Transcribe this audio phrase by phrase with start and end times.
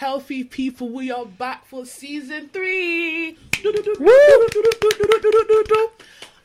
[0.00, 0.88] wealthy and healthy people.
[0.90, 3.36] We are back for season three.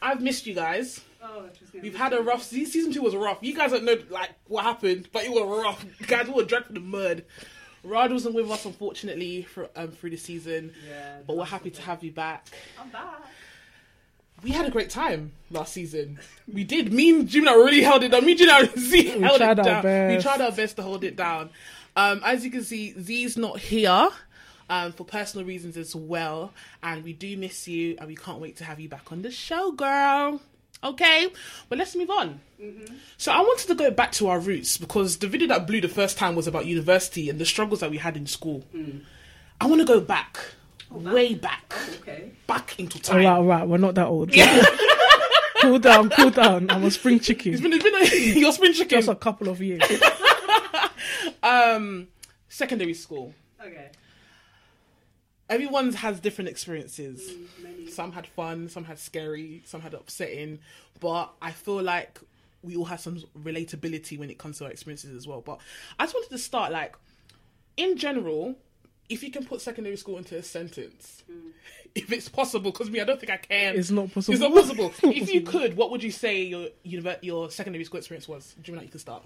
[0.02, 1.02] I've missed you guys.
[1.24, 1.46] Oh,
[1.82, 2.92] We've had a rough se- season.
[2.92, 3.38] Two was rough.
[3.42, 5.86] You guys don't know like what happened, but it was rough.
[6.00, 7.24] You guys were dragged through the mud.
[7.84, 11.82] Rod wasn't with us unfortunately for um through the season, Yeah, but we're happy to
[11.84, 12.48] have you back.
[12.80, 13.22] I'm back.
[14.44, 16.20] We had a great time last season.
[16.52, 16.92] We did.
[16.92, 18.26] Me and Jimmy really held it down.
[18.26, 18.52] Me and Jimmy
[19.22, 20.16] held it our down.
[20.16, 21.52] We tried our best to hold it down.
[21.96, 24.10] Um, as you can see, Z's not here
[24.70, 28.58] um, for personal reasons as well, and we do miss you, and we can't wait
[28.58, 30.42] to have you back on the show, girl.
[30.84, 31.28] Okay,
[31.70, 32.40] but let's move on.
[33.18, 35.88] So I wanted to go back to our roots because the video that blew the
[35.88, 38.64] first time was about university and the struggles that we had in school.
[39.60, 40.40] I want to go back,
[40.90, 42.32] way back, Okay.
[42.48, 43.18] back into All time.
[43.18, 44.32] right, all right, we're not that old.
[45.62, 46.72] cool down, cool down.
[46.72, 47.54] I'm a spring chicken.
[47.54, 48.98] It's been, it's been a, your spring chicken.
[49.00, 49.82] Just a couple of years.
[51.44, 52.08] um,
[52.50, 53.34] secondary school.
[53.64, 53.90] Okay.
[55.50, 57.34] Everyone's has different experiences.
[57.62, 57.88] Many.
[57.88, 60.60] Some had fun, some had scary, some had upsetting.
[61.00, 62.20] But I feel like
[62.64, 65.42] we all have some relatability when it comes to our experiences as well.
[65.42, 65.60] But
[66.00, 66.96] I just wanted to start like,
[67.76, 68.56] in general,
[69.10, 71.24] if you can put secondary school into a sentence,
[71.96, 73.76] if it's possible, because me, I don't think I can.
[73.76, 74.34] It's not possible.
[74.34, 74.94] It's not possible.
[75.12, 78.56] if you could, what would you say your univer- your secondary school experience was?
[78.62, 79.24] Do you know you can start?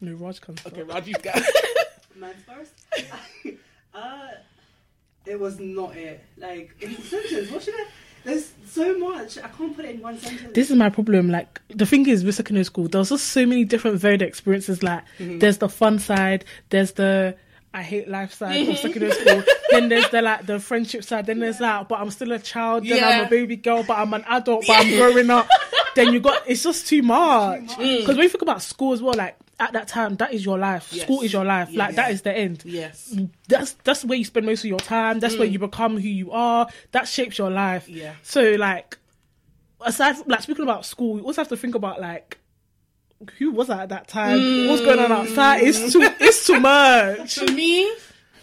[0.00, 0.74] No, Raj can start.
[0.74, 1.32] Okay, Raj, you go.
[2.16, 2.72] Mine's first.
[3.94, 4.28] uh,
[5.26, 6.24] it was not it.
[6.36, 7.50] Like in sentence.
[7.50, 7.86] What should I?
[8.24, 9.36] There's so much.
[9.38, 10.54] I can't put it in one sentence.
[10.54, 11.30] This is my problem.
[11.30, 14.82] Like the thing is, with secondary school, there's just so many different varied experiences.
[14.82, 15.38] Like mm-hmm.
[15.38, 17.36] there's the fun side, there's the
[17.74, 18.76] I hate life side of mm-hmm.
[18.76, 19.42] secondary school.
[19.70, 21.26] Then there's the like the friendship side.
[21.26, 22.86] Then there's that, but I'm still a child.
[22.86, 24.64] Then I'm a baby girl, but I'm an adult.
[24.68, 25.48] But I'm growing up.
[25.96, 27.66] then you got it's just too much.
[27.70, 27.98] Mm.
[27.98, 30.58] Because when you think about school as well, like at that time, that is your
[30.58, 30.92] life.
[30.92, 31.04] Yes.
[31.04, 31.70] School is your life.
[31.72, 32.62] Like that is the end.
[32.64, 33.16] yes.
[33.48, 35.20] that's that's where you spend most of your time.
[35.20, 35.52] That's where mm.
[35.52, 36.68] you become who you are.
[36.92, 37.88] That shapes your life.
[37.88, 38.14] Yeah.
[38.22, 38.98] So like,
[39.80, 42.38] aside from like speaking about school, you also have to think about like
[43.38, 44.68] who was I at that time?
[44.68, 45.62] What's going on outside?
[45.62, 46.14] It's too mm.
[46.20, 47.34] it's too much.
[47.38, 47.92] For me,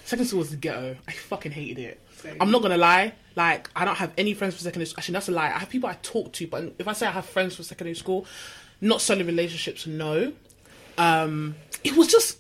[0.06, 0.98] secondary school was the ghetto.
[1.08, 2.02] I fucking hated it.
[2.16, 2.38] Same.
[2.40, 3.14] I'm not gonna lie.
[3.36, 5.00] Like, I don't have any friends from secondary school.
[5.00, 5.48] Actually, that's a lie.
[5.48, 7.96] I have people I talk to, but if I say I have friends from secondary
[7.96, 8.26] school,
[8.82, 10.34] not solid relationships, no.
[10.98, 12.38] Um, it was just.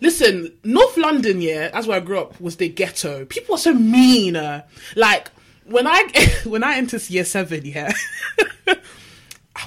[0.00, 3.24] Listen, North London, yeah, that's where I grew up, was the ghetto.
[3.24, 4.36] People are so mean.
[4.36, 4.62] uh,
[4.96, 5.30] like
[5.66, 6.04] when I
[6.44, 7.92] when I entered year seven, yeah,
[8.66, 8.76] I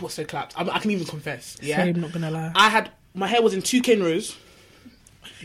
[0.02, 0.54] was so clapped.
[0.60, 1.58] I, I can even confess.
[1.62, 2.52] Yeah, Same, not gonna lie.
[2.56, 4.36] I had my hair was in two cane rows.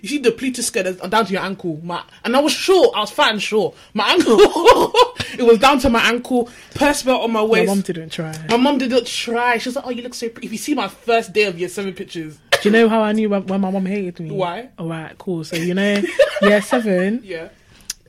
[0.01, 2.97] You see the pleated skirt down to your ankle, my and I was short.
[2.97, 3.75] I was fat and short.
[3.95, 6.49] My ankle, it was down to my ankle.
[6.75, 7.67] Purse belt on my waist.
[7.69, 8.35] My mom didn't try.
[8.49, 9.59] My mom didn't try.
[9.59, 11.59] She was like, "Oh, you look so pretty." If you see my first day of
[11.59, 14.31] year seven pictures, Do you know how I knew when, when my mom hated me?
[14.31, 14.69] Why?
[14.79, 15.43] All right, cool.
[15.45, 16.01] So you know,
[16.41, 17.49] yeah, seven, yeah,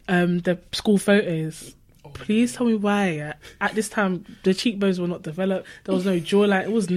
[0.07, 1.75] um, the school photos.
[2.13, 3.33] Please tell me why.
[3.59, 5.67] At this time, the cheekbones were not developed.
[5.85, 6.65] There was no jawline.
[6.65, 6.87] It was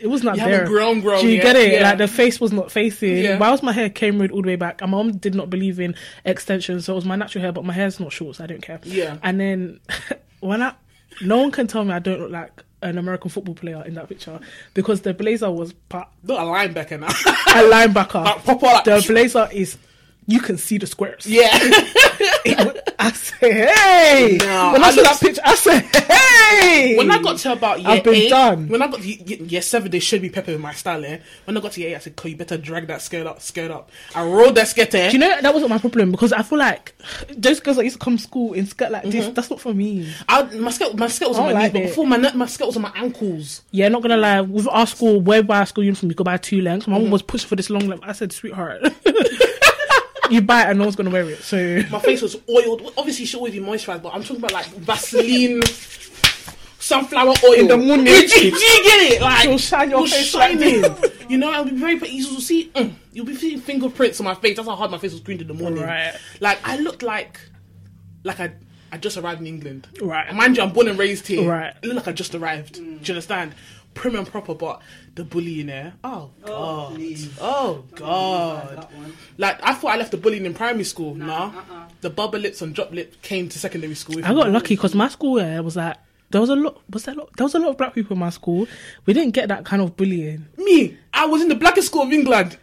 [0.00, 0.66] it was not You there.
[0.66, 1.42] grown, grown Do you yet.
[1.44, 1.72] get it?
[1.74, 1.82] Yeah.
[1.82, 3.18] Like the face was not facing.
[3.18, 3.38] Yeah.
[3.38, 4.82] Why was my hair came road all the way back?
[4.82, 5.94] And my mom did not believe in
[6.24, 7.52] extensions, so it was my natural hair.
[7.52, 8.80] But my hair's not short, so I don't care.
[8.82, 9.18] Yeah.
[9.22, 9.78] And then
[10.40, 10.74] when I,
[11.22, 14.08] no one can tell me I don't look like an American football player in that
[14.08, 14.38] picture
[14.74, 17.06] because the blazer was pa- not a linebacker now.
[17.08, 17.10] a
[17.88, 18.24] linebacker.
[18.24, 19.76] Like, proper, like- the blazer is.
[20.28, 21.24] You can see the squares.
[21.26, 21.48] yeah,
[22.98, 24.38] I say, hey!
[24.40, 26.96] No, when I, I saw that picture, I said, hey!
[26.96, 28.68] when I got to about year I've been eight, done.
[28.68, 31.04] when I got to ye- year seven, they showed me Pepper in my style.
[31.04, 31.18] Eh?
[31.44, 33.40] When I got to year eight, I said, "Cool, you better drag that skirt up,
[33.40, 34.92] skirt up." I rolled that skirt.
[34.96, 35.08] Eh?
[35.10, 36.94] Do you know that wasn't my problem because I feel like
[37.36, 39.10] those girls that used to come to school in skirt like Mm-hmm.
[39.10, 40.12] this, that's not for me.
[40.28, 42.46] I, my skirt, my skirt was on my don't knees, like but before my my
[42.46, 43.62] skirt was on my ankles.
[43.70, 44.40] Yeah, not gonna lie.
[44.40, 46.86] With our school, where by our school uniform, you go by two lengths.
[46.86, 46.92] Mm-hmm.
[46.94, 48.02] My mom was pushing for this long length.
[48.04, 48.82] I said, sweetheart,
[50.30, 51.42] you buy it and no one's gonna wear it.
[51.42, 52.92] So My face was oiled.
[52.96, 55.62] Obviously, it should always be moisturized, but I'm talking about like Vaseline,
[56.78, 58.04] sunflower oil In the morning.
[58.04, 59.20] Do you, get it?
[59.20, 60.82] Like It'll shine your was face like shining.
[60.82, 61.12] this.
[61.28, 61.94] you know, I'll be very.
[62.08, 62.70] You will see.
[62.74, 64.56] Mm, you'll be seeing fingerprints on my face.
[64.56, 65.82] That's how hard my face was green in the morning.
[65.82, 66.14] Right.
[66.40, 67.40] Like I looked like,
[68.24, 68.54] like I.
[68.92, 69.88] I just arrived in England.
[70.00, 70.26] Right.
[70.28, 71.50] And mind you, I'm born and raised here.
[71.50, 71.74] Right.
[71.82, 72.74] I look like I just arrived.
[72.74, 73.52] Do you understand?
[73.94, 74.80] Prim and proper, but
[75.16, 75.94] the bullying there.
[76.04, 76.94] Oh Oh, god.
[76.94, 77.30] please.
[77.40, 78.76] Oh god.
[78.76, 79.12] That one.
[79.38, 81.14] Like I thought I left the bullying in primary school.
[81.14, 81.88] Nah, uh-uh.
[82.02, 84.24] the bubble lips and drop lip came to secondary school.
[84.24, 85.96] I got lucky because my school yeah, was like
[86.30, 86.80] there was a lot.
[86.90, 87.30] Was there a lot?
[87.36, 88.66] There was a lot of black people in my school.
[89.06, 90.46] We didn't get that kind of bullying.
[90.58, 92.56] Me, I was in the blackest school of England.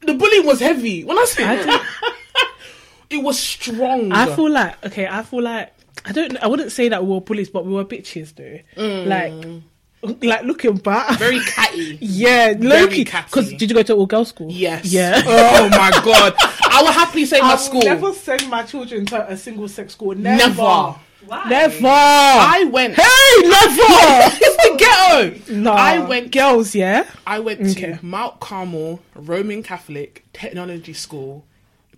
[0.00, 1.04] The bullying was heavy.
[1.04, 1.84] When I say I
[3.10, 4.12] it was strong.
[4.12, 5.06] I feel like okay.
[5.06, 5.72] I feel like
[6.04, 6.36] I don't.
[6.38, 8.58] I wouldn't say that we were bullies, but we were bitches though.
[8.82, 9.06] Mm.
[9.06, 9.62] Like
[10.02, 11.98] like looking back, Very catty.
[12.00, 13.04] yeah, very Loki.
[13.04, 13.26] catty.
[13.26, 14.50] Because did you go to all girls school?
[14.50, 14.84] Yes.
[14.86, 15.20] Yeah.
[15.26, 16.34] Oh my god.
[16.70, 17.80] I will happily say my school.
[17.80, 20.14] will never send my children to a single sex school.
[20.14, 20.38] Never.
[20.48, 20.94] Never.
[21.26, 21.48] Why?
[21.48, 21.86] Never.
[21.86, 22.94] I went.
[22.94, 23.02] hey,
[23.42, 24.36] never.
[24.40, 25.52] it's the ghetto.
[25.60, 25.72] no.
[25.72, 26.32] I went.
[26.32, 26.74] girls.
[26.74, 27.04] Yeah.
[27.26, 27.96] I went Okay.
[27.98, 31.44] to Mount Carmel Roman Catholic Technology School,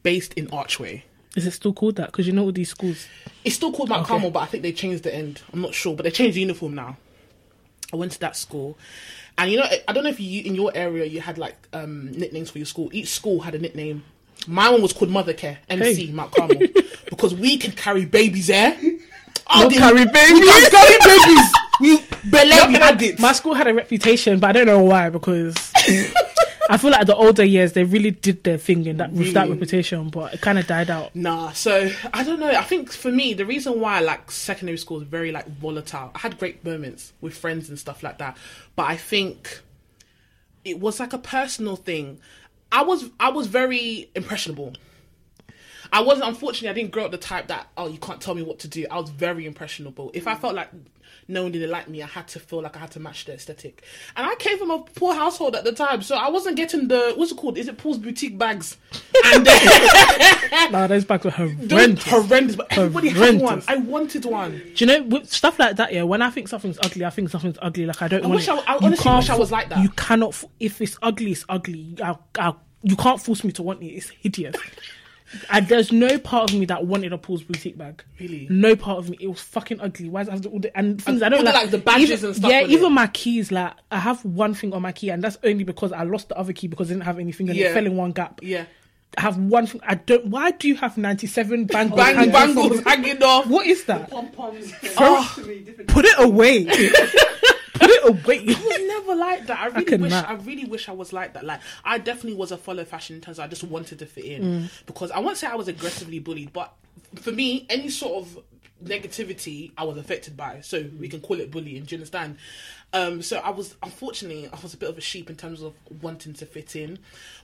[0.03, 1.05] based in Archway.
[1.37, 2.07] Is it still called that?
[2.07, 3.07] Because you know all these schools.
[3.45, 4.09] It's still called Mount Okay.
[4.09, 5.41] Carmel, but I think they changed the end.
[5.53, 6.97] I'm not sure, but they changed the uniform now.
[7.93, 8.79] I went to that school,
[9.39, 12.11] and you know, I don't know if you in your area you had like um,
[12.13, 12.89] nicknames for your school.
[12.93, 14.05] Each school had a nickname.
[14.47, 16.13] My one was called Mother Care MC Hey.
[16.13, 16.59] Mount Carmel
[17.11, 18.77] because we can carry babies there.
[19.55, 21.53] We'll they- carry We can carry babies.
[21.81, 21.99] We
[22.31, 23.19] barely we had it.
[23.21, 25.55] My school had a reputation, but I don't know why because
[26.69, 29.49] I feel like the older years they really did their thing in that with that
[29.49, 31.15] reputation, but it kind of died out.
[31.15, 32.51] Nah, so I don't know.
[32.51, 36.11] I think for me, the reason why like secondary school is very like volatile.
[36.15, 38.37] I had great moments with friends and stuff like that,
[38.77, 39.61] but I think
[40.65, 42.21] it was like a personal thing.
[42.71, 44.75] I was I was very impressionable.
[45.93, 48.43] I wasn't unfortunately I didn't grow up the type that oh you can't tell me
[48.43, 48.87] what to do.
[48.91, 50.11] I was very impressionable.
[50.15, 50.71] If I felt like
[51.29, 53.35] no one didn't like me, I had to feel like I had to match the
[53.35, 53.83] aesthetic.
[54.17, 57.13] And I came from a poor household at the time, so I wasn't getting the
[57.17, 57.57] what's it called?
[57.59, 58.77] Is it Paul's boutique bags?
[59.27, 59.61] And then,
[60.53, 62.05] uh, Nah, those bags were horrendous.
[62.05, 63.63] horrendous, but everybody had one.
[63.69, 64.53] I wanted one.
[64.75, 65.93] Do you know with stuff like that?
[65.93, 67.87] Yeah, when I think something's ugly, I think something's ugly.
[67.87, 68.53] Like I don't I want wish it.
[68.53, 69.79] I- I honestly wish I was like that.
[69.79, 70.43] You cannot.
[70.61, 71.97] If it's ugly, it's ugly.
[72.03, 73.87] I, I, you can't force me to want it.
[73.87, 74.57] It's hideous.
[75.51, 78.03] And there's no part of me that wanted a Paul's boutique bag.
[78.21, 78.47] Really?
[78.51, 79.17] No part of me.
[79.21, 80.09] It was fucking ugly.
[80.09, 82.37] Why does it all the and things I don't like, like, the badges even, and
[82.37, 82.91] stuff Yeah, even it.
[82.91, 83.51] my keys.
[83.51, 86.37] Like I have one thing on my key, and that's only because I lost the
[86.37, 87.69] other key because I didn't have anything and Yeah.
[87.71, 88.41] it fell in one gap.
[88.43, 88.65] Yeah,
[89.17, 89.81] I have one thing.
[89.87, 90.27] I don't.
[90.27, 91.97] Why do you have 97 bangles?
[91.99, 93.47] bang hanging from bangles the- hanging off.
[93.47, 94.11] What is that?
[94.11, 94.73] Pom poms.
[94.99, 95.35] Oh.
[95.89, 96.65] Put it away.
[98.03, 98.55] Put it away.
[98.55, 99.59] I was never like that.
[99.63, 100.11] I really could wish.
[100.11, 100.29] not.
[100.29, 101.45] I really wish I was like that.
[101.45, 103.39] Like I definitely was a follow fashion in terms.
[103.39, 104.71] Of I just wanted to fit in Mm.
[104.87, 106.73] because I won't say I was aggressively bullied, but
[107.17, 108.39] for me, any sort of
[108.85, 110.61] negativity I was affected by.
[110.63, 111.85] So we can call it bullying.
[111.85, 112.37] Do you understand?
[112.93, 115.73] Um, so I was unfortunately I was a bit of a sheep in terms of
[116.03, 116.99] wanting to fit in,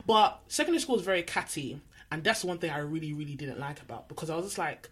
[0.06, 1.80] but secondary school was very catty,
[2.12, 4.90] and that's one thing I really really didn't like about because I was just like,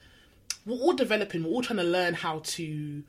[0.65, 3.03] we're all developing, we're all trying to learn how to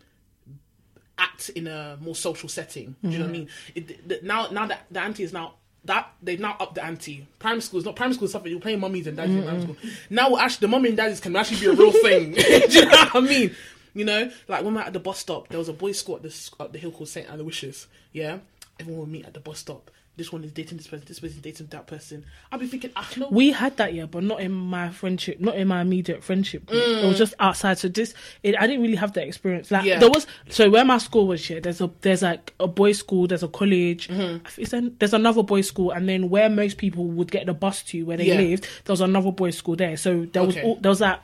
[1.18, 2.96] act in a more social setting.
[3.02, 3.40] Do you know what I mm-hmm.
[3.40, 3.50] mean?
[3.76, 5.56] It, the, now, now that the ante is now
[5.86, 7.26] that they've now upped the ante.
[7.40, 9.64] Primary school is not primary school is something you're playing mummies and daddies in primary
[9.64, 9.74] mm-hmm.
[9.74, 9.92] school.
[10.10, 12.32] Now, actually, the mummy and daddies can actually be a real thing.
[12.70, 13.56] Do you know what I mean?
[13.94, 16.24] You know, like when we're at the bus stop, there was a boys' school at
[16.24, 17.88] the at the hill called Saint Aloysius.
[18.12, 18.40] Yeah,
[18.80, 19.90] everyone would meet at the bus stop.
[20.18, 21.06] This one is dating this person.
[21.08, 22.26] This person is dating that person.
[22.52, 23.28] I'll be thinking, ah, no.
[23.30, 26.66] We had that, yeah, but not in my friendship, not in my immediate friendship.
[26.66, 26.82] group.
[26.82, 27.78] It was just outside.
[27.78, 29.70] So this, it, I didn't really have that experience.
[29.70, 30.00] Like Yeah.
[30.00, 33.28] there was, so where my school was, yeah, there's a there's like a boys' school,
[33.28, 34.46] there's a college, Mm-hmm.
[34.46, 37.54] I it's an- there's another boys' school, and then where most people would get the
[37.54, 38.38] bus to where they Yeah.
[38.38, 39.98] lived, there was another boys' school there.
[39.98, 40.66] So there was Okay.
[40.66, 41.20] all, there was like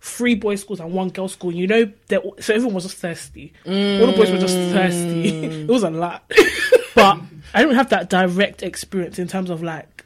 [0.00, 1.50] three boys' schools and one girls' school.
[1.52, 1.90] You know,
[2.38, 3.52] so everyone was just thirsty.
[3.66, 3.72] All
[4.06, 5.32] the boys were just thirsty.
[5.46, 5.62] Mm.
[5.64, 6.30] it was a lot,
[6.94, 7.18] but
[7.54, 10.04] I don't have that direct experience in terms of like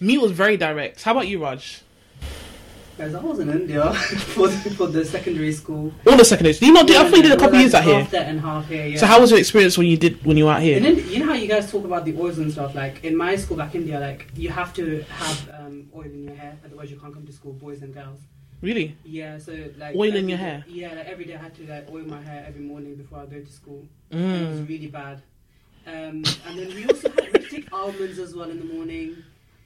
[0.00, 1.02] Me was very direct.
[1.02, 1.82] How about you, Raj?
[2.98, 3.92] Guys, I was in India
[4.34, 5.92] for the, for the secondary school.
[6.06, 6.52] All the secondary.
[6.52, 6.94] Did you not do?
[6.94, 8.20] I thought you did a couple Well, years out like here.
[8.22, 8.86] And half here.
[8.86, 8.98] Yeah.
[8.98, 10.78] So how was your experience when you did when you were out here?
[10.78, 12.74] You know how you guys talk about the oils and stuff.
[12.74, 16.24] Like in my school back in India, like you have to have um, oil in
[16.24, 18.18] your hair, otherwise you can't come to school, boys and girls.
[18.60, 18.96] Really?
[19.04, 20.64] Yeah, so like Oil in your hair?
[20.68, 23.26] Yeah, like every day I had to like oil my hair every morning before I
[23.26, 23.84] go to school.
[24.12, 24.40] Mm.
[24.40, 25.20] It was really bad.
[25.86, 29.16] Um, and then we also had we to take almonds as well in the morning.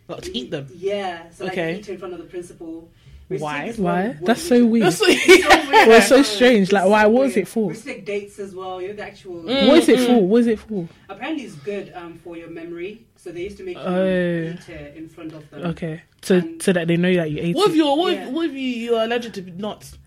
[0.09, 0.69] Like, to eat them.
[0.75, 1.79] Yeah, so like Okay.
[1.79, 2.89] eat in front of the principal.
[3.29, 3.67] We Why?
[3.67, 4.07] take why?
[4.11, 4.87] one That's so weird.
[4.87, 5.45] That's so weird.
[5.89, 6.71] Well, it's so strange.
[6.71, 7.03] Like, why?
[7.03, 7.67] so What was it for?
[7.67, 8.81] We used to take dates as well.
[8.81, 9.43] You know the actual.
[9.43, 9.67] Mm.
[9.67, 10.21] What is it for?
[10.25, 10.89] What is it for?
[11.09, 13.05] Apparently, it's good um, for your memory.
[13.17, 14.07] So they used to make you Oh.
[14.55, 15.63] eat it in front of them.
[15.73, 17.57] Okay, so And- so that they know that you ate.
[17.57, 18.27] What if you're what, Yeah.
[18.29, 19.99] if, what if you you are allergic to nuts?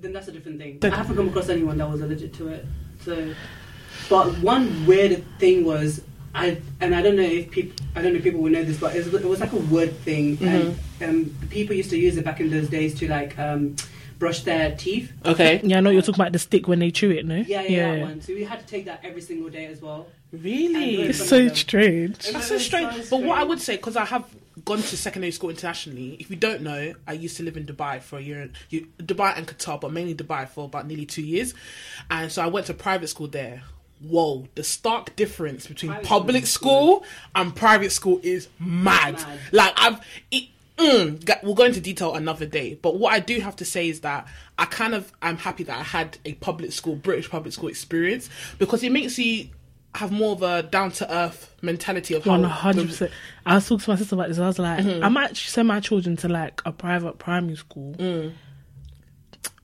[0.00, 0.78] Then that's a different thing.
[0.80, 2.64] But- I haven't come across anyone that was allergic to it.
[3.04, 3.34] So,
[4.08, 6.02] but one weird thing was
[6.34, 8.78] I and I don't know if people I don't know if people will know this,
[8.78, 12.16] but it was, it was like a word thing, and um, people used to use
[12.16, 13.76] it back in those days to like um,
[14.18, 15.12] brush their teeth.
[15.24, 15.60] Okay.
[15.62, 17.36] Yeah, I know you're talking about the stick when they chew it, no?
[17.36, 18.20] Yeah, yeah, that one.
[18.20, 20.06] So we had to take that every single day as well.
[20.32, 21.02] Really?
[21.02, 22.18] It's so strange.
[22.18, 23.10] That's It's so so strange.
[23.10, 24.24] But what I would say, because I have
[24.64, 28.00] gone to secondary school internationally, if you don't know, I used to live in Dubai
[28.00, 31.54] for a year, you, Dubai and Qatar, but mainly Dubai for about nearly two years,
[32.10, 33.62] and so I went to private school there.
[34.00, 39.14] Whoa, the stark difference between Private public school school and private school is mad.
[39.14, 39.38] Mad.
[39.52, 40.00] Like I've,
[40.30, 40.44] it,
[40.78, 42.78] Mm, we'll go into detail another day.
[42.80, 44.28] But what I do have to say is that
[44.58, 48.30] I kind of I'm happy that I had a public school, British public school experience
[48.58, 49.48] because it makes you
[49.96, 53.10] have more of a down to earth mentality of how One hundred percent.
[53.44, 54.38] I was talking to my sister about this.
[54.38, 55.04] I was like, Mm-hmm.
[55.04, 57.96] I might send my children to like a private primary school,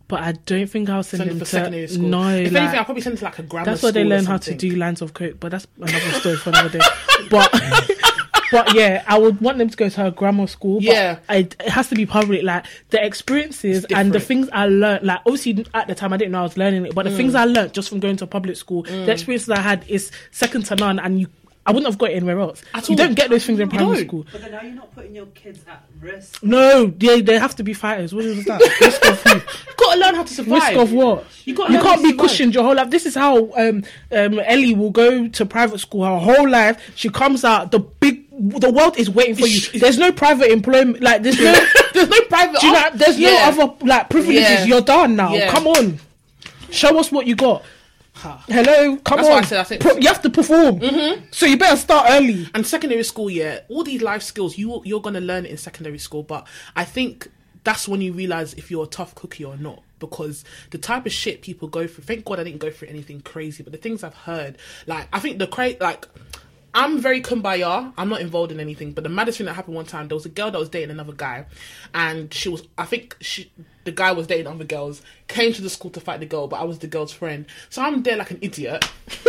[0.09, 1.25] but I don't think I'll send, Mm.
[1.25, 2.09] send them it to secondary school.
[2.09, 2.29] no.
[2.29, 3.65] if like- anything, I'll probably send it to like a grammar.
[3.67, 5.37] that's where they learn how to do lines of coke.
[5.41, 6.85] But that's another story for another day.
[7.31, 7.51] But
[8.53, 10.75] but yeah, I would want them to go to a grammar school.
[10.77, 11.19] But Yeah.
[11.29, 12.43] I, it has to be public.
[12.43, 15.05] Like the experiences and the things I learned.
[15.07, 17.17] Like obviously at the time I didn't know I was learning it, but the Mm.
[17.17, 20.11] things I learned just from going to a public school, the experiences I had is
[20.31, 21.29] second to none, and you.
[21.67, 22.63] I wouldn't have got it anywhere else.
[22.75, 22.97] At you all.
[22.97, 24.07] don't get those things in You primary don't.
[24.09, 24.27] school.
[24.31, 26.43] But then are you not putting your kids at risk?
[26.43, 28.15] No, they they have to be fighters.
[28.15, 28.61] What is that?
[28.81, 29.35] Risk of who?
[29.39, 30.63] You gotta learn how to survive.
[30.63, 31.25] Risk of what?
[31.47, 32.21] You gotta You can't be survive.
[32.29, 32.91] cushioned your whole life.
[32.91, 36.93] This is how um, um, Ellie will go to private school her whole life.
[36.97, 39.81] She comes out, the big, the world is waiting for you.
[39.81, 41.01] There's no private employment.
[41.03, 41.55] Like there's no,
[41.95, 42.61] There's no private.
[42.61, 42.91] do you know?
[42.95, 43.51] There's Yeah.
[43.57, 44.43] no other like privileges.
[44.43, 44.65] Yeah.
[44.65, 45.33] You're done now.
[45.33, 45.51] Yeah.
[45.51, 45.99] Come on,
[46.71, 47.63] show us what you got.
[48.49, 49.39] Hello, come That's on.
[49.39, 50.81] I said- I think- Pro- you have to perform.
[50.81, 51.25] Mm-hmm.
[51.31, 52.49] So you better start early.
[52.55, 55.99] and secondary school, yeah, all these life skills you you're gonna learn it in secondary
[55.99, 56.23] school.
[56.23, 57.29] But I think
[57.65, 59.83] that's when you realize if you're a tough cookie or not.
[60.01, 63.21] Because the type of shit people go through, thank God I didn't go through anything
[63.23, 63.63] crazy.
[63.63, 66.07] But the things I've heard, like I think the cra like
[66.75, 67.93] I'm very kumbaya.
[67.97, 68.93] I'm not involved in anything.
[68.93, 70.91] But the maddest thing that happened one time, there was a girl that was dating
[70.91, 71.47] another guy,
[71.95, 72.67] and she was.
[72.77, 73.51] I think she,
[73.85, 75.01] the guy was dating other girls.
[75.29, 77.47] Came to the school to fight the girl, but I was the girl's friend.
[77.71, 78.85] So I'm there like an idiot,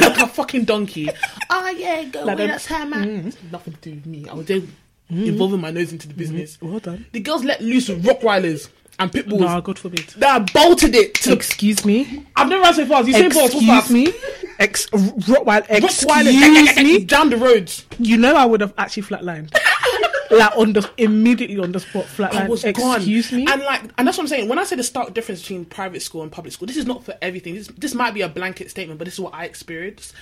[0.00, 1.10] like a fucking donkey.
[1.50, 2.46] Oh yeah, go Like away.
[2.46, 3.32] That's her man.
[3.32, 3.52] Mm.
[3.52, 4.28] Nothing to do with me.
[4.28, 4.70] I was there mm.
[5.10, 6.20] involving my nose into the mm-hmm.
[6.20, 6.58] business.
[6.60, 7.06] Well done.
[7.10, 9.42] The girls let loose with Rottweilers and pit bulls.
[9.42, 10.06] No, God forbid.
[10.18, 11.14] That bolted it.
[11.14, 12.26] To, Excuse me.
[12.36, 13.08] I've never ran so fast.
[13.08, 14.12] You say balls so Excuse me.
[14.58, 15.66] Ex- Rottweiler.
[15.66, 17.04] Rottweilers Excuse me.
[17.04, 17.86] down the roads.
[17.98, 19.52] You know, I would have actually flatlined.
[20.30, 22.34] like on the immediately on the spot, flatline.
[22.34, 22.96] I was gone.
[22.96, 23.46] Excuse me.
[23.48, 24.48] And like, and that's what I'm saying.
[24.48, 27.04] When I say the stark difference between private school and public school, this is not
[27.04, 27.54] for everything.
[27.54, 30.14] This, this might be a blanket statement, but this is what I experienced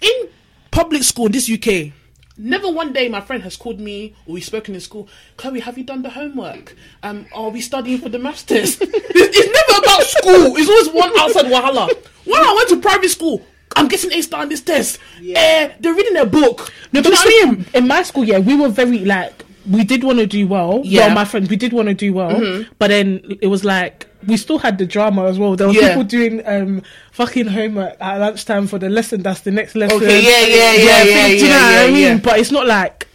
[0.00, 0.28] in
[0.70, 1.92] public school in this UK.
[2.36, 5.08] Never one day my friend has called me or we've spoken in school.
[5.36, 6.74] Chloe, have you done the homework?
[7.02, 8.78] Um, are we studying for the maths test?
[8.82, 10.56] it's, it's never about school.
[10.56, 11.88] It's always one outside wahala.
[12.24, 13.40] When I went to private school,
[13.76, 14.98] I'm getting A star on this test.
[15.20, 15.38] Yeah.
[15.38, 16.72] Eh, they're reading a book.
[16.92, 17.66] no, Do but you know what I mean?
[17.74, 20.80] in my school, yeah, we were very like we did want to do well.
[20.84, 21.06] Yeah.
[21.06, 24.36] Well, my friends, we did want to do well, but then it was like we
[24.36, 25.54] still had the drama as well.
[25.56, 25.88] There were Yeah.
[25.88, 29.22] people doing um fucking homework at lunchtime for the lesson.
[29.22, 29.96] That's the next lesson.
[29.98, 31.96] Okay, yeah, yeah, yeah, yeah, do you know yeah, what I mean?
[32.02, 32.16] yeah.
[32.18, 33.08] But it's not like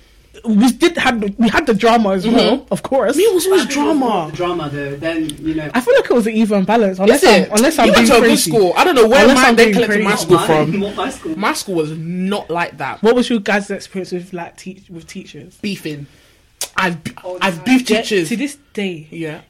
[0.46, 3.18] we did have the, we had the drama as well, of course.
[3.18, 4.28] Me, it was always I was drama.
[4.32, 5.70] the Drama though, then you know.
[5.74, 6.98] I feel like it was an even balance.
[7.00, 7.50] Unless Is I'm, it?
[7.52, 8.74] unless I'm you being went to a good school.
[8.78, 10.80] I don't know where Unless my I'm they being collected my school from.
[10.96, 11.36] My school.
[11.38, 13.04] My school was not like that.
[13.04, 15.58] What was your guys' experience with like te- with teachers?
[15.62, 16.08] Beefing.
[16.80, 17.64] I've Oh, I've no.
[17.66, 18.30] beefed Yeah, teachers.
[18.30, 19.42] to this day, Yeah.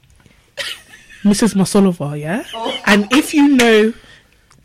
[1.24, 1.54] Mrs.
[1.54, 2.44] Masolova, yeah.
[2.54, 2.82] Oh.
[2.86, 3.94] And if you know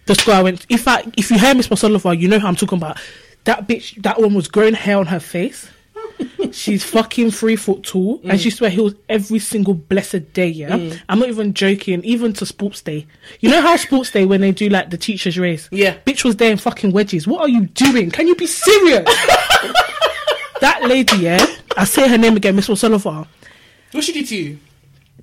[0.06, 2.56] the school I went, if I if you hear Miss Masolova, you know who I'm
[2.56, 2.98] talking about.
[3.44, 5.68] That bitch, that one was growing hair on her face.
[6.52, 8.30] She's fucking three foot tall, Mm.
[8.30, 10.46] and she used to wear heels every single blessed day.
[10.48, 10.76] Yeah,
[11.08, 12.04] I'm not even joking.
[12.04, 13.06] Even to sports day,
[13.40, 15.68] you know how sports day when they do like the teachers' race.
[15.72, 15.96] Yeah.
[16.06, 17.26] bitch was there in fucking wedges.
[17.26, 18.10] What are you doing?
[18.12, 19.04] Can you be serious?
[20.60, 21.44] that lady, yeah,
[21.76, 23.26] I say her name again, Miss Masolova.
[23.92, 24.58] What she did to you?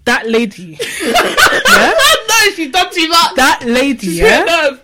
[0.05, 1.93] That lady, yeah,
[2.27, 3.35] no, she done too much.
[3.35, 4.77] that lady, She's yeah.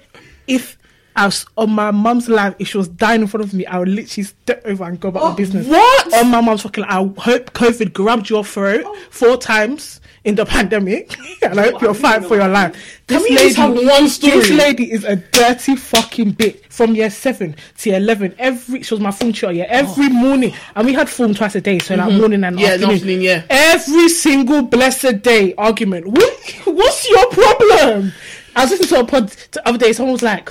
[0.45, 0.77] if
[1.15, 3.79] I was on my mum's life, if she was dying in front of me, I
[3.79, 5.65] would literally step over and go about my oh, business.
[5.65, 6.13] what?
[6.13, 8.95] On my mum's fucking, I hope COVID grabbed your throat oh.
[9.09, 13.01] four times in the pandemic, and I hope you're fine for your life.
[13.07, 14.33] This we just one story?
[14.33, 16.65] This lady is a dirty fucking bitch.
[16.69, 19.53] From year seven to year eleven, every she was my form tutor.
[19.53, 22.59] Yeah, every morning, and we had form twice a day, so like morning and Oh.
[22.59, 22.59] Mm-hmm.
[22.59, 22.95] Yeah, afternoon.
[22.95, 23.45] afternoon, yeah.
[23.49, 26.07] Every single blessed day argument.
[26.07, 28.11] What, what's your problem?
[28.55, 29.93] I was listening to a pod the other day.
[29.93, 30.49] Someone was like,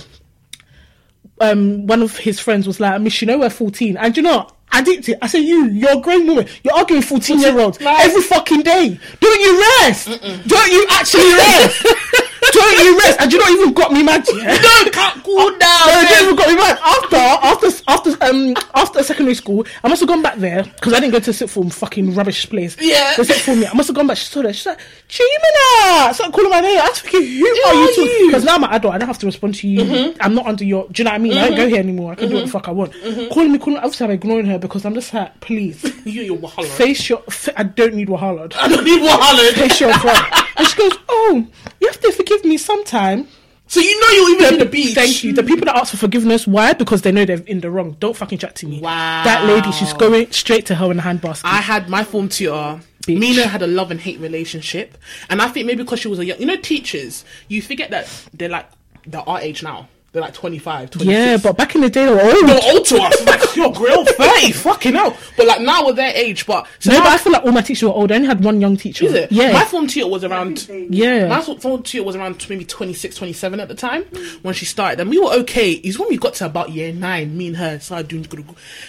[1.40, 3.97] um, one of his friends was like, Miss, you know we're 14.
[3.99, 4.83] And you know, what?
[4.83, 5.18] I did it.
[5.23, 6.47] I said, you, you're a grown woman.
[6.62, 8.99] You're arguing 14 year olds Like- every fucking day.
[9.21, 10.09] Don't you rest?
[10.47, 11.87] Don't you actually rest?
[12.75, 13.20] Don't you rest?
[13.20, 14.61] And you not even got me mad yet.
[14.66, 15.87] No, can't cool down.
[15.87, 16.78] No, they even got me mad.
[16.82, 21.00] After, after, after, um, after secondary school, I must have gone back there because I
[21.00, 22.76] didn't go to sit form, fucking rubbish place.
[22.80, 23.14] Yeah.
[23.16, 23.66] They sit for me.
[23.66, 24.16] I must have gone back.
[24.16, 24.54] She saw that.
[24.54, 26.14] She's like, Chimina!
[26.14, 26.78] Started calling my name.
[26.80, 27.80] I was thinking, who are are you?
[27.80, 28.08] you?
[28.11, 28.26] Mm-hmm.
[28.28, 28.94] Because now I'm an adult.
[28.94, 30.14] I don't have to respond to you.
[30.20, 30.88] I'm not under your.
[30.88, 31.37] Do you know what I mean?
[31.38, 32.12] I don't go here anymore.
[32.12, 32.92] I can do what the fuck I want.
[33.30, 33.75] Calling me, calling.
[33.75, 33.76] me.
[33.78, 36.66] Obviously, I'm ignoring her because I'm just like, please You your wahala.
[36.66, 37.18] face your.
[37.30, 39.52] Fa- I don't need wahala I don't need wahala.
[39.54, 40.18] face your front.
[40.58, 41.46] And she goes, Oh,
[41.80, 43.28] you have to forgive me sometime.
[43.68, 44.95] So you know you're even in the beach.
[44.95, 45.33] Thank you.
[45.33, 46.73] The people that ask for forgiveness, why?
[46.73, 47.97] Because they know they're in the wrong.
[47.99, 48.80] Don't fucking chat to me.
[48.80, 49.25] Wow.
[49.25, 51.42] That lady, she's going straight to hell in the handbasket.
[51.45, 52.80] I had my form tutor.
[53.02, 53.18] Bitch.
[53.18, 54.99] Mina had a love and hate relationship,
[55.30, 58.09] and I think maybe because she was a young, you know, teachers, you forget that
[58.35, 58.68] they're like
[59.06, 59.88] they're our age now.
[60.16, 61.04] They're like 25, 26.
[61.14, 62.49] yeah, but back in the day, they were old.
[62.49, 63.26] they're old to us.
[63.26, 65.14] Like your grill, thirty, fucking hell.
[65.37, 66.46] But like now we're their age.
[66.46, 68.11] But so no, now- but I feel like all my teachers were old.
[68.11, 69.04] I only had one young teacher.
[69.04, 69.30] is it?
[69.30, 69.52] Yeah.
[69.52, 70.66] My form tutor was around.
[70.70, 71.28] yeah.
[71.28, 74.04] My form tutor was around maybe 26, 27 at the time
[74.40, 75.00] when she started.
[75.00, 75.73] And we were okay.
[75.73, 78.42] It's when we got to about year nine, me and her started doing good.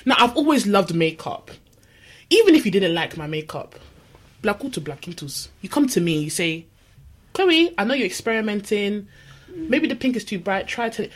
[0.05, 1.51] Now, I've always loved makeup.
[2.29, 3.75] Even if you didn't like my makeup,
[4.41, 6.65] black to black intus, you come to me, you say,
[7.33, 9.07] Chloe, I know you're experimenting.
[9.57, 10.67] Maybe the pink is too bright.
[10.67, 11.09] Try to.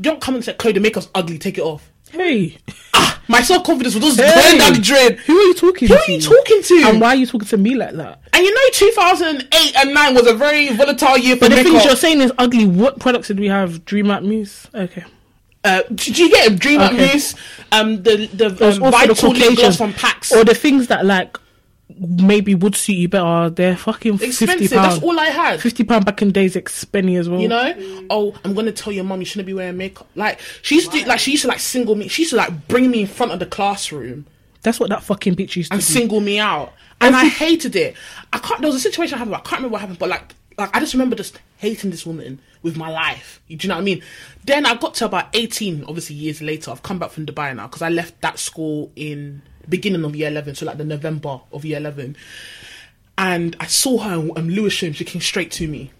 [0.00, 1.38] Don't come and say, Chloe, the makeup's ugly.
[1.38, 1.90] Take it off.
[2.10, 2.58] hey.
[3.26, 4.34] My self confidence was just Hey.
[4.34, 5.16] going down the drain.
[5.26, 6.00] Who are you talking Who to?
[6.00, 6.82] Who are you talking to?
[6.88, 8.20] And why are you talking to me like that?
[8.34, 11.72] And you know, 2008 and 9 was a very volatile year for But the makeup.
[11.72, 12.66] things you're saying is ugly.
[12.66, 13.84] What products did we have?
[13.86, 14.68] Dream Matte Mousse?
[14.74, 15.04] Okay.
[15.64, 16.96] Uh, did you get a Dream Okay.
[17.14, 17.34] Mousse?
[17.72, 20.30] Um, the the um, also the Vital gloss from Pax.
[20.30, 21.38] Or the things that like
[21.88, 23.50] maybe would suit you better.
[23.50, 24.70] They're fucking Expensive.
[24.70, 25.60] That's all I had.
[25.60, 27.40] Fifty pound back in days, expensive as well.
[27.40, 28.06] You know?
[28.10, 30.08] Oh, I'm gonna tell your mum you shouldn't be wearing makeup.
[30.14, 32.08] Like she used to, like she used to like single me.
[32.08, 34.26] She used to like bring me in front of the classroom
[34.62, 35.92] That's what that fucking bitch used to and do.
[35.92, 37.94] single me out, and I hated it.
[38.32, 38.60] I can't.
[38.60, 39.36] There was a situation I happened.
[39.36, 42.40] I can't remember what happened, but like, like I just remember just hating this woman
[42.62, 43.42] with my life.
[43.48, 44.02] Do you know what I mean?
[44.44, 46.70] Then I got to about 18, obviously years later.
[46.70, 50.28] I've come back from Dubai now because I left that school in beginning of year
[50.28, 52.16] 11, so like the November of year 11.
[53.16, 54.92] And I saw her and Lewisham.
[54.92, 55.92] She came straight to me.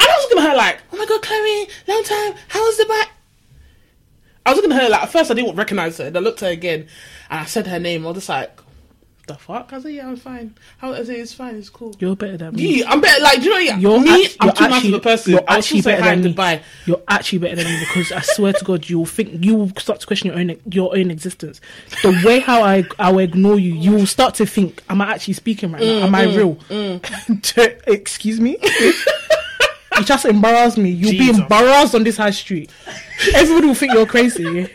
[0.00, 2.34] And I was looking at her like, oh my god, Chloe, long time.
[2.48, 3.10] How was the back?
[4.44, 6.06] I was looking at her like at first I didn't recognize her.
[6.06, 6.88] And I looked at her again,
[7.30, 8.04] and I said her name.
[8.04, 8.58] I was just like,
[9.26, 9.72] the fuck?
[9.72, 10.54] I said, yeah, I'm fine.
[10.78, 11.94] How I say it's fine, it's cool.
[12.00, 12.80] You're better than me.
[12.80, 13.22] Yeah, I'm better.
[13.22, 15.32] Like, do you know, yeah, You're me, act- I'm you're too actually, of a person.
[15.32, 16.34] You're actually better than me.
[16.34, 16.62] Dubai.
[16.86, 20.00] You're actually better than me because I swear to God, you'll think you will start
[20.00, 21.60] to question your own your own existence.
[22.02, 25.12] The way how I I will ignore you, you will start to think, am I
[25.12, 26.04] actually speaking right now?
[26.06, 27.38] Am I Mm, real?
[27.42, 28.58] To- Excuse me.
[29.98, 30.90] you just embarrass me.
[30.90, 31.36] You'll Jesus.
[31.36, 32.70] be embarrassed on this high street.
[33.34, 34.68] Everybody will think you're crazy.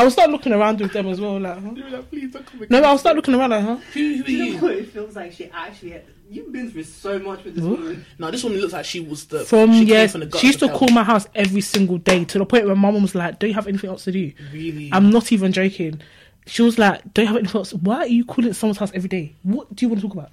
[0.00, 1.38] I will start looking around with them as well.
[1.38, 2.02] Like, huh?
[2.10, 3.76] Please don't come no, I'll start looking around like, huh?
[3.92, 4.58] Who, who are You know you?
[4.58, 4.70] what?
[4.72, 5.90] It feels like she actually.
[5.90, 7.70] Had, you've been through so much with this Huh?
[7.70, 8.06] woman.
[8.18, 10.46] No, this woman looks like she was the From she came yes, from the she
[10.46, 13.14] used to call my house every single day to the point where my mum was
[13.14, 14.88] like, "Don't you have anything else to do?" Really?
[14.90, 16.00] I'm not even joking.
[16.46, 17.74] She was like, "Don't you have anything else?
[17.74, 19.34] Why are you calling someone's house every day?
[19.42, 20.30] What do you want to talk about?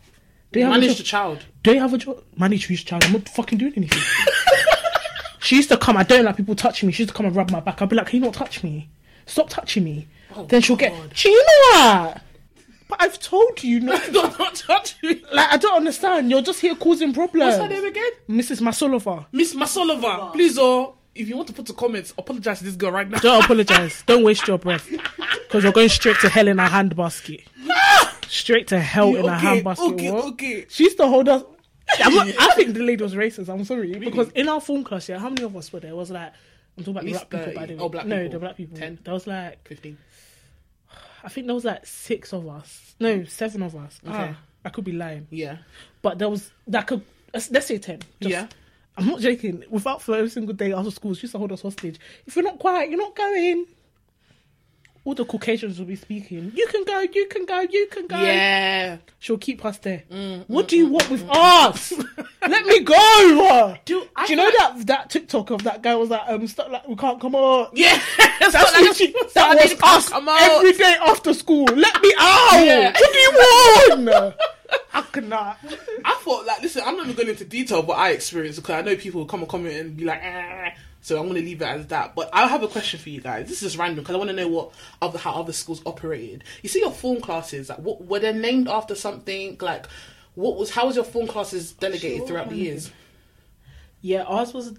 [0.54, 0.98] Do you have a manage job?
[1.00, 1.46] the child.
[1.64, 2.24] Do you have a job?
[2.38, 3.04] Manage whose child?
[3.04, 4.02] I'm not fucking doing anything."
[5.42, 5.98] she used to come.
[5.98, 6.94] I don't like people touching me.
[6.94, 7.82] She used to come and rub my back.
[7.82, 8.88] I'd be like, "Can you not touch me?
[9.28, 10.92] Stop touching me." Oh, then she'll God.
[10.92, 11.14] get.
[11.16, 12.22] Do you know what?
[12.90, 14.02] But I've told you not.
[14.04, 15.22] to- Don't touch me.
[15.34, 16.30] like I don't understand.
[16.32, 17.58] You're just here causing problems.
[17.58, 18.12] What's her name again?
[18.30, 18.62] Mrs.
[18.62, 19.26] Masolova.
[19.34, 20.32] Miss Masolova.
[20.32, 23.20] Please, oh, if you want to put the comments, apologize to this girl right now.
[23.20, 24.04] Don't apologize.
[24.06, 24.88] Don't waste your breath.
[24.90, 27.44] Because you're going straight to hell in a handbasket.
[28.30, 29.94] Straight to hell in a handbasket.
[29.94, 30.26] okay, what?
[30.26, 30.66] okay.
[30.70, 31.44] She used to hold us.
[32.00, 33.48] I'm not- I think the lady was racist.
[33.50, 33.94] I'm sorry.
[33.98, 35.92] Because in our phone class, yeah, how many of us were there?
[35.92, 36.34] It was like,
[36.78, 37.56] I'm talking about the black people, 30.
[37.56, 37.80] by the way.
[37.80, 38.32] Oh, black no, people.
[38.32, 38.78] the black people.
[38.78, 39.00] 10.
[39.04, 39.98] There was like, 15.
[41.24, 42.96] I think there was like six of us.
[43.00, 44.00] No, seven of us.
[44.08, 44.16] Okay.
[44.34, 45.28] Ah, I could be lying.
[45.30, 45.58] Yeah.
[46.02, 47.02] But there was, that could,
[47.34, 48.00] let's say 10.
[48.22, 48.48] Just- Yeah.
[49.00, 49.64] I'm not joking.
[49.70, 52.00] Without for every single day after school, she used to hold us hostage.
[52.26, 53.68] If you're not quiet, you're not going.
[55.08, 56.52] All the Caucasians will be speaking.
[56.54, 58.20] You can go, you can go, you can go.
[58.22, 58.98] Yeah.
[59.20, 60.04] She'll keep us there.
[60.12, 61.94] Mm, what do you want with us?
[62.46, 63.78] Let me go.
[63.86, 66.70] Do, Do you know feel that that TikTok of that guy was like, um, stuck
[66.70, 67.72] like we can't come out.
[67.74, 67.98] Yeah.
[68.18, 70.42] That's That's what literally, that that was us Come out.
[70.42, 71.64] every day after school.
[71.64, 72.66] Let me out.
[72.66, 72.92] Yeah.
[72.92, 74.36] What do you want?
[74.94, 75.58] I cannot.
[76.04, 78.76] I thought, like, listen, I'm not even going into detail of what I experienced because
[78.76, 80.72] I know people will come and comment and be like, eh.
[81.08, 82.16] So I'm going to leave it as that.
[82.16, 83.48] But I have a question for you guys.
[83.48, 86.44] This is random because I want to know what other how other schools operated.
[86.62, 89.58] You see your form classes, like, what were they named after something?
[89.62, 89.88] Like,
[90.36, 92.28] what was how was your form classes delegated Sure.
[92.28, 92.92] throughout the years?
[94.02, 94.74] Yeah, ours was.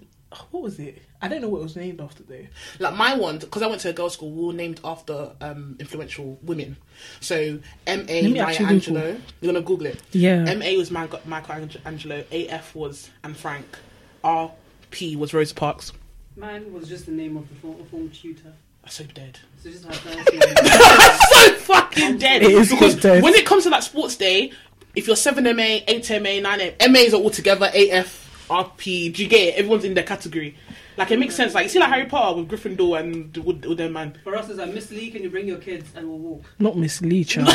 [0.50, 1.00] What was it?
[1.22, 2.46] I don't know what it was named after though.
[2.78, 5.76] Like my one, because I went to a girls' school, we were named after um,
[5.80, 6.76] influential women.
[7.20, 9.16] So M A Maya actually Google.
[9.40, 10.02] You're gonna Google it.
[10.12, 10.44] Yeah.
[10.46, 12.24] M A was Maya Angelou.
[12.30, 13.78] A F was Anne Frank.
[14.22, 14.52] R
[14.90, 15.92] P was Rosa Parks.
[16.38, 18.52] Mine was just the name of the form, form tutor.
[18.84, 19.38] I'm so dead.
[19.60, 20.40] So just her first name.
[21.30, 22.42] so fucking dead.
[22.42, 23.24] It is because dead.
[23.24, 24.52] when it comes to that sports day,
[24.94, 27.68] if you're seven MA, eight MA, nine MA, MAs are all together.
[27.74, 29.12] AF RP.
[29.12, 29.54] Do you get it?
[29.56, 30.56] Everyone's in their category.
[30.96, 31.54] Like it makes sense.
[31.54, 34.16] Like you see, like Harry Potter with Gryffindor and with, with their man.
[34.22, 36.44] For us, it's like Miss Lee, can you bring your kids and we'll walk?
[36.60, 37.48] Not Miss Lee, child.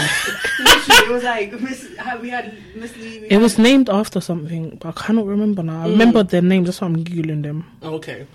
[0.60, 1.90] Literally, it was like Miss.
[2.22, 3.20] We had Miss Lee.
[3.22, 5.84] We it was named after something, but I cannot remember now.
[5.84, 6.30] I remember mm.
[6.30, 7.66] their name, that's why I'm googling them.
[7.82, 8.28] Okay.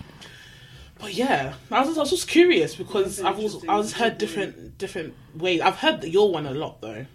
[1.00, 3.66] But yeah, I was, I was just curious because I've also.
[3.68, 5.60] I was heard different different ways.
[5.60, 7.06] I've heard that your one a lot though,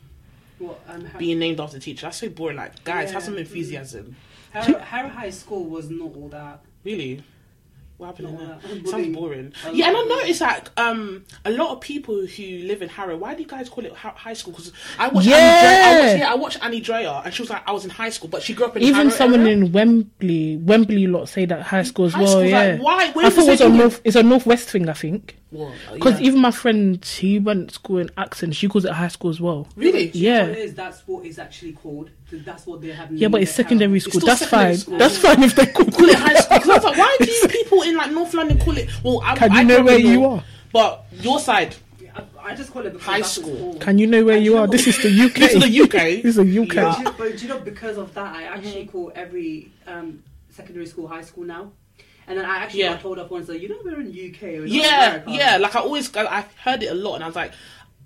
[0.60, 2.06] What, um, Har- being named after teacher.
[2.08, 2.58] That's so boring.
[2.58, 4.16] Like guys, have some enthusiasm.
[4.52, 6.62] Harrow, Harrow High School was not all that.
[6.86, 7.24] Really?
[7.98, 8.50] What happened in Not there?
[8.54, 8.70] all that.
[8.70, 9.14] Sounds Bullying.
[9.14, 9.54] boring.
[9.66, 13.16] A Yeah, and I noticed like um a lot of people who live in Harrow.
[13.18, 14.52] Why do you guys call it hi- high school?
[14.54, 15.38] Because I watched Yeah.
[15.38, 17.84] Annie Drea, I watched, yeah, I watched Annie Drea, and she was like, I was
[17.86, 19.54] in high school, but she grew up in Even Harrow someone area.
[19.54, 22.32] in Wembley, Wembley lot say that high school as High well.
[22.32, 23.12] school's yeah, like, why?
[23.12, 24.02] Where I thought it was a north.
[24.04, 25.38] It's a northwest thing, I think.
[25.54, 26.28] Well, Because yeah.
[26.28, 28.52] even my friend, she went to school in Acton.
[28.52, 29.68] She calls it high school as well.
[29.76, 30.48] really, Do you know Yeah.
[30.66, 30.76] what?
[30.76, 32.10] That's what it's actually called.
[32.32, 33.12] That's what they have.
[33.14, 34.00] Yeah, but it's secondary Harrow.
[34.00, 34.22] school.
[34.22, 34.78] still That's secondary fine.
[34.80, 34.98] school.
[34.98, 36.58] That's fine if they call call it it high school.
[36.58, 38.90] Because I was like, why do you people in like North London call it?
[39.04, 40.44] Well, I, Can you I know probably where you are?
[40.72, 41.76] But your side,
[42.16, 43.76] I, I just call it because High that's school.
[43.80, 44.62] Can you know where And you are?
[44.62, 44.72] what?
[44.72, 45.34] This is the UK.
[45.36, 45.92] this is the UK.
[46.24, 46.74] This is the UK.
[46.74, 46.94] Yeah.
[46.94, 50.24] But, do you, but do you know because of that, I actually call every um,
[50.50, 51.72] secondary school high school now.
[52.28, 52.94] And then I actually Yeah.
[52.94, 54.42] got told off once that you know we're in UK.
[54.42, 55.58] We're not Yeah, America." yeah.
[55.58, 57.52] Like I always, I heard it a lot, and I was like,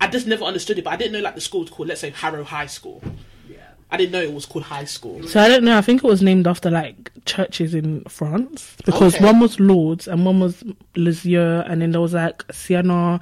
[0.00, 0.84] I just never understood it.
[0.84, 3.02] But I didn't know like the school was called, let's say Harrow High School.
[3.48, 3.56] Yeah.
[3.90, 5.26] I didn't know it was called high school.
[5.26, 5.76] So I don't know.
[5.78, 9.24] I think it was named after like churches in France because Okay.
[9.24, 10.62] one was Lourdes and one was
[10.96, 13.20] Lisieux, and then there was like Siena.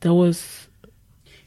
[0.00, 0.88] There was a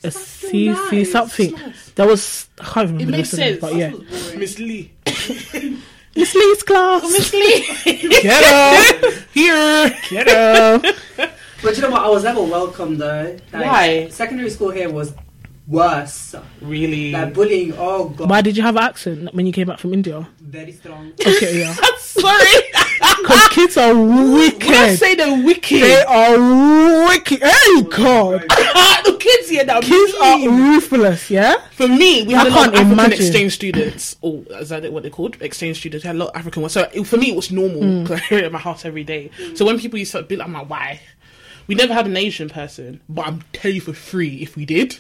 [0.04, 1.12] That's so C C nice.
[1.12, 1.54] something.
[1.54, 1.92] It's nice.
[1.96, 3.04] There was I can't remember.
[3.04, 3.60] It makes rest of sense.
[3.62, 3.90] but yeah.
[3.90, 4.40] That was boring.
[4.40, 4.92] Miss Lee.
[6.16, 7.04] Miss Lee's class.
[7.04, 7.66] Miss Lee.
[8.22, 9.96] Get up, Here.
[10.10, 10.86] get up.
[11.64, 12.02] But you know what?
[12.02, 13.38] I was never welcome though.
[13.54, 14.10] Like, Why?
[14.10, 15.14] Secondary school here was
[15.68, 16.34] worse.
[16.60, 17.12] Really?
[17.12, 17.74] Like bullying.
[17.78, 20.28] Oh god, Why did you have an accent when you came back from India?
[20.42, 21.14] very strong.
[21.22, 21.76] Okay, yeah.
[21.80, 22.58] I'm sorry.
[23.74, 25.00] Because kids are When I wicked.
[25.00, 27.42] say they're wicked, They are wicked.
[27.42, 28.42] Hey God,
[29.06, 31.30] the kids here that kids are ruthless.
[31.30, 31.56] Yeah.
[31.72, 33.14] For me, we I had a lot of can't African imagine.
[33.26, 34.16] exchange students.
[34.24, 35.42] Oh, is that what they're called?
[35.42, 36.04] Exchange students.
[36.04, 36.74] We had a lot of African ones.
[36.74, 38.12] So it, for me, it was normal Mm.
[38.12, 39.32] I hear it in my house every day.
[39.56, 41.00] So when people used to be like, I'm like, why?
[41.68, 45.00] We never had an Asian person, but I'm telling you for free, if we did,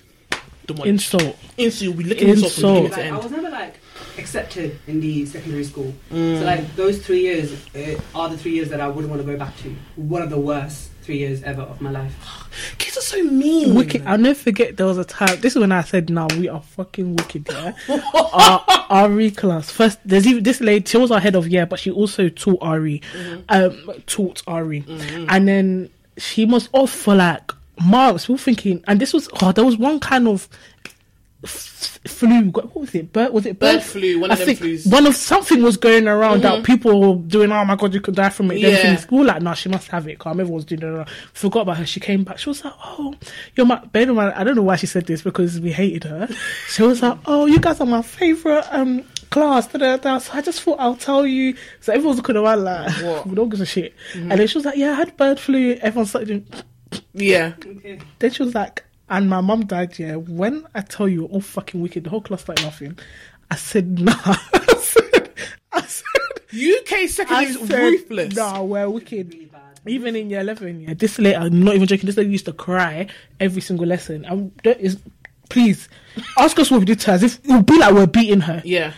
[0.68, 1.36] the one Insult.
[1.58, 2.94] insult, you'll be licking yourself from beginning Insult.
[2.94, 3.76] to Like, I was never like
[4.18, 5.94] accepted in the secondary school.
[6.10, 6.40] Mm.
[6.40, 9.32] So like those three years uh, are the three years that I wouldn't want to
[9.32, 9.76] go back to.
[9.96, 12.16] One of the worst three years ever of my life.
[12.78, 13.76] Kids are so mean.
[13.76, 14.04] Wicked.
[14.06, 14.78] I'll never forget.
[14.78, 15.40] There was a time.
[15.42, 17.74] This is when I said, "Now we are fucking wicked." Yeah.
[18.14, 19.70] our, our RE class.
[19.70, 20.86] First, there's even this lady.
[20.86, 23.02] She was our head of year, but she also taught RE.
[23.50, 24.86] Um, taught RE,
[25.30, 27.52] and then she was off for like
[27.86, 28.28] months.
[28.28, 30.48] We were thinking, and this was oh, there was one kind of
[31.44, 32.50] f- flu.
[32.50, 33.12] What was it?
[33.14, 33.32] Bird?
[33.34, 34.92] Was it bird, Bird flu, one I of them think flus.
[34.92, 37.52] one of something was going around that people were doing.
[37.52, 38.62] Oh my god, you could die from it.
[38.62, 39.06] Then Yeah.
[39.12, 40.20] we were like, no, she must have it.
[40.20, 41.08] Calm, everyone's doing it.
[41.34, 41.86] Forgot about her.
[41.86, 42.38] She came back.
[42.40, 43.14] She was like, oh,
[43.56, 43.84] you're my.
[43.86, 46.28] Bear in mind, I don't know why she said this because we hated her.
[46.70, 49.68] She was like, oh, you guys are my favorite um class.
[49.68, 50.18] Da, da, da.
[50.20, 51.56] So I just thought I'll tell you.
[51.82, 53.28] So everyone's looking around like, What?
[53.28, 53.94] we don't give a shit.
[54.14, 55.74] And then she was like, yeah, I had bird flu.
[55.82, 56.28] Everyone started.
[56.28, 57.54] Doing, Yeah.
[58.20, 60.00] Then she was like, and my mum died.
[60.00, 62.06] Yeah, when I tell you, all fucking wicked.
[62.06, 62.98] The whole class started laughing.
[63.52, 64.14] I said, nah.
[64.26, 65.34] I said,
[65.72, 66.06] I said,
[66.54, 68.36] UK secondary is ruthless.
[68.36, 69.34] Nah, we're wicked.
[69.34, 69.50] Really.
[69.88, 70.94] Even in year 11, yeah.
[70.94, 73.08] This lady, I'm not even joking, this lady used to cry
[73.40, 74.52] every single lesson.
[74.64, 75.00] That is,
[75.50, 75.90] please,
[76.38, 78.42] ask us what we did to her as if it would be like we're beating
[78.42, 78.62] her.
[78.64, 78.94] Yeah.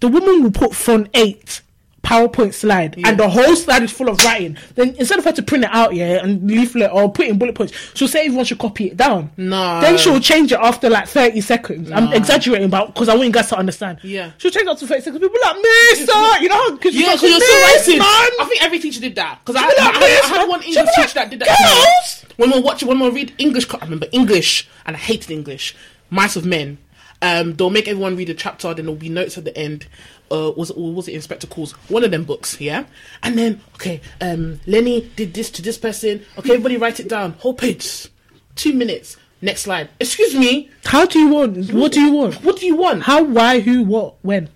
[0.00, 1.62] The woman will put front eight
[2.06, 3.08] PowerPoint slide Yeah.
[3.08, 4.56] and the whole slide is full of writing.
[4.76, 7.54] Then instead of her to print it out, yeah, and leaflet or put in bullet
[7.56, 9.32] points, she'll say everyone should copy it down.
[9.36, 9.80] No.
[9.80, 11.90] Then she'll change it after like 30 seconds.
[11.90, 13.98] I'm exaggerating, but because I want you guys to understand.
[14.04, 14.30] Yeah.
[14.38, 15.20] She'll change it after 30 seconds.
[15.20, 17.98] People are like, Mister, you know, because Yeah, because you're so racist.
[18.00, 19.40] I think every teacher did that.
[19.44, 21.48] Because I, I, like, I, had- I had one English like, teacher that did that.
[21.48, 25.74] "Girls!" When we watch, when we read English, I remember English, and I hated English.
[26.10, 26.78] Mice of Men.
[27.22, 29.86] Um, they'll make everyone read a chapter, then there'll be notes at the end.
[30.30, 31.72] Uh, was or was it Inspector Calls?
[31.88, 32.84] One of them books, yeah.
[33.22, 36.24] And then, okay, um, Lenny did this to this person.
[36.38, 37.32] Okay, everybody write it down.
[37.34, 38.08] Whole page,
[38.56, 39.16] two minutes.
[39.42, 39.90] Next slide.
[40.00, 40.70] Excuse me.
[40.84, 41.72] How do you want?
[41.72, 42.36] What do you want?
[42.42, 43.02] What do you want?
[43.02, 44.48] How, why, who, what, when?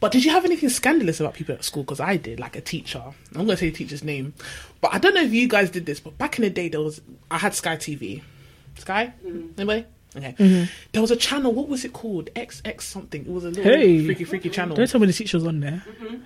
[0.00, 1.84] But did you have anything scandalous about people at school?
[1.84, 3.00] Because I did, like a teacher.
[3.00, 4.34] I'm going to say the teacher's name,
[4.80, 6.00] but I don't know if you guys did this.
[6.00, 7.00] But back in the day, there was
[7.30, 8.20] I had Sky TV.
[8.76, 9.12] Sky,
[9.56, 9.86] anybody?
[10.16, 10.34] Okay.
[10.38, 10.64] Mm-hmm.
[10.92, 11.52] There was a channel.
[11.52, 12.28] What was it called?
[12.34, 13.22] XX something.
[13.22, 14.04] It was a little Hey.
[14.04, 14.76] freaky, freaky channel.
[14.76, 15.82] Don't tell me the teacher's on there.
[15.88, 16.16] Mm-hmm.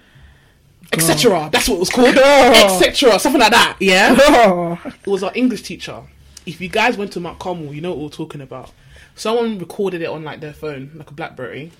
[0.92, 1.48] Etc.
[1.52, 2.16] That's what it was called.
[2.16, 3.18] Etc.
[3.18, 3.76] Something like that.
[3.80, 4.16] Yeah.
[4.18, 4.80] Oh.
[5.04, 6.02] it was our English teacher.
[6.46, 8.72] If you guys went to Mount Carmel, you know what we're talking about.
[9.14, 11.72] Someone recorded it on like their phone, like a BlackBerry.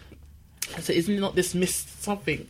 [0.77, 2.49] I said, "Isn't it not this Miss something,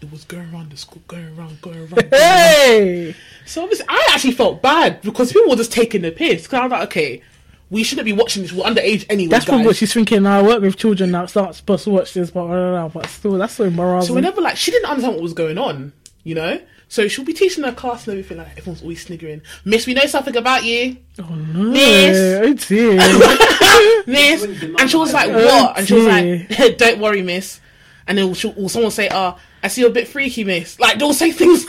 [0.00, 1.90] it was going around the school, going around, going around.
[1.90, 2.20] Going around.
[2.20, 3.14] Hey,
[3.46, 6.42] So obviously, I actually felt bad because people were just taking the piss.
[6.42, 7.22] Because I was like, okay,
[7.70, 8.52] we shouldn't be watching this.
[8.52, 9.28] We're underage anyway.
[9.30, 9.56] that's guys.
[9.56, 10.24] from what she's thinking.
[10.26, 12.72] I work with children now, so I'm not supposed to watch this, but I don't
[12.74, 12.90] know.
[12.94, 14.08] But still, that's so embarrassing.
[14.08, 15.92] So whenever like she didn't understand what was going on,
[16.24, 16.60] you know.
[16.88, 18.38] So she'll be teaching her class and everything.
[18.38, 19.42] Like everyone's always sniggering.
[19.64, 22.16] Miss, we know something about you, oh no, Miss.
[22.16, 22.96] oh dear.
[24.06, 24.44] Miss.
[24.44, 25.44] And she was like, that.
[25.44, 26.48] "What?" And she was Oh, like,
[26.78, 27.60] "Don't worry, Miss."
[28.06, 30.78] And then she'll, or someone will say, "Oh, I see you're a bit freaky, Miss."
[30.78, 31.66] Like they'll say things.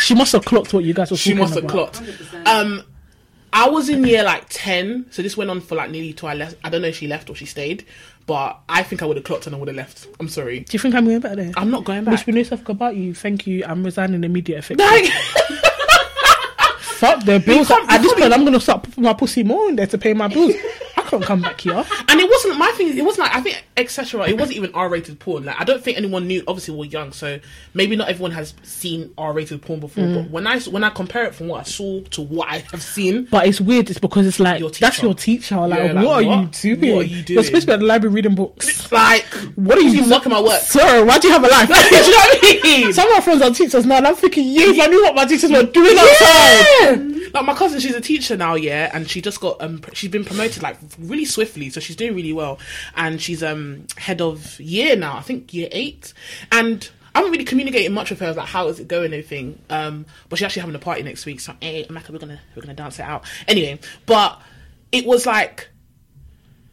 [0.00, 1.92] she must have clocked what you guys were she must have about.
[1.92, 2.00] clocked.
[2.00, 2.46] 100%.
[2.46, 2.82] Um,
[3.52, 6.34] I was in year like ten, so this went on for like nearly till I
[6.34, 6.56] left.
[6.64, 7.84] I don't know if she left or she stayed,
[8.26, 10.06] but I think I would have clocked and I would have left.
[10.20, 10.60] I'm sorry.
[10.60, 11.52] Do you think I'm going back there?
[11.56, 12.26] I'm not going back.
[12.26, 13.14] we knew something about you.
[13.14, 13.64] Thank you.
[13.64, 14.78] I'm resigning immediate effect.
[14.80, 15.10] Like,
[17.00, 17.70] Fuck the bills.
[17.70, 20.28] At this point, I'm gonna start putting my pussy more in there to pay my
[20.28, 20.54] bills.
[20.96, 21.72] I can't come back here.
[22.08, 22.96] and it wasn't my thing.
[22.96, 24.28] It wasn't like I think etc.
[24.28, 25.44] It wasn't even R-rated porn.
[25.46, 26.42] Like I don't think anyone knew.
[26.46, 27.40] Obviously, we're young, so
[27.74, 30.04] maybe not everyone has seen R-rated porn before.
[30.04, 30.14] Mm.
[30.24, 32.82] But when I when I compare it from what I saw to what I have
[32.82, 33.88] seen, But it's weird.
[33.88, 35.56] It's because it's like Your that's your teacher.
[35.56, 36.64] Like, Yeah, like, what are what?
[36.64, 36.94] you doing?
[36.96, 38.92] What are you You're supposed to be at the library reading books.
[38.92, 39.24] like,
[39.56, 39.88] What are you?
[39.90, 40.60] you mucking my work?
[40.60, 41.68] Sir, why do you have a life?
[41.90, 42.92] Do you know what I mean?
[42.92, 45.24] Some of my friends are teachers now, and I'm thinking, yes, I knew what my
[45.24, 46.89] teachers were doing outside.
[47.32, 50.24] Like my cousin, she's a teacher now, yeah, and she just got um, she's been
[50.24, 52.58] promoted like really swiftly, so she's doing really well,
[52.96, 56.12] and she's um head of year now, I think year eight,
[56.50, 59.60] and I haven't really communicated much with her like how is it going and everything,
[59.70, 62.62] um, but she's actually having a party next week, so hey, Mecca, we're gonna we're
[62.62, 64.40] gonna dance it out anyway, but
[64.90, 65.68] it was like.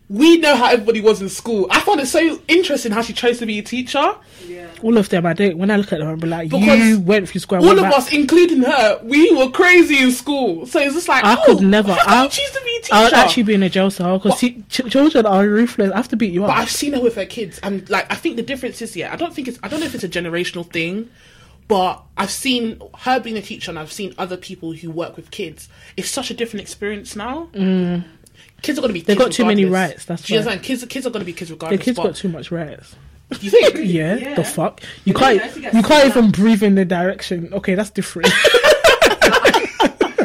[0.10, 1.68] We know how everybody was in school.
[1.70, 4.16] I found it so interesting how she chose to be a teacher.
[4.46, 4.70] yeah.
[4.82, 5.58] All of them, I don't.
[5.58, 7.58] When I look at them, I'm like, Because you went through school.
[7.58, 7.94] All of back.
[7.94, 10.66] us, including her, we were crazy in school.
[10.66, 11.94] So it's just like I oh, could never.
[11.94, 12.96] How I, could you choose to be a teacher?
[12.96, 15.92] I would actually be in a jail cell because ch- children are ruthless.
[15.92, 16.50] I have to beat you up.
[16.50, 16.60] But up.
[16.60, 19.18] I've seen her with her kids, and like I think the difference is, yeah, I
[19.18, 21.10] don't think it's, I don't know if it's a generational thing,
[21.68, 25.32] but I've seen her being a teacher, and I've seen other people who work with
[25.32, 25.68] kids.
[25.98, 27.50] It's such a different experience now.
[27.54, 28.06] Mm.
[28.62, 29.02] Kids are going to be.
[29.02, 30.44] They've kids got too many rights, that's Do you why.
[30.44, 30.64] understand?
[30.64, 31.86] Kids, kids are going to be kids regardless.
[31.86, 31.96] the regardless.
[31.96, 32.96] kids but got too much rights.
[33.42, 33.76] you think?
[33.76, 34.34] Yeah, Yeah.
[34.36, 34.82] the fuck.
[35.06, 35.48] You But then you can't.
[35.50, 37.54] actually get You can't even breathe in the direction.
[37.54, 38.30] Okay, that's different.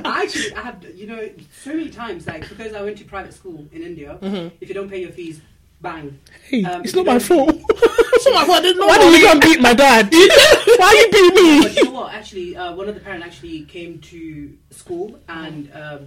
[0.04, 1.28] I actually, I have, you know,
[1.62, 4.56] so many times, like, because I went to private school in India, Mm-hmm.
[4.60, 5.40] if you don't pay your fees,
[5.80, 6.18] bang.
[6.48, 7.62] hey, Um, it's not my don't- fault.
[8.24, 8.60] Oh my god!
[8.62, 9.16] there's no Why did money.
[9.18, 10.08] you go and beat my dad?
[10.12, 11.76] Why you beat But me?
[11.76, 12.14] you know what?
[12.14, 16.06] Actually, uh, one of the parents actually came to school and, um,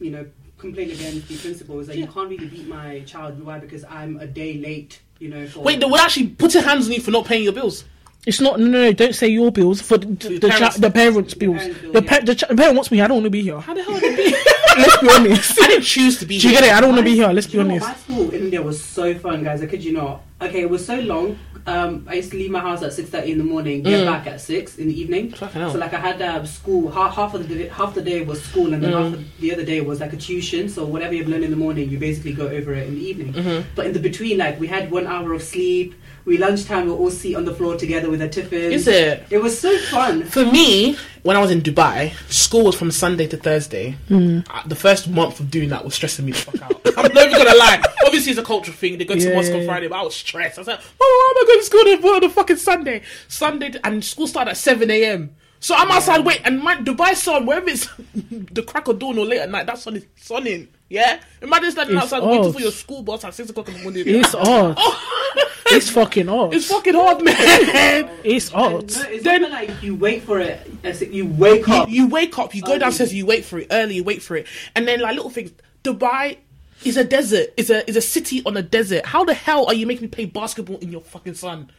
[0.00, 0.26] you know,
[0.66, 1.76] complained against the principal.
[1.76, 3.42] Was like, you can't really beat my child.
[3.42, 3.58] Why?
[3.58, 5.00] Because I'm a day late.
[5.18, 5.46] You know.
[5.46, 7.84] For Wait, they will actually put their hands on you for not paying your bills.
[8.26, 8.58] It's not.
[8.58, 8.92] No, no, no.
[8.92, 11.58] Don't say your bills for the, the, the, parents- cha- the parents' bills.
[11.58, 12.20] parents' bill, The, yeah.
[12.20, 13.00] the, cha- the parent wants me.
[13.00, 13.60] I don't want to be here.
[13.60, 14.32] How the hell did they?
[14.78, 15.62] Let's be honest.
[15.62, 16.38] I didn't choose to be.
[16.38, 16.60] Do you here.
[16.62, 16.74] get it?
[16.74, 17.28] I don't want to be here.
[17.28, 17.82] Let's be You know what?
[17.82, 18.08] honest.
[18.08, 19.62] My school in India was so fun, guys.
[19.62, 20.22] I kid you not.
[20.40, 21.38] Okay, it was so long.
[21.68, 24.28] Um, I used to leave my house at six thirty in the morning, get back
[24.28, 25.32] at six in the evening.
[25.32, 25.36] Mm.
[25.38, 25.72] Fucking hell.
[25.72, 26.90] So like I had uh, school.
[26.90, 29.02] Half, half of the day, half the day was school, and then Mm.
[29.02, 30.68] half of the other day was like a tuition.
[30.68, 33.32] So whatever you've learned in the morning, you basically go over it in the evening.
[33.32, 33.68] Mm-hmm.
[33.74, 35.94] But in the between, like we had one hour of sleep.
[36.26, 38.74] We lunchtime, we all sit on the floor together with our tiffins.
[38.74, 39.24] Is it?
[39.30, 40.24] It was so fun.
[40.24, 43.96] For me, when I was in Dubai, school was from Sunday to Thursday.
[44.10, 46.80] Uh, the first month of doing that was stressing me the fuck out.
[46.98, 47.80] I'm not even gonna lie.
[48.04, 48.98] Obviously, it's a cultural thing.
[48.98, 49.64] They go to Yeah, mosque on.
[49.66, 50.58] Friday, but I was stressed.
[50.58, 51.64] I was like, oh, why am I going to
[52.02, 53.02] school on the fucking Sunday?
[53.28, 55.36] Sunday, to- and school started at 7 a.m.
[55.66, 59.26] So I'm outside, wait, and my Dubai sun, wherever it's the crack of dawn or
[59.26, 60.68] late at night, that sun is sunning.
[60.88, 61.18] Yeah?
[61.42, 64.04] Imagine standing It's outside waiting for your school bus at 6 o'clock in the morning.
[64.06, 64.74] It's oh.
[64.78, 65.44] odd.
[65.66, 66.54] It's fucking odd.
[66.54, 68.08] It's fucking hard, man.
[68.24, 68.84] It's No, odd.
[68.84, 70.70] it's Then- not like you wait for it.
[70.84, 71.88] as You wake up.
[71.90, 72.78] you wake up, you go Early.
[72.78, 75.50] downstairs, you wait for it early, you wait for it, and then like little things.
[75.82, 76.36] Dubai
[76.84, 79.04] is a desert, is a is a city on a desert.
[79.04, 81.72] How the hell are you making me play basketball in your fucking sun?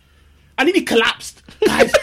[0.58, 1.94] I nearly collapsed, guys.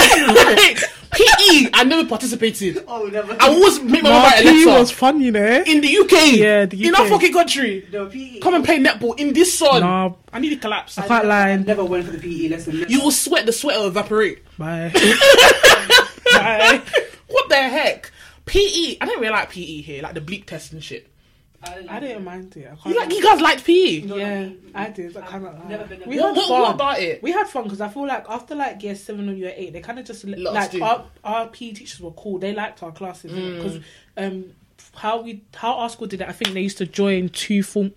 [0.00, 0.78] Like,
[1.12, 2.84] PE, I never participated.
[2.86, 3.36] oh, never.
[3.40, 5.62] I always make my Nah, mum PE letter was fun, you know.
[5.66, 6.32] in the UK.
[6.34, 6.86] Yeah, the UK.
[6.86, 7.86] in our fucking country.
[7.92, 8.38] No, PE.
[8.40, 9.80] Come and play netball in this sun.
[9.80, 10.12] Nah.
[10.32, 10.98] I nearly collapsed.
[11.00, 11.50] I can't lie.
[11.50, 12.78] I never went for the PE lesson.
[12.80, 12.90] never.
[12.90, 14.44] You will sweat, the sweat will evaporate.
[14.58, 14.92] Bye.
[16.32, 16.86] Like,
[17.26, 18.12] what the heck?
[18.46, 21.09] PE, I don't really like PE here, like the bleep test and shit.
[21.62, 22.66] I didn't mind it.
[22.72, 24.00] I can't You like you guys liked PE?
[24.02, 25.14] No, Yeah, no, I did.
[25.16, 26.60] I kind I've never been We What, had what, fun.
[26.62, 27.22] what about it?
[27.22, 29.80] We had fun because I feel like after like year seven or year eight, they
[29.80, 32.38] kind of just Let us like our our PE teachers were cool.
[32.38, 33.56] They liked our classes Mm.
[33.56, 33.80] because
[34.16, 34.44] um
[34.94, 36.28] how we how our school did it.
[36.28, 37.92] I think they used to join two form.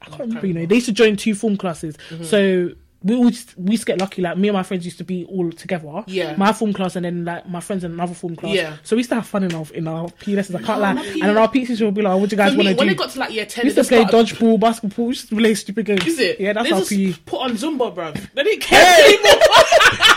[0.00, 0.46] I can't remember.
[0.48, 1.96] You know, they used to join two form classes.
[2.10, 2.24] Mm-hmm.
[2.24, 2.70] So
[3.04, 4.22] we all we used to get lucky.
[4.22, 6.04] Like me and my friends used to be all together.
[6.06, 6.36] Yeah.
[6.36, 8.54] My form class and then like my friends in another form class.
[8.54, 8.76] Yeah.
[8.82, 10.56] So we used to have fun enough in our PE lessons.
[10.56, 11.06] I can't No, lie.
[11.12, 12.88] And then our teacher would be like, "What do you guys want to do?" when
[12.88, 15.06] it got to like year ten, we used to play dodgeball, basketball.
[15.06, 16.06] We used to play stupid games.
[16.06, 16.40] Is it?
[16.40, 17.12] Yeah, that's they our just PE.
[17.26, 18.14] put on Zumba, bruv.
[18.34, 19.42] They didn't care anymore.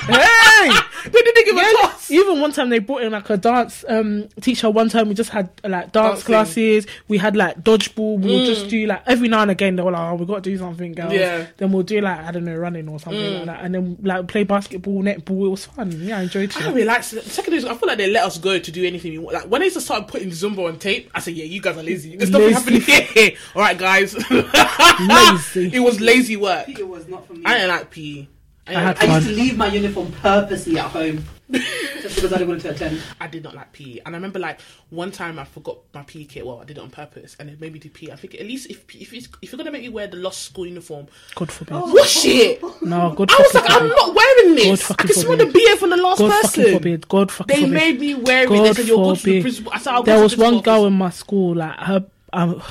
[0.08, 0.72] hey.
[1.10, 2.12] they didn't give a toss.
[2.12, 4.70] even one time they brought in like a dance um teacher.
[4.70, 6.26] One time we just had like dance Dancing.
[6.26, 6.88] classes.
[7.08, 8.20] We had like dodgeball.
[8.20, 9.76] We would just do like every now and again.
[9.76, 11.46] They were like, "Oh, we got to do something, girls." Yeah.
[11.58, 13.46] Then we'll do like I don't know, running or something like mm.
[13.46, 15.48] that, and then like play basketball, netball.
[15.48, 15.92] It was fun.
[15.92, 16.58] Yeah, I enjoyed it.
[16.58, 16.64] I it.
[16.64, 17.74] don't really like secondary school.
[17.74, 19.36] I feel like they let us go to do anything we want.
[19.36, 21.84] Like when they just started putting Zumba on tape, I said, "Yeah, you guys are
[21.84, 22.16] lazy.
[22.16, 22.82] There's nothing Lazy.
[22.82, 24.14] happening here." All right, guys.
[24.30, 25.72] Lazy.
[25.76, 26.70] It was lazy work.
[26.70, 27.44] It was not for me.
[27.46, 28.28] I didn't like PE.
[28.68, 32.34] I, I had didn't I used to leave my uniform purposely at home just because
[32.34, 33.02] I didn't want to attend.
[33.22, 36.24] I did not like PE, and I remember like one time I forgot my PE
[36.26, 36.46] kit.
[36.46, 38.12] Well, I did it on purpose, and it made me do PE.
[38.12, 40.42] I think at least if if, it's, if you're gonna make me wear the lost
[40.44, 41.74] school uniform, God forbid.
[41.76, 42.62] wash it.
[42.82, 44.82] No, God I was fucking like, I'm not wearing God this.
[44.82, 45.68] I fucking can smell the forbid.
[45.72, 46.64] BA from the last God person.
[46.64, 47.08] fucking forbid.
[47.10, 47.74] God fucking They forbid.
[47.74, 48.50] made me wear it.
[48.50, 49.42] They said, "You'll go to the forbid.
[49.44, 51.56] principal." I said, I'll go there to was the principal one girl in my school,
[51.56, 52.62] like her, um,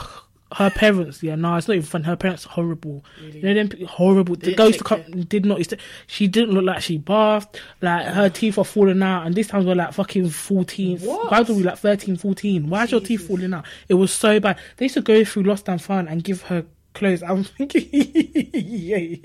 [0.55, 1.23] her parents.
[1.23, 2.05] Yeah, no, it's not even fun.
[2.05, 3.05] Her parents are horrible.
[3.21, 4.37] You know them horrible.
[4.37, 5.61] The girl used to come, did not.
[6.07, 7.61] She didn't look like she bathed.
[7.81, 10.99] Like her teeth are falling out, and this time we're like fucking fourteen.
[11.01, 11.31] What?
[11.31, 12.69] Why do we like 13, 14?
[12.69, 13.65] Why is your teeth falling out?
[13.89, 14.59] It was so bad.
[14.77, 17.23] They used to go through Lost and Found and give her clothes.
[17.23, 17.89] I'm thinking,
[18.55, 19.17] yeah.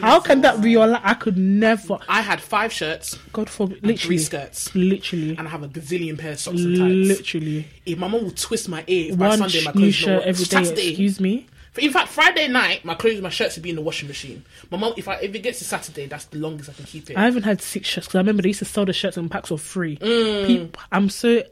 [0.00, 1.02] How can that be your life?
[1.04, 1.98] I could never.
[2.08, 3.76] I had five shirts, God forbid.
[3.76, 3.96] Literally.
[3.96, 7.08] three skirts, literally, and I have a gazillion pair of socks and tights.
[7.08, 7.66] literally.
[7.86, 10.64] If my mum would twist my ear, if by Sunday my clothes shirt every day.
[10.64, 11.46] Saturday, Excuse me.
[11.78, 14.44] In fact, Friday night, my clothes, my shirts would be in the washing machine.
[14.70, 17.08] My mom, if I if it gets to Saturday, that's the longest I can keep
[17.10, 17.16] it.
[17.16, 19.28] I haven't had six shirts because I remember they used to sell the shirts in
[19.28, 19.96] packs of three.
[19.98, 20.46] Mm.
[20.46, 21.42] Peop I'm so.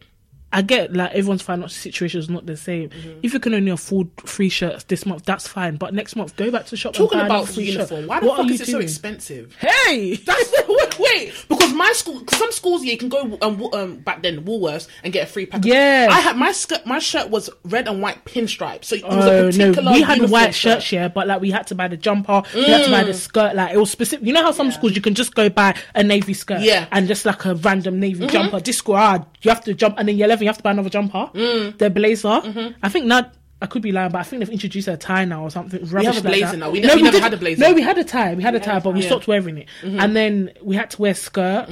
[0.50, 2.88] I get like everyone's financial situation is not the same.
[2.88, 3.20] Mm-hmm.
[3.22, 5.76] If you can only afford three shirts this month, that's fine.
[5.76, 6.94] But next month, go back to shop.
[6.94, 8.08] Talking about free uniform, shirt.
[8.08, 8.82] why the what fuck is you it so doing?
[8.84, 9.54] expensive?
[9.61, 13.96] Hey, That's wait, wait, because my school, some schools yeah, you can go um, um
[13.98, 15.61] back then Woolworths and get a free pack.
[15.61, 16.08] of- Yeah.
[16.11, 19.48] I had my skirt, my shirt was red and white pinstripe, so it was Oh
[19.48, 19.92] a no, particular.
[19.92, 20.82] we had white shirt.
[20.82, 23.12] shirts, yeah, but like we had to buy the jumper, we had to buy the
[23.12, 24.26] skirt, like it was specific.
[24.26, 26.87] You know how some schools you can just go buy a navy skirt, Yeah.
[26.90, 28.61] and just like a random navy jumper.
[28.61, 30.70] This school, ah, you have to jump, and then year eleven you have to buy
[30.70, 32.40] another jumper, the blazer.
[32.83, 33.31] I think now.
[33.61, 35.85] I could be lying, but I think they've introduced a tie now or something.
[35.87, 36.57] rubbish have a blazer that.
[36.59, 36.70] now.
[36.70, 37.61] We ne- we never had a blazer.
[37.61, 38.35] No, we had a tie.
[38.35, 39.07] We had a tie, but we Yeah.
[39.09, 39.66] stopped wearing it.
[39.83, 41.66] And then we had to wear skirt.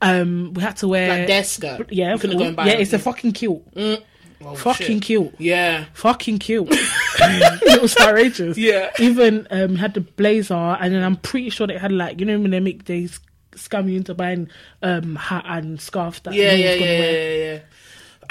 [0.00, 1.90] Um, we had to wear Like their skirt.
[1.92, 2.74] Yeah, You couldn't go and buy yeah.
[2.74, 2.80] it.
[2.82, 3.64] It's a fucking kilt.
[3.76, 5.02] Oh, fucking shit.
[5.02, 5.86] kilt Yeah.
[5.94, 6.68] fucking cute.
[7.20, 8.56] it was outrageous.
[8.56, 8.90] Yeah.
[9.00, 12.38] Even um had the blazer, and then I'm pretty sure they had like you know
[12.38, 13.18] when they make these
[13.56, 14.48] scam you into buying
[14.82, 17.58] um hat and scarf that Yeah, no one's yeah, yeah, yeah, yeah.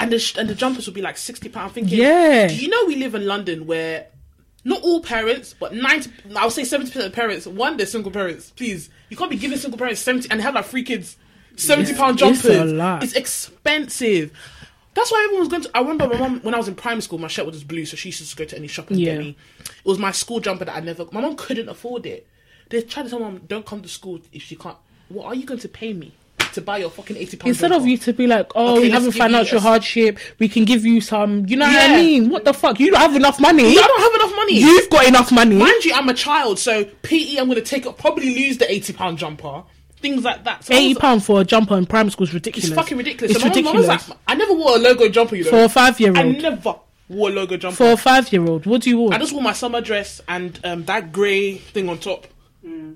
[0.00, 1.72] And the sh- and the jumpers would be like sixty pound.
[1.72, 2.46] Thinking, Yeah.
[2.48, 4.06] Do you know we live in London where
[4.64, 8.12] not all parents, but ninety, I would say seventy percent of parents, one they're single
[8.12, 8.50] parents.
[8.50, 11.16] Please, you can't be giving single parents seventy and have like three kids,
[11.56, 12.56] seventy pound It's jumpers.
[12.60, 13.02] a lot.
[13.02, 14.32] It's expensive.
[14.94, 15.70] That's why everyone was going to.
[15.74, 17.18] I remember my mom when I was in primary school.
[17.18, 18.98] My shirt was just blue, so she used to just go to any shop and
[19.00, 19.12] Yeah.
[19.14, 19.36] get me.
[19.60, 21.06] It was my school jumper that I never.
[21.12, 22.26] My mom couldn't afford it.
[22.70, 24.76] They tried to tell mom, "Don't come to school if she can't."
[25.08, 26.12] What are you going to pay me
[26.54, 27.48] to buy your fucking eighty pound?
[27.48, 30.64] Instead of you to be like, oh, Okay, we have a financial hardship, we can
[30.64, 31.46] give you some.
[31.46, 32.30] You know what I mean?
[32.30, 32.78] What the fuck?
[32.80, 33.64] You don't have enough money.
[33.70, 34.58] I don't have enough money.
[34.60, 35.56] You've got enough money.
[35.56, 38.70] Mind you, I'm a child, so PE, I'm going to take up, probably lose the
[38.70, 39.62] 80 pound jumper.
[40.00, 40.62] Things like that.
[40.64, 42.68] So Eighty pound for a jumper in primary school is ridiculous.
[42.70, 43.32] It's fucking ridiculous.
[43.34, 45.34] It's So my mum- my mum ridiculous was like, I never wore a logo jumper,
[45.34, 45.50] you know.
[45.50, 46.76] for a five year old, I never
[47.08, 47.76] wore a logo jumper.
[47.76, 49.14] For a five year old, what do you want?
[49.14, 52.28] I just wore my summer dress and um, that grey thing on top.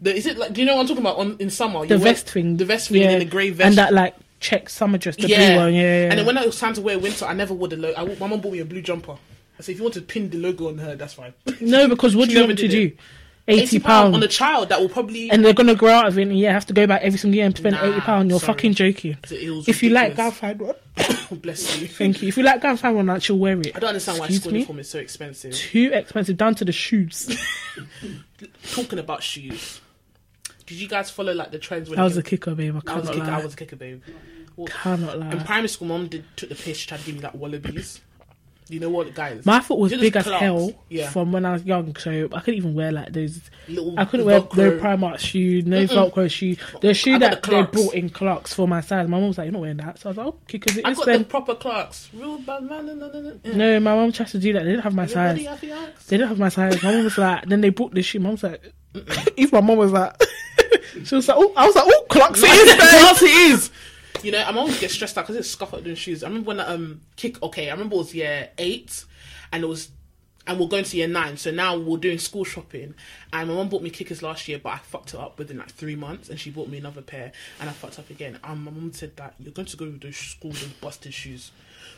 [0.02, 0.52] The, is it like?
[0.52, 1.18] Do you know what I'm talking about?
[1.18, 3.66] On in summer, the wear vest thing, the vest thing, and then the grey vest,
[3.66, 5.54] and that like check summer dress, the yeah.
[5.54, 6.10] blue one, yeah, yeah.
[6.10, 8.00] And then when it was time to wear winter, I never wore the logo.
[8.00, 9.12] I, my mum bought me a blue jumper.
[9.58, 11.34] I said, if you want to pin the logo on her, that's fine.
[11.60, 12.82] no, because what do you want me to do?
[12.86, 12.98] it.
[13.52, 15.30] Eighty pound on a child that will probably.
[15.30, 17.36] and they're gonna grow out of it, and yeah, have to go back every single
[17.36, 18.30] year and spend Nah, eighty pound.
[18.30, 18.54] You're sorry.
[18.54, 19.16] fucking joking.
[19.30, 20.74] If you like, go find one.
[21.40, 21.88] bless you.
[21.88, 22.28] Thank you.
[22.28, 23.74] If you like, find one that she'll wear it.
[23.74, 24.58] I don't understand why Excuse school me?
[24.60, 25.52] uniform is so expensive.
[25.54, 27.36] Too expensive, down to the shoes.
[28.72, 29.80] Talking about shoes,
[30.66, 31.88] did you guys follow like the trends?
[31.88, 32.76] When I was a kicker, babe.
[32.86, 33.38] I I was, a kicker, lie.
[33.40, 34.02] I was a kicker, babe.
[34.56, 35.44] Well, Cannot in lie.
[35.44, 36.76] primary school, mom did took the piss.
[36.78, 38.00] She tried to give me like wallabies.
[38.68, 39.44] You know what, guys?
[39.44, 40.40] My foot was big as Clarks.
[40.40, 41.10] hell Yeah.
[41.10, 43.40] from when I was young, so I couldn't even wear like those.
[43.68, 46.56] Little I couldn't wear no Primark shoe, no Velcro shoe.
[46.80, 47.72] The shoe that the they Clarks.
[47.72, 49.08] brought in Clarks for my size.
[49.08, 50.86] My mum was like, "You're not wearing that," so I was like, "Okay, because it
[50.86, 52.08] I got then." the proper Clarks.
[52.14, 52.86] Real bad man.
[52.86, 53.52] No, no, no, no.
[53.52, 54.60] No, my mum tried to do that.
[54.64, 55.36] They didn't have my size.
[55.36, 55.98] body, I feel like.
[56.06, 56.82] They didn't have my size.
[56.82, 58.22] My mum was like, then they brought this shit.
[58.22, 58.72] Mum was like,
[59.36, 60.14] if my mum was like,
[61.04, 62.76] she was like, oh, I was like, oh, Clarks it is.
[62.76, 63.70] Yes, it is.
[64.22, 66.22] You know, I'm always get stressed out because it's scuffed up doing shoes.
[66.22, 67.42] I remember when I, um kick.
[67.42, 69.04] Okay, I remember it was year eight,
[69.52, 69.90] and it was
[70.46, 71.36] and we're going to year nine.
[71.36, 72.94] So now we're doing school shopping.
[73.32, 75.70] And my mum bought me kickers last year, but I fucked it up within like
[75.70, 76.28] three months.
[76.28, 78.38] And she bought me another pair, and I fucked up again.
[78.42, 81.52] And my mum said that you're going to go with those schools with busted shoes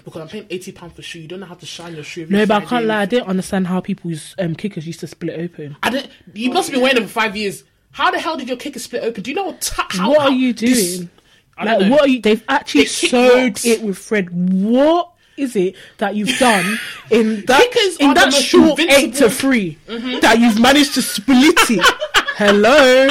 [0.05, 1.21] because I'm paying eighty pound for shoe.
[1.21, 2.27] You don't know how to shine your shoe.
[2.29, 3.03] No, but I can't lie.
[3.03, 5.77] I didn't understand how people's um, kickers used to split open.
[5.83, 6.11] I didn't.
[6.35, 7.65] You must have been wearing them for five years.
[7.93, 9.23] How the hell did your kicker split open?
[9.23, 9.61] Do you know what?
[9.61, 11.11] T- how, what are you this- doing?
[11.57, 12.21] I Like, what are you?
[12.21, 13.65] They've actually sewed rocks.
[13.65, 14.31] it with thread.
[14.31, 16.79] What is it that you've done
[17.11, 20.21] in that Kickers in that short eight to invincible- 3 mm-hmm.
[20.21, 21.95] that you've managed to split it?
[22.37, 23.09] Hello,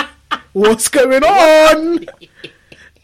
[0.53, 2.05] what's going on?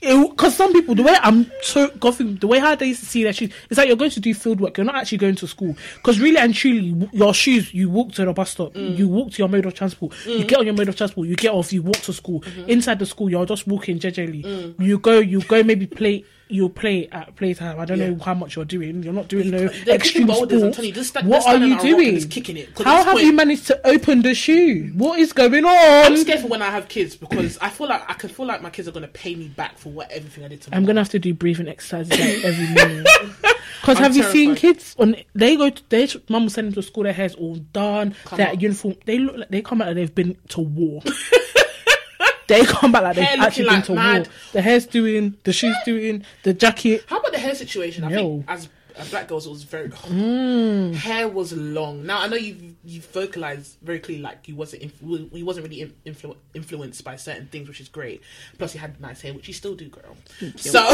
[0.01, 3.23] Because some people, the way I'm so gothing, the way how they used to see
[3.23, 4.77] their shoes, is that you're going to do field work.
[4.77, 5.75] You're not actually going to school.
[5.97, 8.97] Because really and truly, your shoes, you walk to the bus stop, mm.
[8.97, 10.47] you walk to your mode of transport, you mm.
[10.47, 12.41] get on your mode of transport, you get off, you walk to school.
[12.41, 12.69] Mm-hmm.
[12.69, 14.43] Inside the school, you're just walking gingerly.
[14.43, 14.79] Mm.
[14.79, 16.23] You go, you go maybe play.
[16.51, 17.79] You play at playtime.
[17.79, 19.03] I don't know how much you're doing.
[19.03, 20.79] You're not doing no They're extreme boulders, sports.
[21.23, 22.57] you, what are you on a rock and doing?
[22.57, 22.79] it.
[22.83, 24.91] How have point- you managed to open the shoe?
[24.95, 25.71] What is going on?
[26.11, 28.63] I'm scared for when I have kids because I feel like I can feel like
[28.63, 30.77] my kids are gonna pay me back for what everything I did to them.
[30.77, 33.05] I'm gonna have to do breathing exercises like every morning.
[33.81, 35.15] Because have you seen kids on?
[35.35, 35.69] They go.
[35.69, 37.03] To, they mum will send them to school.
[37.03, 38.15] Their hair's all done.
[38.25, 38.59] Come their on.
[38.59, 38.95] uniform.
[39.05, 41.01] They look like they come out like they've been to war.
[42.49, 44.27] they come back like they've actually been like to mad.
[44.27, 44.35] war.
[44.51, 45.37] The hair's doing.
[45.45, 46.25] The shoes doing.
[46.43, 47.05] The jacket.
[47.07, 48.03] How about the hair situation?
[48.03, 48.17] I Yo.
[48.45, 50.93] think as black girls, it was very Mm.
[50.93, 52.05] hair was long.
[52.05, 55.81] Now I know you you vocalized very clearly like you wasn't inf- he wasn't really
[55.81, 58.21] in- influ- influenced by certain things, which is great.
[58.57, 60.17] Plus, you had nice hair, which you still do, girl.
[60.57, 60.85] So,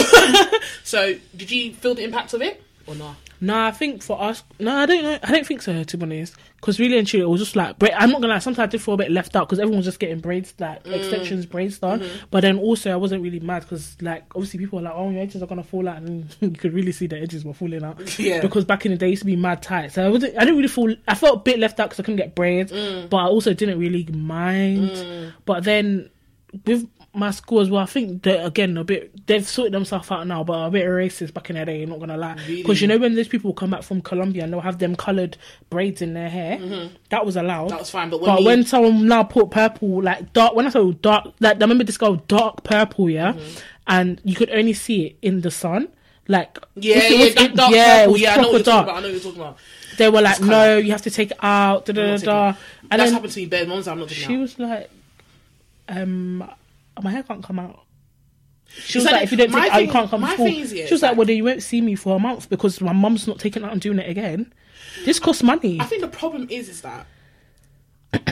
[0.84, 3.15] so did you feel the impact of it or not?
[3.41, 5.19] No, I think for us, no, I don't know.
[5.21, 5.83] I don't think so.
[5.83, 7.77] To be honest, because really and truly, it was just like.
[7.77, 8.39] Bra- I'm not gonna lie.
[8.39, 10.83] Sometimes I did feel a bit left out because everyone was just getting braids, like
[10.86, 10.93] Mm.
[10.93, 11.99] extensions, braids done.
[11.99, 12.25] Mm-hmm.
[12.31, 15.21] But then also, I wasn't really mad because, like, obviously, people were like, "Oh, your
[15.21, 17.99] edges are gonna fall out," and you could really see the edges were falling out.
[18.19, 18.39] Yeah.
[18.41, 19.91] Because back in the day, it used to be mad tight.
[19.91, 20.36] So I wasn't.
[20.38, 20.95] I didn't really feel.
[21.07, 23.09] I felt a bit left out because I couldn't get braids, Mm.
[23.09, 25.33] but I also didn't really mind.
[25.45, 26.09] But then
[26.65, 30.28] with my school as well, I think that again a bit they've sorted themselves out
[30.28, 31.80] now, but a bit racist back in the day.
[31.80, 32.61] You're not gonna lie, Really?
[32.61, 35.38] because you know when those people come back from Colombia and they'll have them coloured
[35.70, 36.59] braids in their hair,
[37.09, 37.66] that was allowed.
[37.66, 37.70] Mm-hmm.
[37.70, 40.66] That was fine, but when but we- when someone now put purple, like dark, when
[40.68, 43.59] I say dark, like I remember this girl dark purple, yeah, Mm-hmm.
[43.88, 45.88] and you could only see it in the sun.
[46.28, 48.18] Like Yeah, it yeah, was in- dark yeah, purple.
[48.18, 48.97] Yeah, I know what you're talking about.
[48.97, 49.57] I know what you're talking about.
[49.97, 51.86] They were like, no, you have to take it out.
[51.86, 52.47] Da, da, da, da.
[52.89, 53.45] And That's then happened to me.
[53.45, 53.88] Bare mom's.
[53.88, 54.39] I'm not she out.
[54.41, 54.89] was like,
[55.88, 56.43] um,
[57.03, 57.81] my hair can't come out.
[58.67, 60.47] She was that like, if you don't take it out, you can't come to school.
[60.47, 62.49] is, yeah, she was like, like- well, then you won't see me for a month
[62.49, 64.51] because my mum's not taking it out and doing it again.
[65.05, 65.79] This costs money.
[65.79, 67.05] I think the problem is is that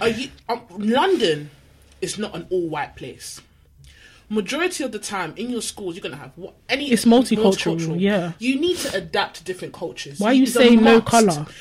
[0.01, 1.49] are you, um, London
[2.01, 3.41] is not an all white place.
[4.29, 6.91] Majority of the time in your schools, you're gonna have what any.
[6.91, 8.31] It's multicultural, yeah.
[8.39, 10.19] You need to adapt to different cultures.
[10.19, 11.51] Why are you It's saying no must.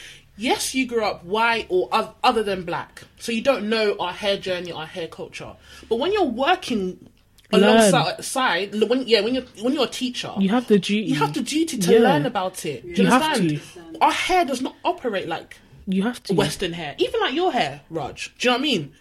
[0.43, 1.89] Yes, you grew up white or
[2.23, 5.53] other than black, so you don't know our hair journey, our hair culture.
[5.89, 7.09] But when you're working
[7.53, 7.63] Learn.
[7.65, 11.05] alongside, side, when yeah, when you're when you're a teacher, you have the duty.
[11.11, 11.99] you have the duty to Yeah.
[12.01, 12.83] learn about it.
[12.83, 13.99] Do you, You have understand?
[14.01, 16.35] Our hair does not operate like You have to.
[16.35, 18.33] Western hair, even like your hair, Raj.
[18.39, 18.93] Do you know what I mean?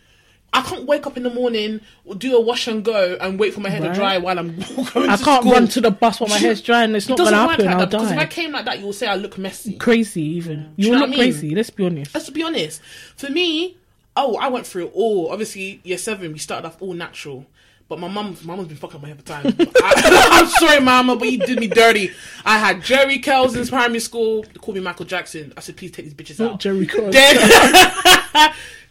[0.54, 1.80] I can't wake up in the morning,
[2.18, 4.66] do a wash and go, and wait for my hair to dry while I'm going
[4.66, 5.04] to school.
[5.10, 5.52] I can't school.
[5.54, 6.94] run to the bus while my hair's drying.
[6.94, 7.66] It's It not doesn't gonna happen.
[7.68, 9.78] like I'll that because if I came like that, you will say I look messy.
[9.78, 10.74] Crazy, even.
[10.76, 11.20] You you look I mean?
[11.20, 11.56] crazy.
[11.56, 12.14] Let's be honest.
[12.14, 12.82] Let's be honest.
[13.16, 13.78] For me,
[14.18, 15.32] oh, I went through it all.
[15.32, 17.46] Obviously, year seven, we started off all natural.
[17.88, 19.46] But my mum, my mum's been fucking my hair for time.
[19.60, 22.12] I, I'm sorry, mama, but you did me dirty.
[22.46, 24.44] I had Jheri curls in primary school.
[24.44, 25.52] They called me Michael Jackson.
[25.58, 26.60] I said, please take these bitches Not out.
[26.62, 27.12] Jheri Curl.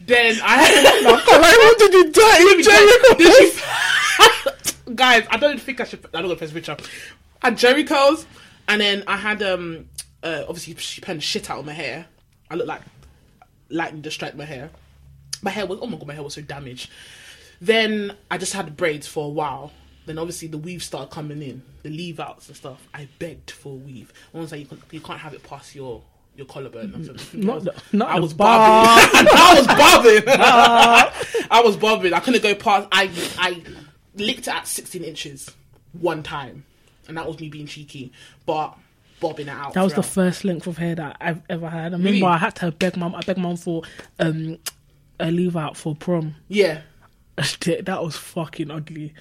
[0.00, 0.86] Then, I had.
[0.86, 2.62] I wanted to die.
[2.62, 4.94] Jheri Curl.
[4.94, 6.04] Guys, I don't think I should.
[6.06, 6.76] I don't gonna post a picture.
[7.42, 8.26] I had Jheri curls,
[8.68, 9.86] and then I had um.
[10.22, 12.06] Uh, obviously, she penned shit out of my hair.
[12.50, 12.82] I looked like
[13.70, 14.70] lightning just strike my hair.
[15.42, 16.90] My hair was oh my god, my hair was so damaged.
[17.60, 19.72] Then I just had braids for a while.
[20.06, 22.86] Then obviously the weave started coming in, the leave outs and stuff.
[22.92, 24.12] I begged for a weave.
[24.32, 26.02] One was like, you, can, you can't have it past your
[26.36, 26.92] your collarbone.
[27.34, 29.28] Not the- not I was bobbing.
[29.32, 30.22] I was bobbing.
[31.50, 32.12] I was bobbing.
[32.14, 32.88] I couldn't go past.
[32.92, 33.62] I I
[34.14, 35.50] licked it at 16 inches
[35.92, 36.64] one time,
[37.08, 38.12] and that was me being cheeky.
[38.46, 38.76] But
[39.20, 39.74] bobbing it out.
[39.74, 41.80] That was the first length of hair that I've ever had.
[41.92, 42.22] I remember Really?
[42.22, 43.14] I had to beg mum.
[43.14, 43.82] I begged mum for
[44.18, 44.58] um
[45.18, 46.36] a leave out for prom.
[46.48, 46.80] yeah.
[47.36, 49.12] that was fucking ugly.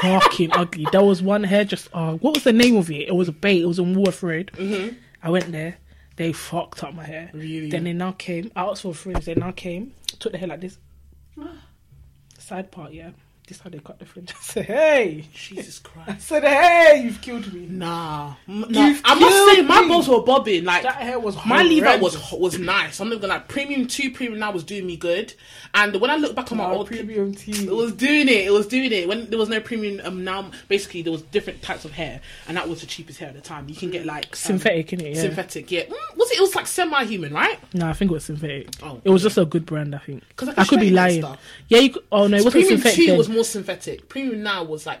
[0.00, 0.86] fucking ugly.
[0.92, 1.88] There was one hair just.
[1.92, 3.08] Uh, what was the name of it?
[3.08, 3.60] It was a bait.
[3.62, 4.52] It was in Waterford Road.
[4.54, 4.96] Mm-hmm.
[5.22, 5.76] I went there.
[6.16, 7.30] They fucked up my hair.
[7.32, 7.70] Really?
[7.70, 8.50] Then they now came.
[8.54, 9.24] I asked for friends.
[9.26, 9.94] They now came.
[10.18, 10.78] Took the hair like this.
[12.38, 13.10] Side part, yeah.
[13.52, 14.32] This how they cut the fringe.
[14.38, 15.24] I said, hey.
[15.34, 16.26] Jesus I Christ.
[16.28, 17.66] said, hey, you've killed me.
[17.66, 18.86] Nah, M- nah.
[18.86, 20.64] You've I must say killed my balls were bobbing.
[20.64, 23.00] Like That hair was my leave out was was nice.
[23.00, 25.34] I'm not gonna like premium two, premium now was doing me good.
[25.74, 27.66] And when I look back on my old premium tea.
[27.66, 28.46] It was doing it.
[28.46, 29.06] It was doing it.
[29.08, 32.56] When there was no premium, um, now basically there was different types of hair, and
[32.56, 33.68] that was the cheapest hair at the time.
[33.68, 35.14] You can get like um, synthetic, innit?
[35.14, 35.20] Yeah.
[35.20, 35.70] synthetic.
[35.70, 36.38] Yeah, Mm, was it?
[36.38, 37.58] It was like semi-human, right?
[37.74, 38.68] No, I think it was synthetic.
[38.82, 39.00] Oh.
[39.04, 40.22] It was just a good brand, I think.
[40.36, 41.20] 'Cause I I, could be lying.
[41.22, 41.38] stuff.
[41.68, 42.96] Yeah, you could, oh no, it wasn't premium synthetic.
[42.98, 43.18] two then.
[43.18, 44.08] was more synthetic.
[44.08, 45.00] Premium now was like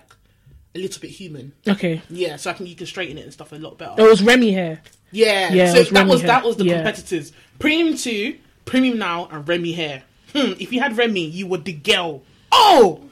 [0.74, 1.52] a little bit human.
[1.68, 2.00] Okay.
[2.10, 3.94] Yeah, so I think you can straighten it and stuff a lot better.
[4.02, 4.80] It was Remy hair.
[5.10, 6.28] Yeah, Yeah, so was that was hair.
[6.28, 6.74] that was the Yeah.
[6.76, 7.32] competitors.
[7.58, 10.02] Premium two, premium now, and Remy hair.
[10.34, 12.22] Hmm, if you had Remy, you were the girl.
[12.50, 13.02] Oh,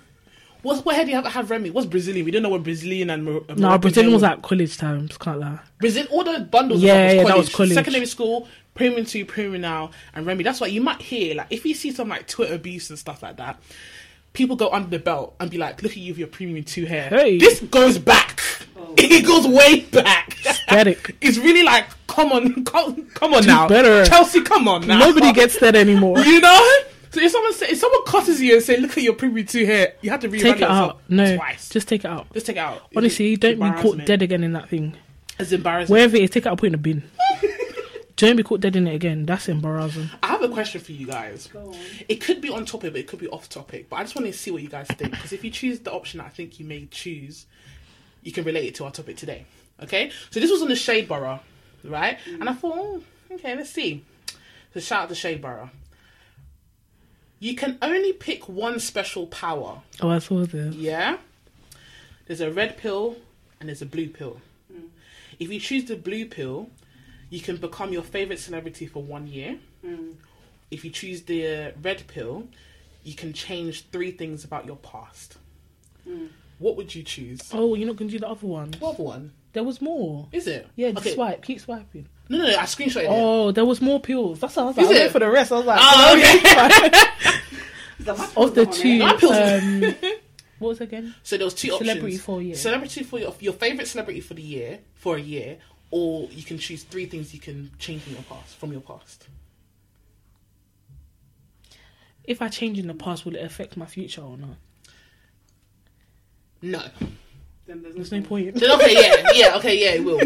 [0.62, 1.68] what what hair do you have have Remy?
[1.70, 2.24] What's Brazilian?
[2.24, 5.18] We don't know what Brazilian and Mor- No, Moroccan Brazilian was at college times.
[5.18, 5.58] Can't lie.
[5.78, 6.06] Brazil.
[6.10, 6.82] All the bundles.
[6.82, 7.72] Yeah, yeah, that was college.
[7.74, 10.44] Secondary school, premium two, premium now, and Remy.
[10.44, 13.22] That's why you might hear like if you see some like Twitter abuse and stuff
[13.22, 13.60] like that.
[14.32, 16.84] People go under the belt and be like, "Look at you with your premium two
[16.86, 17.38] hair." Hey.
[17.38, 18.40] This goes back.
[18.76, 18.94] Oh.
[18.96, 20.34] It goes way back.
[20.40, 21.16] Static.
[21.20, 24.04] It's really like, come on, come, come on Do now, better.
[24.06, 24.98] Chelsea, come on now.
[25.00, 26.18] Nobody gets that anymore.
[26.20, 26.76] you know.
[27.12, 29.66] So if someone say, if someone cusses you and say, "Look at your premium two
[29.66, 31.00] hair," you have to reevaluate Take it yourself out.
[31.08, 31.56] No, twice.
[31.56, 32.32] Just, just take it out.
[32.32, 32.82] Just take it out.
[32.96, 34.96] Honestly, It's don't be caught dead again in that thing.
[35.40, 35.92] It's embarrassing.
[35.92, 37.02] Wherever it is, take it out, put it in a bin.
[38.26, 39.26] Don't be caught dead in it again.
[39.26, 40.10] That's embarrassing.
[40.22, 41.48] I have a question for you guys.
[42.08, 43.88] It could be on topic, but it could be off topic.
[43.88, 45.12] But I just want to see what you guys think.
[45.12, 47.46] Because if you choose the option that I think you may choose,
[48.22, 49.46] you can relate it to our topic today.
[49.82, 50.10] Okay?
[50.30, 51.40] So this was on the Shade Borough,
[51.84, 52.18] right?
[52.26, 53.02] And I thought, oh,
[53.32, 54.04] okay, let's see.
[54.74, 55.70] So shout out to Shade Borough.
[57.38, 59.80] You can only pick one special power.
[60.00, 60.74] Oh, I saw the.
[60.76, 61.16] Yeah?
[62.26, 63.16] There's a red pill
[63.58, 64.40] and there's a blue pill.
[64.70, 64.86] Hmm.
[65.38, 66.68] If you choose the blue pill,
[67.30, 70.14] you can become your favorite celebrity for one year Mm.
[70.70, 72.46] if you choose the red pill,
[73.02, 75.38] you can change three things about your past.
[76.06, 76.28] Mm.
[76.58, 77.40] What would you choose?
[77.54, 78.74] Oh, you're not gonna do the other one.
[78.78, 79.32] What other one?
[79.54, 80.28] There was more.
[80.32, 80.68] Is it?
[80.76, 81.14] Yeah, Okay.
[81.14, 81.42] swipe.
[81.42, 82.06] Keep swiping.
[82.28, 82.56] No, no, no.
[82.58, 83.06] I screenshot it.
[83.08, 84.38] Oh, there was more pills.
[84.40, 84.96] That's what I was Is like.
[84.96, 85.10] I it?
[85.12, 85.50] for the rest.
[85.50, 86.98] I was like, Oh, okay.
[87.98, 89.06] Is that my of the two, there?
[89.08, 89.32] My pills-
[90.02, 90.14] um,
[90.58, 91.14] what was it again?
[91.22, 91.96] So there was two Celebrity options.
[91.96, 92.54] Celebrity for a year.
[92.54, 95.58] Celebrity for your, your favorite celebrity for the year for a year,
[95.90, 98.56] or you can choose three things you can change from your past.
[98.56, 99.26] From your past.
[102.24, 104.50] If I change in the past, will it affect my future or not?
[106.62, 106.82] No.
[107.66, 108.54] Then there's There's no point.
[108.54, 110.20] Then, okay, yeah, yeah, okay, yeah, it will.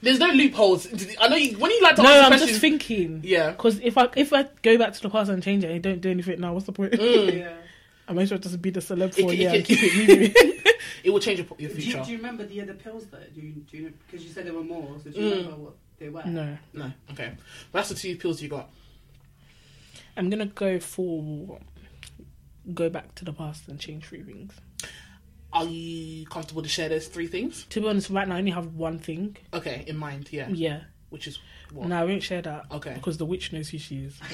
[0.00, 0.88] There's no loopholes.
[1.20, 2.50] I know you, when you like to No, ask I'm questions.
[2.50, 3.20] just thinking.
[3.22, 3.50] Yeah.
[3.52, 6.00] Because if I if I go back to the past and change it and don't
[6.00, 6.94] do anything now, what's the point?
[6.94, 7.38] Mm.
[7.38, 7.52] Yeah.
[8.08, 9.78] I might as well just be the celeb for a can- year it and keep
[9.80, 10.51] it moving.
[11.04, 12.02] It will change your, your Do you, future.
[12.04, 13.18] do you remember the other pills though?
[13.34, 14.96] Do you, do you because you said there were more?
[15.02, 15.36] So do you Mm.
[15.38, 16.24] remember what they were?
[16.24, 16.92] no, No.
[17.12, 17.32] Okay.
[17.70, 18.70] But that's the two pills you got.
[20.16, 21.58] I'm gonna go for
[22.74, 24.52] go back to the past and change three things.
[25.52, 27.66] Are you comfortable to share those three things?
[27.70, 29.36] To be honest, right now I only have one thing.
[29.52, 30.48] Okay, in mind, yeah.
[30.48, 30.80] Yeah,
[31.10, 31.38] Which is
[31.72, 31.88] what?
[31.88, 32.64] no, I won't share that.
[32.70, 32.94] Okay.
[32.94, 34.18] because the witch knows who she is.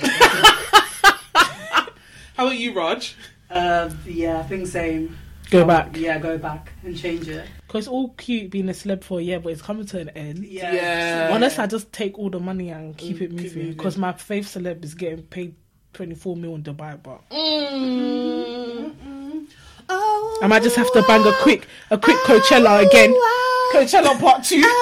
[1.34, 3.16] How about you, Raj?
[3.50, 5.16] Uh, yeah, I think same.
[5.50, 5.96] Go Um, back.
[5.96, 7.46] Yeah, go back and change it.
[7.66, 10.10] Because it's all cute being a celeb for a year, but it's coming to an
[10.10, 10.44] end.
[10.44, 10.72] Yeah.
[10.74, 11.34] Yeah.
[11.34, 13.44] Unless I just take all the money and keep Mm, it moving.
[13.58, 13.72] moving.
[13.72, 15.54] Because my fave celeb is getting paid
[15.94, 18.92] 24 mil in Dubai, but Mm.
[19.90, 23.14] Oh, I might just have to bang a quick, a quick Coachella again.
[23.72, 24.62] Coachella part two.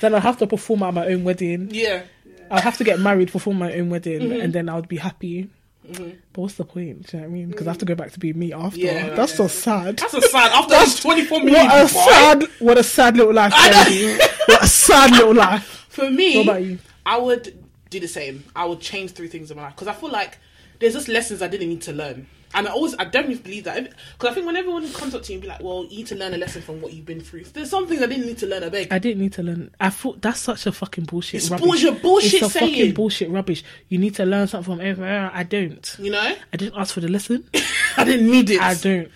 [0.00, 1.68] Then I'll have to perform at my own wedding.
[1.72, 2.02] Yeah.
[2.50, 4.40] I'll have to get married, perform my own wedding, Mm-hmm.
[4.42, 5.48] and then I would be happy.
[5.88, 6.18] Mm-hmm.
[6.32, 7.06] But what's the point?
[7.06, 7.48] Do you know what I mean?
[7.48, 7.88] Because I have to mm.
[7.88, 8.78] go back to being me after.
[8.78, 9.14] Yeah.
[9.14, 9.98] That's so sad.
[9.98, 10.52] That's so sad.
[10.52, 13.52] After those 24 million, What a sad, what a sad little life.
[13.52, 15.86] What a sad little life.
[15.88, 16.78] For me, What about you?
[17.04, 18.44] I would do the same.
[18.54, 20.38] I would change three things in my life because I feel like
[20.78, 22.26] there's just lessons I didn't need to learn.
[22.56, 23.82] And I always, I definitely believe that.
[23.84, 26.06] Because I think when everyone comes up to you and be like, well, you need
[26.08, 27.44] to learn a lesson from what you've been through.
[27.44, 28.92] There's some things I didn't need to learn, I beg.
[28.92, 29.70] I didn't need to learn.
[29.78, 31.42] I thought that's such a fucking bullshit.
[31.42, 31.66] It's rubbish.
[31.66, 32.70] bullshit- bullshit It's a saying.
[32.72, 33.62] fucking bullshit rubbish.
[33.88, 35.12] You need to learn something from everyone.
[35.32, 35.96] I don't.
[36.00, 36.34] You know?
[36.52, 37.48] I didn't ask for the lesson.
[37.96, 38.60] I didn't need it.
[38.60, 39.10] I don't.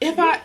[0.00, 0.40] If I.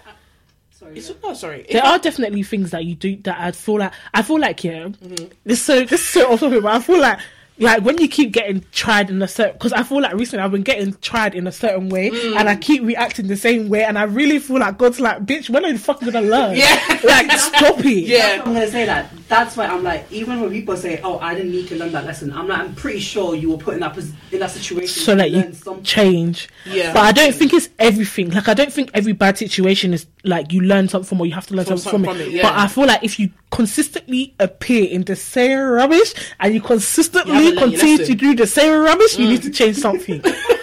[0.71, 0.97] Sorry.
[0.97, 1.15] It's, yeah.
[1.23, 1.61] oh, sorry.
[1.61, 4.39] If There I- are definitely things that you do that I feel like I feel
[4.39, 4.85] like yeah.
[4.85, 5.25] Mm-hmm.
[5.43, 7.19] This so this is so off topic, but I feel like
[7.61, 10.51] like when you keep getting tried in a certain because I feel like recently I've
[10.51, 12.35] been getting tried in a certain way Mm.
[12.37, 15.49] and I keep reacting the same way and I really feel like God's like bitch
[15.49, 16.99] when are you fucking gonna learn Yeah.
[17.03, 18.41] like stop it Yeah.
[18.45, 19.11] I'm gonna say that.
[19.31, 22.05] That's why I'm like, even when people say, "Oh, I didn't need to learn that
[22.05, 25.01] lesson," I'm like, I'm pretty sure you were put in that pos- in that situation
[25.03, 25.83] so that you learn something.
[25.85, 26.91] change Yeah.
[26.91, 30.51] but I don't think it's everything like I don't think every bad situation is like
[30.51, 32.33] you learn something from or you have to learn From something from, some- it, from
[32.33, 32.43] it, yeah.
[32.43, 37.31] but I feel like if you consistently appear in the same rubbish and you consistently
[37.31, 39.29] You haven't learned your continue to do the same rubbish you mm.
[39.29, 40.21] need to change something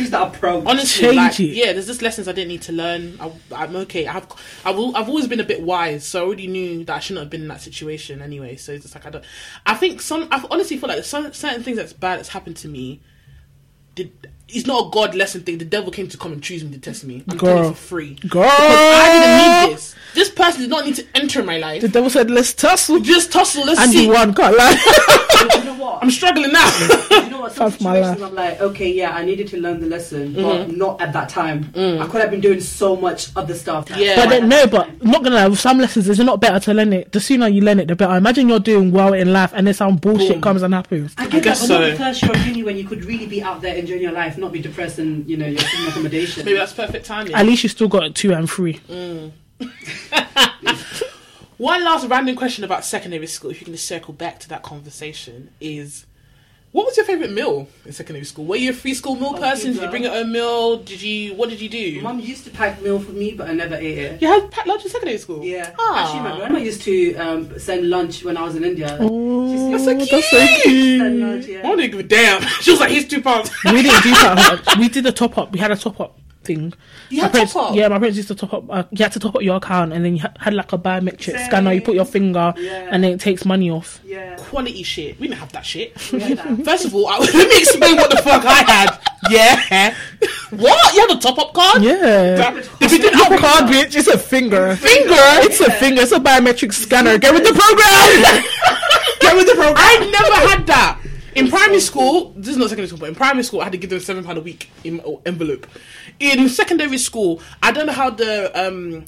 [0.00, 0.64] change that approach.
[0.66, 1.44] Honestly, Change like, it.
[1.54, 3.16] yeah, there's just lessons I didn't need to learn.
[3.20, 4.06] I, I'm okay.
[4.06, 4.32] I have,
[4.64, 7.30] I've, I've always been a bit wise, so I already knew that I shouldn't have
[7.30, 8.56] been in that situation anyway.
[8.56, 9.24] So it's just like I don't.
[9.66, 10.28] I think some.
[10.30, 13.00] I honestly feel like some certain things that's bad that's happened to me.
[13.94, 14.12] Did
[14.52, 15.58] it's not a God lesson thing.
[15.58, 17.24] The devil came to come and choose me to test me.
[17.28, 17.64] I'm doing Girl.
[17.66, 18.14] it for free.
[18.16, 18.42] Girl.
[18.42, 19.94] Because I didn't need this.
[20.14, 21.82] This person did not need to enter my life.
[21.82, 23.64] The devil said, "Let's tussle," Just tussle.
[23.64, 24.04] Let's and see.
[24.06, 24.34] you won.
[24.34, 24.76] Can't lie.
[25.58, 26.02] you know what?
[26.02, 26.66] I'm struggling now.
[27.10, 27.52] you know what?
[27.52, 28.28] Some Fuck my situations life.
[28.30, 30.42] I'm like, okay, yeah, I needed to learn the lesson, Mm-hmm.
[30.42, 31.64] but not at that time.
[31.64, 32.00] Mm.
[32.00, 33.88] I could have been doing so much other stuff.
[33.96, 34.16] Yeah.
[34.16, 35.48] But then, no, but I'm not gonna lie.
[35.48, 37.12] With some lessons, it's not better to learn it.
[37.12, 38.14] The sooner you learn it, the better.
[38.16, 40.40] Imagine you're doing well in life, and then some bullshit Boom.
[40.42, 41.14] comes and happens.
[41.18, 43.26] I get guess that, but not the first year of uni when you could really
[43.26, 46.44] be out there enjoying your life, not be depressed and you know your accommodation.
[46.44, 47.34] Maybe that's perfect timing.
[47.34, 48.80] At least you still got two and three.
[51.56, 54.62] One last random question about secondary school, if you can just circle back to that
[54.62, 56.06] conversation, is
[56.72, 58.46] what was your favourite meal in secondary school?
[58.46, 59.74] Were you a free school meal Oh, person?
[59.74, 60.78] Did you bring your own meal?
[60.78, 62.00] Did you what did you do?
[62.00, 64.22] Mum used to pack meal for me, but I never ate it.
[64.22, 65.44] you had packed lunch in secondary school?
[65.44, 66.04] Yeah, Ah.
[66.06, 68.96] actually, my grandma used to um, send lunch when I was in India.
[68.98, 70.62] Oh, That's so that's so cute.
[70.62, 71.12] cute.
[71.20, 71.58] Lunch, yeah.
[71.68, 72.40] I didn't give a damn.
[72.62, 73.50] She was like, here's two pounds.
[73.66, 74.62] we didn't do that.
[74.66, 74.78] Much.
[74.78, 75.52] We did a top up.
[75.52, 76.72] We had a top up thing.
[77.10, 77.76] You My parents- top up?
[77.76, 78.64] Yeah, my parents used to top up.
[78.70, 80.78] Uh, you had to top up your account, and then you ha- had like a
[80.78, 81.46] biometric Same.
[81.46, 81.72] scanner.
[81.72, 82.88] You put your finger, Yeah.
[82.90, 84.00] and then it takes money off.
[84.04, 84.36] Yeah.
[84.36, 85.20] Quality shit.
[85.20, 85.94] We didn't have that shit.
[85.96, 86.60] That.
[86.64, 88.98] First of all, I, let me explain what the fuck I had.
[89.30, 89.94] Yeah.
[90.50, 90.94] What?
[90.94, 91.82] You had a top up card?
[91.82, 92.56] Yeah.
[92.80, 93.94] If you didn't Not have a card, bitch.
[93.94, 94.74] It's a finger.
[94.76, 95.14] Finger?
[95.44, 96.02] It's a finger.
[96.02, 97.18] It's a biometric scanner.
[97.18, 98.42] Get with the program.
[99.20, 99.74] Get with the program.
[99.76, 100.98] I never had that.
[101.40, 103.78] In primary school, this is not secondary school, but in primary school, I had to
[103.78, 105.66] give them seven pound a week in envelope.
[106.18, 109.04] In secondary school, I don't know how the um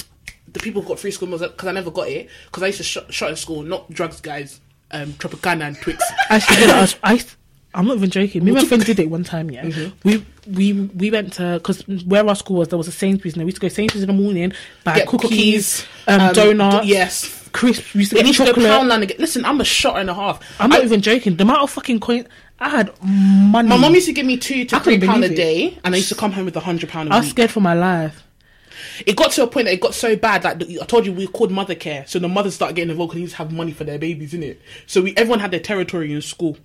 [0.53, 2.79] the people who got free school meals because I never got it because I used
[2.79, 4.61] to shot, shot in school, not drugs, guys.
[4.91, 6.03] Um, Tropicana and Twix.
[6.29, 7.25] Actually, you know, I, was- I,
[7.75, 8.45] I'm not even joking.
[8.45, 9.51] Me and my friend did it one time.
[9.51, 13.35] Yeah, we we we went to because where our school was, there was a Sainsbury's,
[13.35, 14.53] and we used to go to Sainsbury's in the morning,
[14.85, 17.42] buy Get cookies, cookies, um, um, donuts, yes.
[17.53, 17.95] Crisps.
[17.95, 18.71] We used to get you should go chocolate.
[18.71, 19.19] Poundland and get.
[19.21, 20.41] Listen, I'm a shot and a half.
[20.61, 21.37] I'm not I- even joking.
[21.37, 22.27] The amount of fucking coin
[22.61, 23.69] I had money.
[23.69, 25.99] My mum used to give me two to I three couldn't a day, and I
[25.99, 27.13] used to come home with a hundred pound.
[27.13, 27.31] I was week.
[27.33, 28.23] scared for my life.
[29.07, 31.13] It got to a point that it got so bad that the- I told you
[31.13, 33.53] we called mother care, so the mothers started getting involved because they used to have
[33.53, 34.61] money for their babies, in it.
[34.87, 36.57] So we everyone had their territory in school.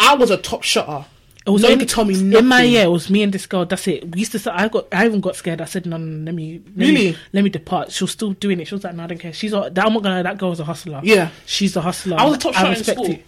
[0.00, 1.06] I was a top shotter.
[1.44, 2.32] It was no only me nothing.
[2.32, 2.84] in my year.
[2.84, 3.64] It was me and this girl.
[3.66, 4.12] That's it.
[4.14, 4.38] We used to.
[4.38, 4.86] say- I got.
[4.92, 5.60] I even got scared.
[5.60, 6.60] I said, "No, no, let me.
[6.76, 7.10] Let Really?
[7.12, 8.68] Me, let me depart." She was still doing it.
[8.68, 9.52] She was like, "No, I don't care." She's.
[9.52, 10.22] A, I'm not gonna.
[10.22, 11.00] That girl's a hustler.
[11.02, 11.30] Yeah.
[11.44, 12.16] she's a hustler.
[12.18, 13.10] I was a top I in respect school.
[13.10, 13.24] it.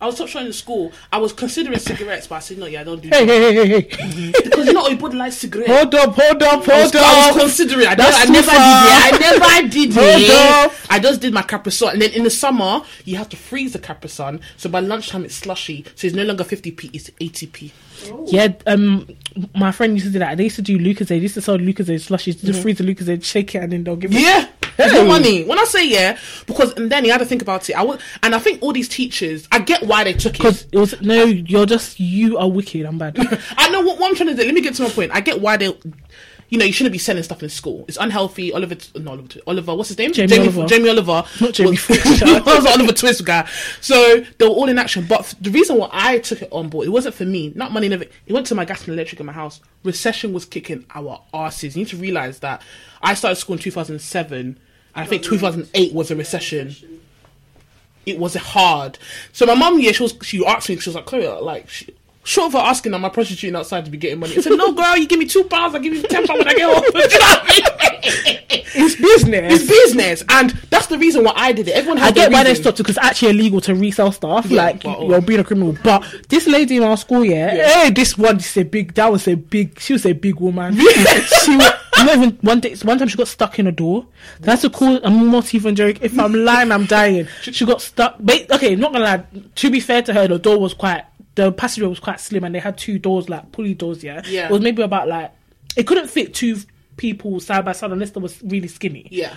[0.00, 0.92] I was top shotter in school.
[1.12, 2.66] I was considering cigarettes, but I said no.
[2.66, 4.32] Yeah, I don't do Hey, that hey, hey, hey, hey!
[4.44, 5.70] because you know everybody likes cigarettes.
[5.70, 7.86] hold up, hold up, I was, hold I was considering.
[7.86, 8.84] I, That's don't- I never far.
[8.84, 9.42] did it.
[9.42, 10.30] I never did Hold it.
[10.30, 10.72] up.
[10.90, 13.78] I just did my Capri and then in the summer you have to freeze the
[13.78, 14.38] Capri So
[14.70, 17.72] by lunchtime it's slushy, so it's no longer 50p, it's 80p.
[18.26, 19.08] Yeah, um,
[19.56, 20.36] my friend used to do that.
[20.36, 21.08] They used to do Lucas.
[21.08, 22.42] They used to sell Lucas slushies.
[22.44, 24.20] Just freeze the Lucas, shake it, and then they'll give it.
[24.20, 24.46] Yeah.
[24.78, 25.44] There's no money.
[25.44, 26.16] When I say yeah,
[26.46, 27.74] because and then you had to think about it.
[27.74, 30.38] I would, and I think all these teachers, I get why they took it.
[30.38, 32.86] Because it was no, you're just you are wicked.
[32.86, 33.16] I'm bad.
[33.58, 34.44] I know what, what I'm trying to do.
[34.44, 35.10] Let me get to my point.
[35.12, 35.76] I get why they,
[36.48, 37.86] you know, you shouldn't be selling stuff in school.
[37.88, 38.52] It's unhealthy.
[38.52, 40.12] Oliver, no, Oliver, Oliver what's his name?
[40.12, 40.66] Jamie Oliver.
[40.66, 41.24] Jamie Oliver.
[41.40, 41.88] Not Jamie was.
[42.46, 43.48] Was Oliver Twist guy.
[43.80, 45.06] So they were all in action.
[45.08, 47.52] But the reason why I took it on board, it wasn't for me.
[47.56, 48.04] Not money, never.
[48.04, 49.60] It went to my gas and electric in my house.
[49.82, 51.76] Recession was kicking our asses.
[51.76, 52.62] You need to realize that
[53.02, 54.60] I started school in 2007.
[54.98, 56.74] I think 2008 was a recession
[58.08, 58.98] it was hard.
[59.32, 61.94] So my mum, yeah, she was she asked me, she was like, Chloe, like, she,
[62.28, 64.36] short for asking, am I prostituting outside to be getting money?
[64.36, 66.48] I said, no, girl, you give me two pounds, I give you ten pounds when
[66.48, 66.84] I get home.
[66.98, 67.94] You know what I
[68.34, 68.38] mean?
[68.74, 69.54] it's business.
[69.54, 71.72] It's business, and that's the reason why I did it.
[71.72, 74.46] Everyone has I get why they stopped it because it's actually illegal to resell stuff.
[74.46, 75.20] Yeah, like but- you're oh.
[75.20, 75.76] being a criminal.
[75.82, 77.68] But this lady in our school, yeah, Yeah.
[77.84, 78.94] hey, this one is a big.
[78.94, 79.78] That was a big.
[79.80, 80.76] She was a big woman.
[80.76, 82.74] she was, not even one day.
[82.82, 84.06] One time she got stuck in a door.
[84.40, 85.00] That's a cool.
[85.02, 86.02] I'm not even joking.
[86.02, 87.26] If I'm lying, I'm dying.
[87.42, 88.16] She got stuck.
[88.20, 89.24] But, okay, not gonna lie.
[89.56, 91.04] To be fair to her, the door was quite.
[91.38, 94.02] The passageway was quite slim, and they had two doors, like pulley doors.
[94.02, 94.46] Yeah, Yeah.
[94.46, 95.30] It was maybe about like
[95.76, 96.56] it couldn't fit two
[96.96, 99.06] people side by side unless they was really skinny.
[99.08, 99.36] Yeah,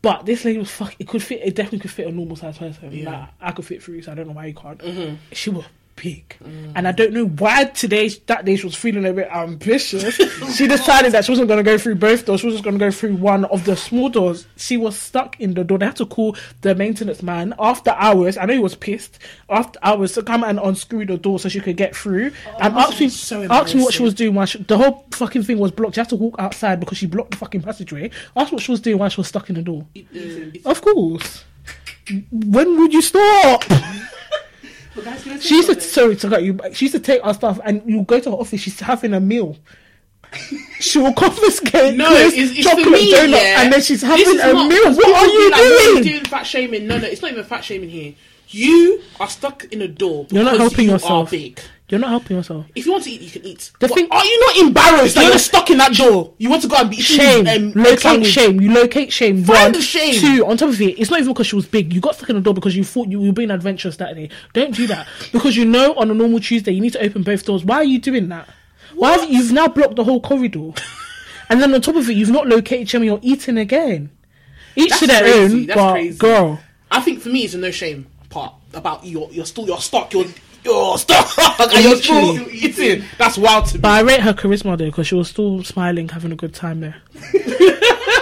[0.00, 0.94] But this lady was fuck.
[1.00, 1.40] It could fit.
[1.42, 2.92] It definitely could fit a normal size person.
[2.92, 3.10] Yeah.
[3.10, 4.78] Like, I could fit through, so I don't know why you can't.
[4.78, 5.16] Mm-hmm.
[5.32, 5.64] She was
[6.02, 6.72] big, Mm.
[6.76, 10.14] and I don't know why today that day she was feeling a bit ambitious.
[10.56, 12.40] she decided that she wasn't going to go through both doors.
[12.40, 14.46] She was just going to go through one of the small doors.
[14.56, 15.76] She was stuck in the door.
[15.78, 18.38] They had to call the maintenance man after hours.
[18.38, 19.18] I know he was pissed
[19.50, 22.32] after hours to come and unscrew the door so she could get through.
[22.60, 24.34] and asked me, so asked me what she was doing.
[24.34, 25.96] While she, the whole fucking thing was blocked.
[25.96, 28.10] She had to walk outside because she blocked the fucking passageway.
[28.36, 29.86] Asked what she was doing while she was stuck in the door.
[29.94, 31.44] It- uh, Of course.
[32.32, 33.64] When would you stop?
[34.94, 36.58] But guys, can I say She used to sorry to cut you.
[36.72, 38.60] She used to take our stuff, and you go to her office.
[38.60, 39.56] She's having a meal.
[40.78, 43.62] She will confiscate No, crisps, it's, it's chocolate me, donut, yeah.
[43.62, 44.94] and then she's having a not- meal.
[44.94, 46.04] What are you like, "What doing?
[46.04, 46.86] you doing fat shaming?
[46.86, 48.14] No, no, it's not even fat shaming here.
[48.48, 50.26] You are stuck in a door.
[50.30, 51.28] You're not helping you yourself.
[51.28, 51.60] Are big.
[51.90, 52.66] You're not helping yourself.
[52.74, 53.70] If you want to eat, you can eat.
[53.80, 56.32] The What- thing- are you not embarrassed that You're stuck in that door?
[56.38, 57.46] You want to go and be Shame.
[57.48, 58.60] Um, locate shame.
[58.60, 59.42] You locate shame.
[59.44, 59.72] Find One.
[59.72, 60.14] the shame.
[60.20, 60.46] Two.
[60.46, 61.92] On top of it, it's not even because she was big.
[61.92, 64.28] You got stuck in the door because you thought you were being adventurous that day.
[64.52, 67.44] Don't do that because you know on a normal Tuesday you need to open both
[67.44, 67.64] doors.
[67.64, 68.48] Why are you doing that?
[68.94, 70.70] Why have you've now blocked the whole corridor?
[71.48, 73.02] and then on top of it, you've not located shame.
[73.02, 74.10] You're eating again.
[74.76, 75.66] Each That's to their crazy, own.
[75.66, 76.18] that's but crazy.
[76.18, 76.60] girl,
[76.90, 80.12] I think for me, it's a no shame part about you're you're still you're stuck.
[80.12, 80.26] You're
[80.64, 81.38] you're stuck.
[81.58, 82.52] and you're still Literally.
[82.52, 83.04] eating.
[83.18, 83.80] That's wild to me.
[83.80, 86.80] but I rate her charisma though, because she was still smiling, having a good time
[86.80, 86.96] there.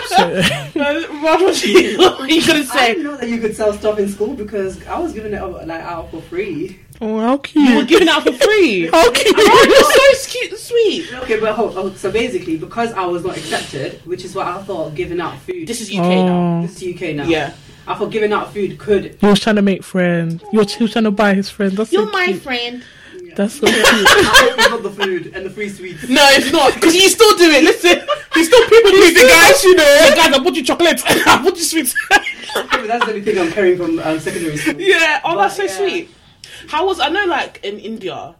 [0.07, 0.43] so,
[0.79, 1.99] Uh, what was you?
[1.99, 2.89] What are you gonna I say?
[2.95, 5.67] didn't know that you could sell stuff in school because I was giving it out,
[5.67, 6.79] like out for free.
[7.01, 7.69] oh, how cute!
[7.69, 7.89] You were cute!
[7.89, 8.87] giving out for free.
[8.87, 9.35] How cute!
[9.37, 11.13] Oh, you're so cute, sweet.
[11.23, 14.63] Okay, but hold, oh, so basically, because I was not accepted, which is what I
[14.63, 15.67] thought giving out food.
[15.67, 16.59] This is UK now.
[16.61, 16.63] Oh.
[16.63, 17.25] this is UK now.
[17.25, 17.55] Yeah.
[17.89, 19.17] I thought giving out food could.
[19.19, 20.45] He was trying to make friends.
[20.51, 21.73] He was, he was trying to buy his friend.
[21.73, 22.43] That's so cute.
[22.43, 22.85] friend.
[23.35, 23.79] That's so cute.
[23.79, 26.07] I hope you got the food and the free sweets.
[26.09, 27.65] No, it's not because you still do it.
[27.65, 29.15] Listen, you still people do it.
[29.15, 30.35] The guys, you know, the guys.
[30.35, 31.01] I bought you chocolate.
[31.27, 31.95] I bought you sweets.
[32.13, 34.81] Okay, that's the only thing I'm carrying from um, secondary school.
[34.81, 35.21] yeah.
[35.25, 35.71] Oh, that's so yeah.
[35.71, 36.11] sweet.
[36.69, 37.25] How was I know?
[37.25, 38.35] Like in India,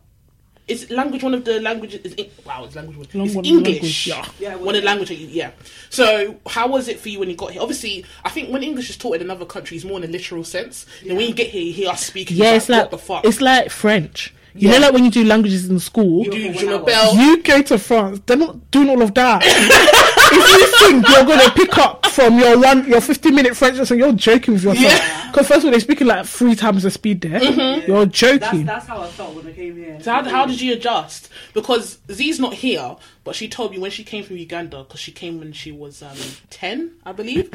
[0.69, 2.01] is language one of the languages?
[2.05, 3.07] Is in, wow, it's language one.
[3.15, 4.07] Long It's one English.
[4.07, 4.51] language, yeah.
[4.51, 4.95] Yeah, one of the yeah.
[4.95, 5.11] language.
[5.11, 5.51] Yeah.
[5.91, 7.63] So how was it for you when you got here?
[7.63, 10.45] Obviously, I think when English is taught in another country, it's more in a literal
[10.45, 10.87] sense.
[11.03, 12.37] And when you get here, you hear us speaking.
[12.37, 13.25] Yeah, it's it's like what the fuck.
[13.25, 14.35] it's like French.
[14.55, 14.79] You Yeah.
[14.79, 16.81] know, like when you do languages in school, You- Do for je one hour.
[16.87, 18.21] m'appelle- you go to France.
[18.27, 19.43] They're not doing all of that.
[19.45, 23.79] if you think you're going to pick up from your one, your 15 minute French
[23.79, 24.85] lesson, you're joking with yourself.
[24.93, 25.31] Yeah.
[25.31, 27.43] Because first of all, they're speaking like three times the speed there.
[27.43, 28.65] You're That's, joking.
[28.65, 29.99] that's how I felt when I came here.
[30.01, 31.29] So how, how did you adjust?
[31.55, 35.13] Because Z's not here, but she told me when she came from Uganda, because she
[35.13, 36.17] came when she was um,
[36.51, 37.51] 10, I believe.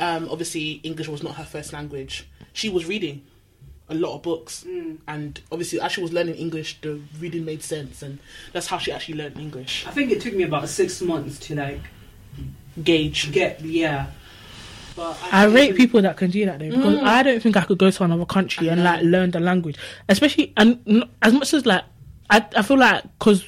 [0.00, 2.26] Um, obviously, English was not her first language.
[2.52, 3.22] She was reading
[3.88, 4.64] a lot of books.
[4.66, 4.98] Mm.
[5.06, 8.02] And obviously, as she was learning English, the reading made sense.
[8.02, 8.18] And
[8.52, 9.86] that's how she actually learned English.
[9.86, 11.80] I think it took me about six months to like
[12.82, 13.32] Gauge.
[13.32, 14.06] get yeah.
[14.94, 17.62] But I think rate people that can do that though, because I don't think I
[17.64, 19.76] could go to another country and like learn the language,
[20.08, 21.84] especially and n- as much as like
[22.30, 23.44] I, I feel like because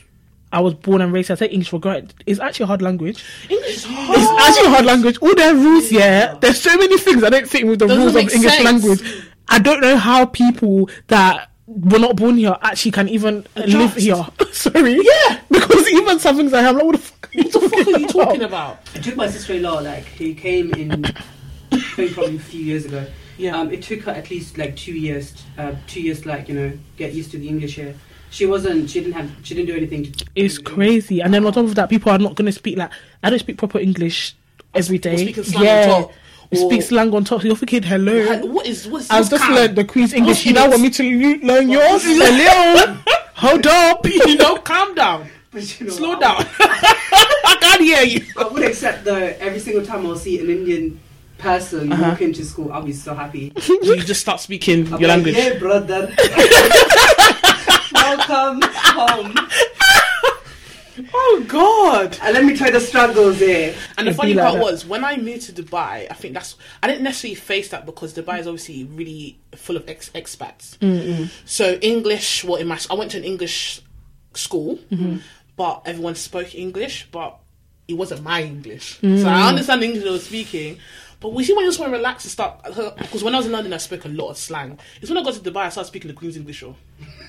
[0.52, 2.14] I was born and raised, I take English for granted.
[2.26, 3.24] It's actually a hard language.
[3.48, 4.18] English is hard.
[4.18, 5.18] It's actually a hard language.
[5.20, 6.34] All their rules, yeah.
[6.40, 8.64] There's so many things I don't fit with the Doesn't rules of English sense.
[8.64, 9.24] language.
[9.48, 14.26] I don't know how people that were not born here actually can even live here.
[14.52, 14.94] Sorry.
[14.94, 15.40] Yeah.
[15.50, 17.86] Because even some things I have, like, what the fuck are you What the fuck
[17.86, 18.80] are you talking about?
[18.94, 21.04] It took my sister-in-law like who came in,
[21.72, 23.06] I think probably a few years ago.
[23.36, 23.56] Yeah.
[23.56, 26.54] Um, it took her at least like two years, uh, two years to, like you
[26.54, 27.94] know get used to the English here.
[28.30, 28.90] She wasn't.
[28.90, 29.30] She didn't have.
[29.42, 30.10] She didn't do anything.
[30.12, 31.20] To, It's crazy.
[31.20, 32.90] And then on top of that, people are not going to speak like
[33.22, 34.34] I don't speak proper English
[34.74, 35.16] every day.
[35.16, 36.12] speaking slang on yeah, top.
[36.50, 37.40] You Or- speak slang on top.
[37.42, 38.24] So you're thinking, hello.
[38.24, 39.54] Like, What is what's I've just calm?
[39.54, 40.46] learned the Queen's English.
[40.46, 42.02] You now What's want me to le- learn yours?
[42.04, 42.96] Hello.
[43.34, 44.06] Hold up.
[44.26, 46.46] you know, calm down, But, you know, slow I- down.
[46.60, 48.24] I can't hear you.
[48.36, 50.98] I would accept though every single time I'll see an Indian
[51.38, 52.02] person Uh-huh.
[52.10, 53.52] walk into school, I'll be so happy.
[53.68, 55.34] You just start speaking I'll your be like, language.
[55.36, 56.12] Hey, brother.
[57.92, 59.34] Welcome home.
[61.14, 62.18] Oh God!
[62.22, 63.74] And let me tell you the struggles here.
[63.96, 64.64] And the It'd funny be like part that.
[64.64, 66.06] was when I moved to Dubai.
[66.10, 69.88] I think that's I didn't necessarily face that because Dubai is obviously really full of
[69.88, 70.76] ex- expats.
[71.44, 73.80] So English, well, in my I went to an English
[74.34, 75.18] school, mm-hmm.
[75.56, 77.38] but everyone spoke English, but
[77.88, 78.98] it wasn't my English.
[79.00, 79.24] So mm.
[79.24, 80.78] I understand the English they were speaking.
[81.20, 83.38] But we see when you just want to relax and start uh, because when I
[83.38, 84.78] was in London, I spoke a lot of slang.
[85.00, 86.56] It's when I got to Dubai, I started speaking the Queen's English.
[86.56, 86.76] Show.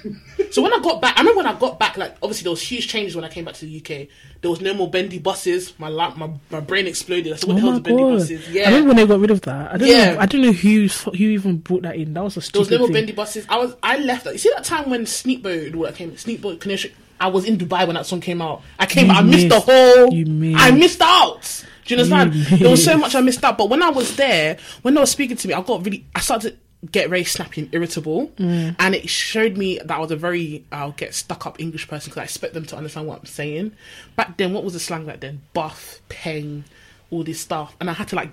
[0.52, 2.62] So when I got back, I remember when I got back, like obviously there was
[2.62, 4.08] huge changes when I came back to the UK.
[4.42, 5.78] There was no more bendy buses.
[5.78, 7.34] My la- my my brain exploded.
[7.34, 9.20] I said, "What the Oh hell my is bendy buses?" I remember when they got
[9.20, 9.74] rid of that.
[9.74, 10.14] I don't Yeah.
[10.14, 10.20] know.
[10.20, 12.14] I don't know who's who even brought that in.
[12.14, 12.54] That was a stupid.
[12.56, 12.94] there was no more thing.
[12.94, 13.46] bendy buses.
[13.50, 14.26] I was I left.
[14.28, 16.12] You see that time when all that came?
[16.12, 16.92] Sneakbo Connection.
[17.20, 18.62] I was in Dubai when that song came out.
[18.80, 19.08] I came.
[19.08, 20.14] You I missed the whole.
[20.14, 20.60] You missed.
[20.64, 21.66] I missed out.
[21.90, 22.34] Do you understand?
[22.62, 23.58] There was so much I missed out.
[23.58, 26.06] But when I was there, when they were speaking to me, I got really.
[26.16, 26.58] I started to
[26.92, 28.76] get very snappy and irritable, Mm.
[28.80, 32.10] and it showed me that I was a very I'll get stuck up English person
[32.12, 33.72] because I expect them to understand what I'm saying.
[34.16, 35.42] Back then, what was the slang back then?
[35.54, 36.64] Buff, peng,
[37.12, 38.30] all this stuff, and I had to like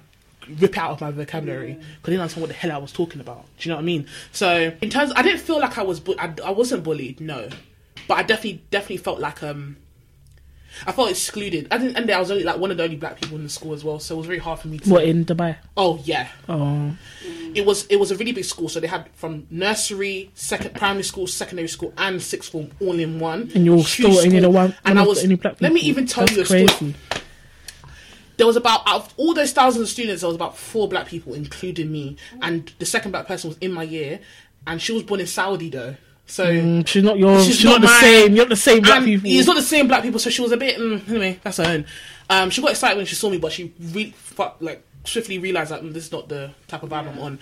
[0.49, 2.93] rip it out of my vocabulary because I didn't understand what the hell I was
[2.93, 3.47] talking about.
[3.59, 4.07] Do you know what I mean?
[4.31, 7.49] So in terms, I didn't feel like I was, bu- I, I wasn't bullied, no,
[8.07, 9.77] but I definitely, definitely felt like um,
[10.87, 11.69] I felt excluded.
[11.71, 13.49] I didn't, and I was only like one of the only black people in the
[13.49, 14.91] school as well, so it was very hard for me to.
[14.91, 15.57] What in Dubai?
[15.77, 16.97] Oh yeah, Oh,
[17.55, 18.69] it was it was a really big school.
[18.69, 23.19] So they had from nursery, second primary school, secondary school, and sixth form all in
[23.21, 23.51] one.
[23.55, 24.53] and you're still only the school.
[24.53, 24.75] one.
[24.85, 25.23] And I was.
[25.23, 26.95] only black let me even tell That's you a story.
[28.37, 31.07] There was about out of all those thousands of students, there was about four black
[31.07, 34.21] people, including me, and the second black person was in my year,
[34.67, 35.97] and she was born in Saudi though.
[36.29, 37.39] So Mm, she's not your.
[37.41, 38.01] She's She's, not, not the mine.
[38.01, 38.35] same.
[38.35, 39.31] You're not the same black people.
[39.31, 40.77] It's not the same black people, so she was a bit.
[40.79, 41.87] Mm, anyway, that's her own.
[42.29, 45.71] Um, she got excited when she saw me, but she re- fu- like swiftly realized
[45.71, 47.39] that mm, this is not the type of vibe I'm on.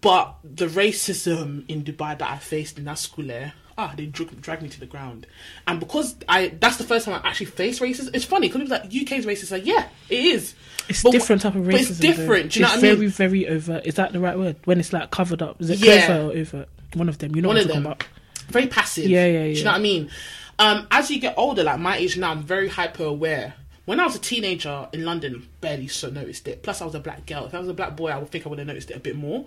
[0.00, 4.40] But the racism in Dubai that I faced in that school there, ah, they drag,
[4.40, 5.28] dragged me to the ground.
[5.68, 8.10] And because I, that's the first time I actually faced racism.
[8.12, 9.52] It's funny because people like UK's racist.
[9.52, 10.54] Like, yeah, it is.
[10.88, 11.70] It's But- different type of racism.
[11.70, 12.28] But it's different.
[12.28, 12.48] though.
[12.48, 13.08] Do you know it's what I very, mean?
[13.10, 13.86] very overt.
[13.86, 14.56] Is that the right word?
[14.64, 16.06] When it's like covered up, is it Yeah.
[16.06, 16.68] closer or overt?
[16.94, 17.34] One of them.
[17.36, 17.92] You know One what I'm talking them.
[17.92, 18.04] about.
[18.48, 19.06] very passive.
[19.06, 20.10] Yeah, yeah, Do you know what I mean?
[20.58, 23.54] Um, as you get older, like my age now, I'm very hyper aware.
[23.84, 26.62] When I was a teenager in London, barely so noticed it.
[26.62, 27.46] Plus, I was a black girl.
[27.46, 29.00] If I was a black boy, I would think I would have noticed it a
[29.00, 29.46] bit more.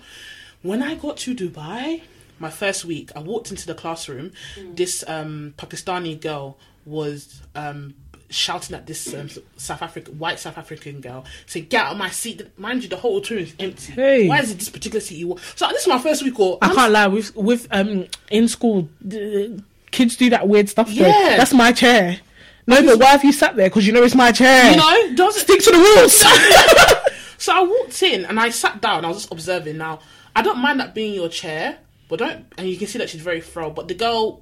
[0.62, 2.02] When I got to Dubai,
[2.40, 4.34] my first week, I walked into the classroom.
[4.74, 7.94] This um, Pakistani girl was um,
[8.30, 12.10] shouting at this um, South African white South African girl, saying, "Get out of my
[12.10, 13.94] seat!" Mind you, the whole room is empty.
[13.94, 14.28] Hey.
[14.28, 15.42] Why is it this particular seat you want?
[15.56, 16.40] So this is my first week.
[16.40, 17.08] Or I can't lie.
[17.08, 19.62] With with um in school, the,
[19.92, 20.88] kids do that weird stuff.
[20.88, 20.94] though.
[20.94, 21.38] Yeah.
[21.38, 22.20] that's my chair.
[22.68, 23.70] No, but why have you sat there?
[23.70, 24.72] Because you know it's my chair.
[24.72, 26.96] you know, does stick to the rules.
[27.38, 29.06] So I walked in and I sat down.
[29.06, 29.78] I was just observing.
[29.78, 30.00] Now
[30.36, 31.78] I don't mind that being your chair,
[32.10, 32.46] but don't.
[32.58, 33.70] And you can see that she's very frail.
[33.70, 34.42] But the girl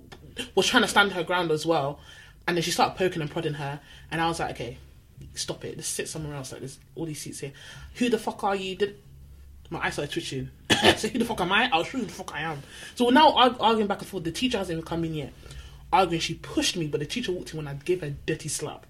[0.55, 1.99] was trying to stand her ground as well,
[2.47, 3.79] and then she started poking and prodding her.
[4.11, 4.77] And I was like, okay,
[5.35, 5.77] stop it.
[5.77, 6.51] Just sit somewhere else.
[6.51, 7.53] Like there's all these seats here.
[7.95, 8.75] Who the fuck are you?
[8.75, 8.97] Did
[9.69, 10.49] my eyes started twitching.
[10.97, 11.69] so who the fuck am I?
[11.71, 12.61] I'll show you who the fuck I am.
[12.95, 14.23] So we're now arguing back and forth.
[14.23, 15.33] The teacher hasn't even come in yet.
[15.91, 18.49] Arguing, she pushed me, but the teacher walked in when I gave her a dirty
[18.49, 18.85] slap.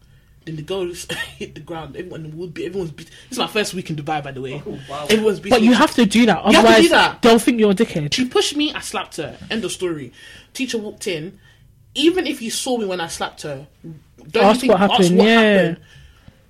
[0.45, 1.05] Then the girls
[1.37, 1.95] hit the ground.
[1.95, 2.65] Everyone would be.
[2.65, 2.91] Everyone's.
[2.91, 4.61] Beat- this is my first week in Dubai, by the way.
[4.65, 5.05] Oh, wow.
[5.09, 5.39] Everyone's.
[5.39, 6.39] beating but you have to do that.
[6.45, 7.21] You have to Otherwise, do that.
[7.21, 8.13] they'll think you're a dickhead.
[8.13, 8.73] She pushed me.
[8.73, 9.37] I slapped her.
[9.49, 10.11] End of story.
[10.53, 11.39] Teacher walked in.
[11.95, 13.67] Even if you saw me when I slapped her,
[14.31, 15.75] don't Ask you think, what happened, yeah.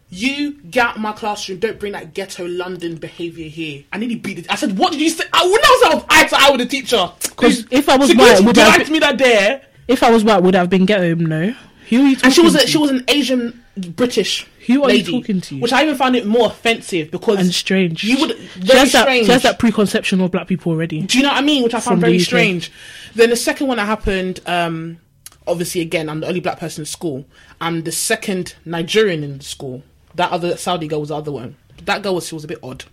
[0.09, 1.57] You get out of my classroom.
[1.59, 3.83] Don't bring that ghetto London behaviour here.
[3.91, 4.45] I nearly beat it.
[4.47, 6.65] I said, "What did you say?" I when I was eye to eye with the
[6.67, 7.09] teacher.
[7.35, 10.23] 'Cause if I was she white, would I- dragged me that day, If I was
[10.23, 11.15] white, would I have been ghetto?
[11.15, 11.55] No.
[11.89, 12.67] Who are you talking and she was a, to?
[12.67, 14.45] she was an Asian British.
[14.67, 15.59] Who are you lady, talking to?
[15.59, 18.03] Which I even found it more offensive because and strange.
[18.03, 19.25] You would She very that, strange.
[19.25, 21.01] She has that preconception of black people already.
[21.01, 21.63] Do you know what I mean?
[21.63, 22.21] Which I found very UK.
[22.23, 22.71] strange.
[23.15, 24.99] Then the second one that happened, um,
[25.47, 27.25] obviously again, I'm the only black person in school.
[27.59, 29.83] I'm the second Nigerian in the school.
[30.15, 31.55] That other Saudi girl was the other one.
[31.85, 32.85] That girl was she was a bit odd.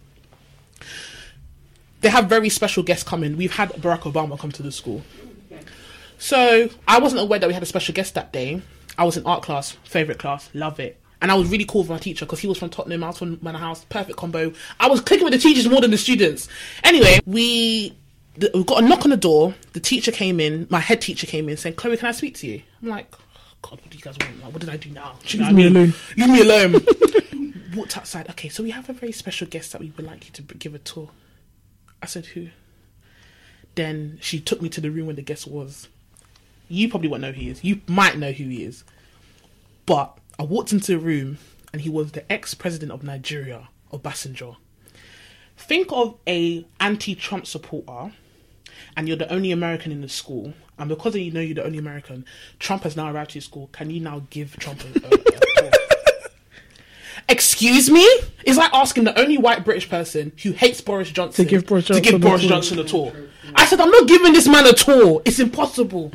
[2.01, 3.37] They have very special guests coming.
[3.37, 5.03] We've had Barack Obama come to the school.
[6.19, 8.63] So I wasn't aware that we had a special guest that day.
[8.97, 11.01] I was in art class, favorite class, love it.
[11.23, 13.19] And I was really cool with my teacher because he was from Tottenham, I was
[13.19, 14.53] from Manor House, perfect combo.
[14.79, 16.49] I was clicking with the teachers more than the students.
[16.83, 17.95] Anyway, we,
[18.41, 19.55] the, we got a knock on the door.
[19.75, 22.47] The teacher came in, my head teacher came in saying, Chloe, can I speak to
[22.47, 22.63] you?
[22.83, 23.19] I'm like, "Oh,
[23.63, 24.43] God, what do you guys want?
[24.43, 25.17] Like, what did I do now?
[25.25, 25.77] Do you know Leave what I me mean?
[25.77, 25.95] alone.
[26.17, 27.65] Leave me alone.
[27.77, 28.29] Walked outside.
[28.31, 30.75] Okay, so we have a very special guest that we would like you to give
[30.75, 31.11] a tour.
[32.03, 32.49] I said, who?
[33.75, 35.89] Then she took me to the room where the guest was.
[36.69, 37.63] You probably won't know who he is.
[37.63, 38.85] You might know who he is.
[39.87, 41.39] But I walked into the room
[41.73, 44.57] and he was the ex-president of Nigeria, Obasanjo.
[45.57, 48.13] Think of a anti-Trump supporter
[49.01, 51.79] and you're the only American in the school, and because you know you're the only
[51.79, 52.23] American,
[52.59, 53.71] Trump has now arrived to your school.
[53.73, 55.71] Can you now give Trump a, a?
[57.31, 58.07] Excuse me?
[58.45, 61.87] It's like asking the only white British person who hates Boris Johnson To give Boris
[61.87, 62.51] to Johnson give a Boris tour.
[62.51, 63.11] Johnson a tour.
[63.55, 65.23] I said, I'm not giving this man a tour.
[65.25, 66.13] It's impossible.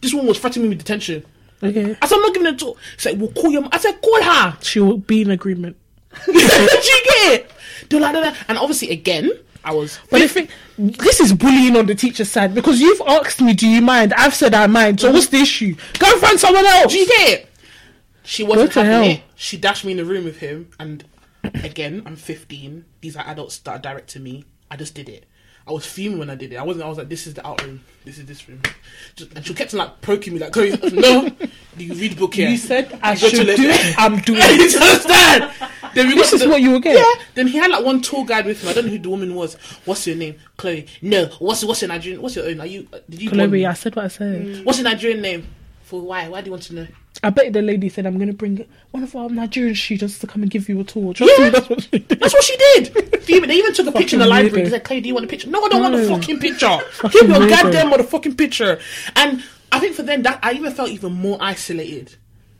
[0.00, 1.24] This one was threatening me with detention.
[1.62, 1.96] Okay.
[2.02, 2.74] I said, I'm not giving her a tour.
[2.96, 3.62] He said, well, call your.
[3.62, 4.58] m-" I said, call her.
[4.62, 5.76] She will be in agreement.
[6.26, 7.52] Do you get it?
[7.92, 8.34] Like.
[8.48, 9.30] And obviously, again,
[9.64, 9.98] I was.
[10.10, 13.66] But if it, this is bullying on the teacher's side because you've asked me, do
[13.66, 14.14] you mind?
[14.14, 15.00] I've said I mind.
[15.00, 15.14] So mm-hmm.
[15.14, 15.74] what's the issue?
[15.98, 16.92] Go find someone else.
[16.92, 17.48] Do you get it?
[18.22, 19.02] She wasn't having hell?
[19.04, 19.22] it.
[19.36, 21.04] She dashed me in the room with him, and
[21.44, 22.84] again, I'm 15.
[23.00, 24.44] These are adults that are directing me.
[24.70, 25.26] I just did it.
[25.68, 26.56] I was fuming when I did it.
[26.56, 26.84] I wasn't.
[26.84, 27.82] I was like, "This is the out room.
[28.04, 28.62] This is this room."
[29.16, 30.54] Just, and she kept on like poking me, like,
[30.92, 31.30] "No,
[31.84, 33.94] you read book here?" You said I You go to should do it.
[33.98, 34.74] I'm doing it.
[34.80, 35.52] understand?
[35.94, 36.96] Then we This is the- what you will get.
[36.98, 37.24] Yeah.
[37.34, 38.68] Then he had like one tour guide with him.
[38.68, 39.54] I don't know who the woman was.
[39.86, 40.34] What's your name?
[40.58, 40.86] Chloe.
[41.00, 41.26] No.
[41.38, 42.20] What's what's your Nigerian?
[42.20, 42.60] What's your own?
[42.60, 42.86] Are you?
[42.92, 43.30] uh, Did you?
[43.30, 44.64] born- Chloe, I said what I said.
[44.64, 45.46] What's your Nigerian name?
[45.84, 46.28] For why?
[46.28, 46.86] Why do you want to know?
[47.22, 50.26] I bet the lady said I'm going to bring one of our Nigerian students to
[50.26, 51.14] come and give you a tour.
[51.14, 51.44] Trust Yeah.
[51.44, 52.08] me, that's what she did.
[52.20, 52.86] That's what she did.
[53.26, 54.64] They even, took a picture in the library.
[54.64, 55.48] They said, Clay, do you want a picture?
[55.48, 56.66] No, I don't want a fucking picture.
[56.92, 58.78] Fucking Give me a goddamn motherfucking picture.
[59.14, 59.42] And
[59.76, 62.14] I think for them, that I even felt even more isolated.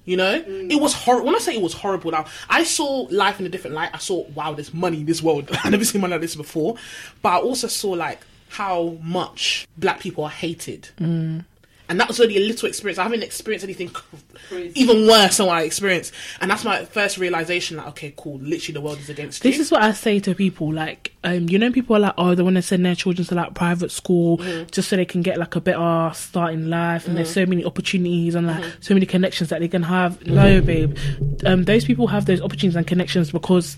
[0.04, 0.70] You know, mm.
[0.70, 1.26] it was horrible.
[1.26, 3.90] When I say it was horrible, now I saw life in a different light.
[3.92, 5.50] I saw, wow, there's money in this world.
[5.64, 6.76] I've never seen money like this before.
[7.22, 10.90] But I also saw like how much black people are hated.
[10.98, 11.44] Mm.
[11.88, 12.98] And that was only a little experience.
[12.98, 13.90] I haven't experienced anything
[14.48, 14.80] Crazy.
[14.80, 16.12] even worse than what I experienced.
[16.40, 17.76] And that's my first realization.
[17.76, 18.38] Like, okay, cool.
[18.40, 19.58] Literally, the world is against This you.
[19.58, 22.34] This is what I say to people, like, um, you know, people are like, oh,
[22.34, 24.66] they want to send their children to like private school Mm-hmm.
[24.72, 27.64] just so they can get like a better start in life, and there's so many
[27.64, 28.82] opportunities and like Mm-hmm.
[28.82, 30.26] so many connections that they can have.
[30.26, 30.96] No, babe,
[31.44, 33.76] um, those people have those opportunities and connections because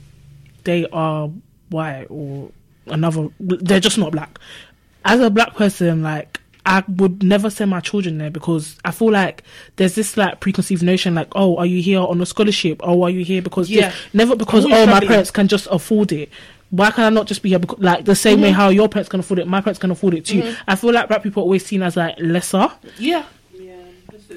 [0.65, 1.31] they are
[1.69, 2.51] white or
[2.87, 3.29] another.
[3.39, 4.39] They're just not black.
[5.05, 6.41] As a black person, like.
[6.69, 9.43] I would never send my children there because I feel like
[9.77, 13.11] there's this like preconceived notion like oh are you here on a scholarship oh are
[13.11, 13.93] you here because this?" Yeah.
[14.13, 16.29] never because oh my parents can just afford it.
[16.71, 17.59] Why can I not just be here?
[17.59, 18.43] Because, like the same Mm-hmm.
[18.43, 20.55] way how your parents can afford it, my parents can afford it too.
[20.67, 22.69] I feel like black people are always seen as like lesser.
[22.99, 23.25] yeah.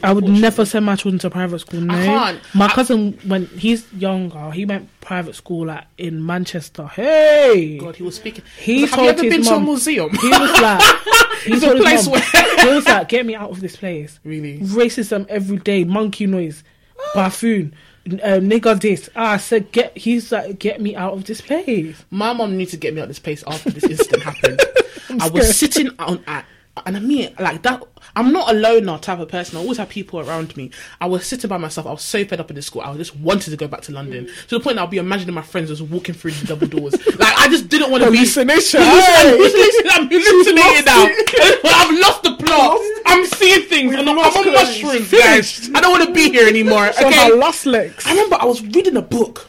[0.03, 1.81] I would never send my children to private school.
[1.81, 2.39] No, can't.
[2.55, 6.87] my I- cousin when he's younger, he went private school like in Manchester.
[6.87, 8.43] Hey, God, he was speaking.
[8.59, 10.09] He Have you ever been to a museum?
[10.09, 10.81] he was like,
[11.43, 13.75] he It's a told place mum- where- he was like, get me out of this
[13.75, 14.19] place.
[14.23, 14.59] Really?
[14.59, 16.63] racism every day, monkey noise,
[17.13, 17.73] buffoon,
[18.07, 18.19] um,
[18.49, 19.09] nigger this.
[19.15, 19.95] Ah, I said, get.
[19.97, 22.03] He's like, get me out of this place.
[22.09, 24.61] My mom needs to get me out of this place after this incident happened.
[25.21, 26.45] I was sitting on at,
[26.85, 27.83] and I mean, like that.
[28.15, 29.57] I'm not a loner type of person.
[29.57, 30.71] I always have people around me.
[30.99, 31.87] I was sitting by myself.
[31.87, 32.81] I was so fed up in the school.
[32.81, 34.47] I just wanted to go back to London mm.
[34.47, 36.93] to the point that I'll be imagining my friends just walking through the double doors.
[37.19, 38.17] like I just didn't want to be.
[38.17, 38.81] Hallucination.
[38.83, 39.91] I'm hallucinating.
[39.91, 41.05] I'm hallucinating now.
[41.65, 42.79] I've lost the plot.
[43.05, 43.93] I'm seeing things.
[43.93, 45.69] and I'm, I'm on mushrooms, guys.
[45.73, 46.91] I don't want to be here anymore.
[46.93, 47.29] So Okay.
[47.29, 48.05] my lost legs.
[48.05, 49.47] I remember I was reading a book.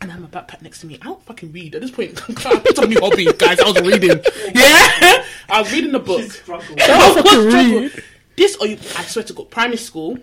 [0.00, 0.98] And I had my backpack next to me.
[1.00, 1.74] I don't fucking read.
[1.74, 2.10] At this point,
[2.46, 3.60] I picked up a new hobby, guys.
[3.60, 4.20] I was reading.
[4.54, 5.24] Yeah?
[5.48, 6.30] I was reading a book.
[6.30, 6.76] struggle.
[6.80, 8.04] I was fucking read.
[8.36, 10.16] This, or you, I swear to God, primary school,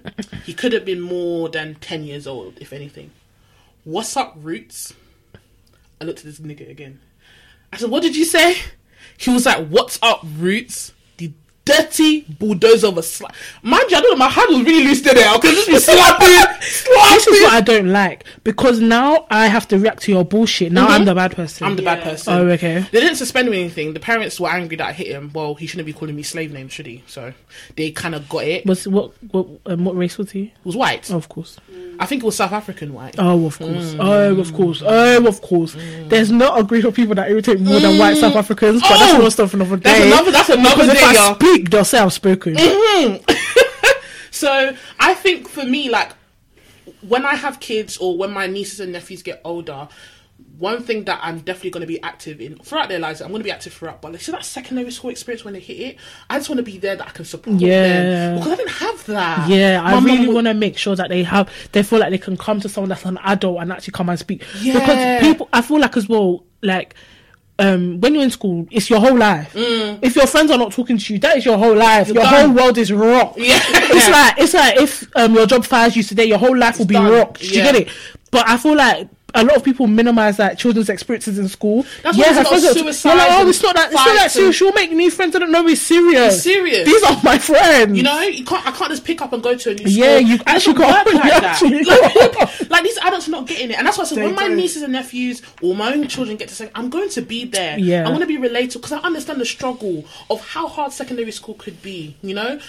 [0.45, 3.11] he could have been more than 10 years old, if anything.
[3.83, 4.93] What's up, Roots?
[6.01, 6.99] I looked at this nigga again.
[7.71, 8.55] I said, What did you say?
[9.17, 10.93] He was like, What's up, Roots?
[11.67, 13.35] The dirty bulldozer of a slap.
[13.61, 15.13] Mind you, I don't know, my hand was really loose there.
[15.27, 16.27] I could just be slapping,
[16.61, 17.13] slapping.
[17.13, 20.71] This is what I don't like because now I have to react to your bullshit.
[20.71, 21.65] Now I'm the bad person.
[21.65, 21.71] Mm-hmm.
[21.71, 21.95] I'm the Yeah.
[21.95, 22.33] bad person.
[22.33, 22.79] Oh, okay.
[22.91, 23.93] They didn't suspend me anything.
[23.93, 25.31] The parents were angry that I hit him.
[25.33, 27.03] Well, he shouldn't be calling me slave names, should he?
[27.07, 27.33] So
[27.75, 28.61] they kind of got it.
[28.61, 30.53] It Was what what um, what race was he?
[30.63, 31.09] was white.
[31.11, 31.57] Oh, of course.
[31.99, 33.15] I think it was South African white.
[33.17, 33.93] Oh, of course.
[33.95, 33.97] Mm.
[33.99, 34.83] Oh, of course.
[34.85, 35.75] Oh, of course.
[36.07, 39.11] There's not a group of people that irritate more than white South Africans, but that's
[39.13, 39.15] Oh!
[39.15, 39.83] another stuff for another day.
[39.89, 41.35] That's another- that's another day, y'all.
[41.57, 42.55] Speak, they'll say I've spoken.
[42.55, 43.33] Mm-hmm.
[44.29, 46.11] So I think for me, like
[47.01, 49.87] when I have kids or when my nieces and nephews get older,
[50.59, 53.39] one thing that I'm definitely going to be active in throughout their lives, I'm going
[53.39, 54.01] to be active throughout.
[54.01, 55.97] But like, see that secondary school experience when they hit it,
[56.29, 57.81] I just want to be there that I can support Yeah.
[57.87, 59.49] them because I didn't have that.
[59.49, 62.11] Yeah, I My mum really want to make sure that they have, they feel like
[62.11, 64.43] they can come to someone that's an adult and actually come and speak.
[64.61, 64.73] Yeah.
[64.79, 66.93] Because people, I feel like as well, like,
[67.59, 69.51] um, when you're in school, it's your whole life.
[69.55, 72.07] If your friends are not talking to you, that is your whole life.
[72.07, 72.47] your done.
[72.49, 73.37] whole world is rocked.
[73.47, 73.59] Yeah.
[73.63, 76.85] it's like it's like if um your job fires you today, your whole life will
[76.85, 77.11] be done.
[77.11, 77.39] rocked.
[77.41, 77.89] Do you get it?
[78.31, 79.09] But I feel like.
[79.37, 81.85] A lot of people minimize like children's experiences in school.
[82.03, 83.85] That's a lot friends are- suicides you're like, oh, it's not that.
[83.87, 84.55] It's not that serious.
[84.55, 85.35] She'll make new friends.
[85.35, 85.65] I don't know.
[85.67, 86.35] It's serious.
[86.35, 86.85] It's serious.
[86.85, 87.95] These are my friends.
[87.97, 88.65] You know, you can't.
[88.67, 89.91] I can't just pick up and go to a new school.
[90.05, 91.19] Yeah, you actually doesn't got- work you
[91.85, 92.59] like that.
[92.61, 94.35] Like, like these adults are not getting it, and that's why I said They when
[94.35, 94.57] my don't.
[94.57, 97.77] nieces and nephews or my own children get to say, I'm going to be there.
[97.79, 98.01] Yeah.
[98.07, 101.55] I'm going to be relatable because I understand the struggle of how hard secondary school
[101.55, 102.15] could be.
[102.21, 102.59] You know.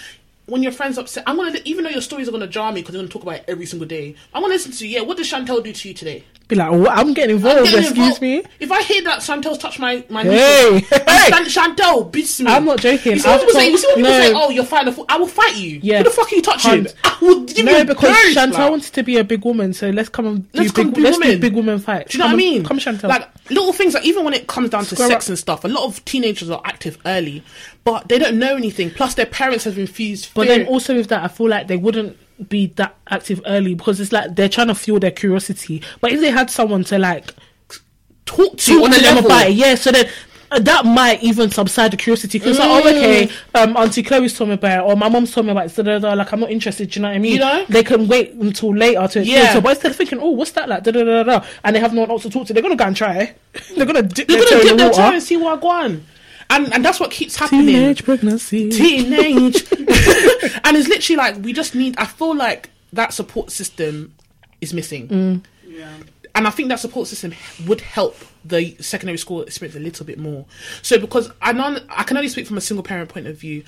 [0.45, 2.93] When your friends upset, I'm gonna even though your stories are gonna jar me because
[2.93, 4.15] they're gonna talk about it every single day.
[4.33, 4.95] I'm gonna listen to you.
[4.97, 6.23] Yeah, what did Chantel do to you today?
[6.49, 6.71] Be like?
[6.89, 7.59] I'm getting involved.
[7.59, 8.21] I'm getting excuse involved.
[8.21, 8.43] me.
[8.59, 11.29] If I hear that Chantel's touched my my Hey, nieces, hey.
[11.31, 12.51] Chantel beats me.
[12.51, 13.13] I'm not joking.
[13.13, 13.69] You see what people say?
[13.69, 14.33] You see what people got- say?
[14.33, 14.41] no.
[14.43, 14.87] Oh, you're fighting.
[14.89, 15.79] a fool." I will fight you.
[15.83, 15.99] Yeah.
[15.99, 16.87] Who the fuck are you touching?
[17.03, 18.71] I will give you No, a because Chantel like.
[18.71, 21.35] wanted to be a big woman, so let's come and do Let's big, let's women.
[21.35, 22.11] do big woman fights.
[22.13, 22.63] Do you know come what I mean?
[22.65, 23.09] Come, Chantel.
[23.09, 25.29] Like little things like even when it comes down to Square sex up.
[25.29, 27.43] and stuff, a lot of teenagers are active early,
[27.83, 28.89] but they don't know anything.
[28.89, 30.31] Plus, their parents have infused.
[30.33, 30.57] but fear.
[30.57, 32.17] then also with that, I feel like they wouldn't
[32.47, 35.81] be that active early because it's like they're trying to fuel their curiosity.
[35.99, 37.31] But if they had someone to like
[38.25, 39.31] talk to on a to them level.
[39.31, 40.05] about it, yeah, so then.
[40.51, 42.97] uh, That might even subside the curiosity because, like, oh, Mm.
[42.97, 45.69] okay, um, Auntie Chloe's told me about it, or my mom's told me about it,
[45.69, 47.33] so da, like, I'm not interested, do you know what I mean?
[47.33, 47.65] You know?
[47.69, 49.53] They can wait until later to Yeah.
[49.53, 51.79] So, but instead of thinking, oh, what's that like, da, da, da, da, and they
[51.79, 53.35] have no one else to talk to, they're to go and try.
[53.75, 55.13] they're to dip They're their gonna in dip the their toe water.
[55.15, 56.05] and see what I go on.
[56.49, 57.67] And and that's what keeps happening.
[57.67, 58.69] Teenage pregnancy.
[58.69, 64.13] teenage and it's literally like we just need i feel like that support system
[64.61, 65.43] is missing mm.
[65.67, 65.91] Yeah.
[66.33, 67.33] and i think that support system
[67.67, 70.45] would help the secondary school experience a little bit more
[70.81, 73.63] so because i non i can only speak from a single parent point of view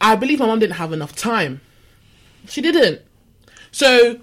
[0.00, 1.60] i believe my mom didn't have enough time
[2.46, 3.02] she didn't
[3.70, 4.20] so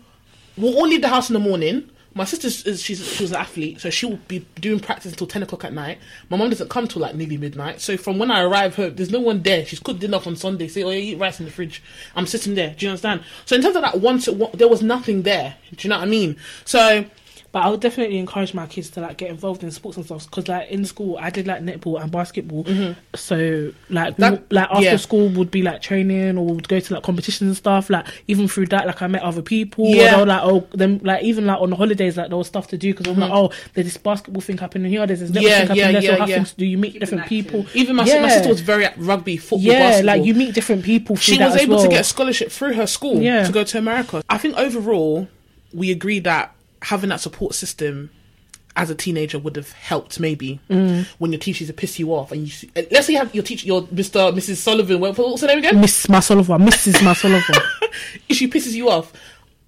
[0.57, 1.89] we'll all leave the house in the morning.
[2.13, 5.27] My sister is she's she was an athlete, so she will be doing practice until
[5.27, 5.97] ten o'clock at night.
[6.29, 7.79] My mum doesn't come till like nearly midnight.
[7.79, 9.65] So from when I arrive home, there's no one there.
[9.65, 10.67] She's cooked dinner on Sunday.
[10.67, 11.81] Say, oh, yeah, eat rice in the fridge.
[12.15, 12.75] I'm sitting there.
[12.77, 13.23] Do you understand?
[13.45, 15.55] So in terms of that, once wa- there was nothing there.
[15.73, 16.35] Do you know what I mean?
[16.65, 17.05] So
[17.53, 20.25] But I would definitely encourage my kids to like get involved in sports and stuff
[20.29, 22.63] because like in school I did like netball and basketball.
[22.63, 22.93] Mm-hmm.
[23.13, 24.95] So like we, That- like after yeah.
[24.95, 27.89] school would be like training or would go to like competitions and stuff.
[27.89, 29.85] Like even through that, like I met other people.
[29.87, 30.01] Yeah.
[30.03, 30.21] Yeah.
[30.21, 32.77] Or, like oh then like even like on the holidays like there was stuff to
[32.77, 33.37] do because I'm like mm-hmm.
[33.37, 35.05] oh there's this basketball thing happening here.
[35.05, 36.01] There's this netball Yeah, thing happening yeah, there.
[36.03, 36.35] yeah, so have yeah.
[36.35, 36.65] things to do.
[36.65, 37.65] You meet Keep different people.
[37.73, 38.21] even my, Yeah.
[38.21, 40.17] my sister was very at rugby, football, Yeah, basketball.
[40.17, 41.17] like you meet different people.
[41.17, 41.83] She that was as able well.
[41.83, 43.43] to get a scholarship through her school Yeah.
[43.45, 44.23] to go to America.
[44.29, 45.27] I think overall,
[45.73, 48.09] we agree that having that support system
[48.75, 51.05] as a teenager would have helped maybe Mm.
[51.19, 53.67] when your teachers to piss you off and you let's say you have your teacher
[53.67, 54.33] your Mr.
[54.33, 54.55] Mrs.
[54.57, 56.93] Sullivan what- what's her name again Miss Masolova, Mrs.
[57.01, 57.61] Masolova.
[58.29, 59.11] if she pisses you off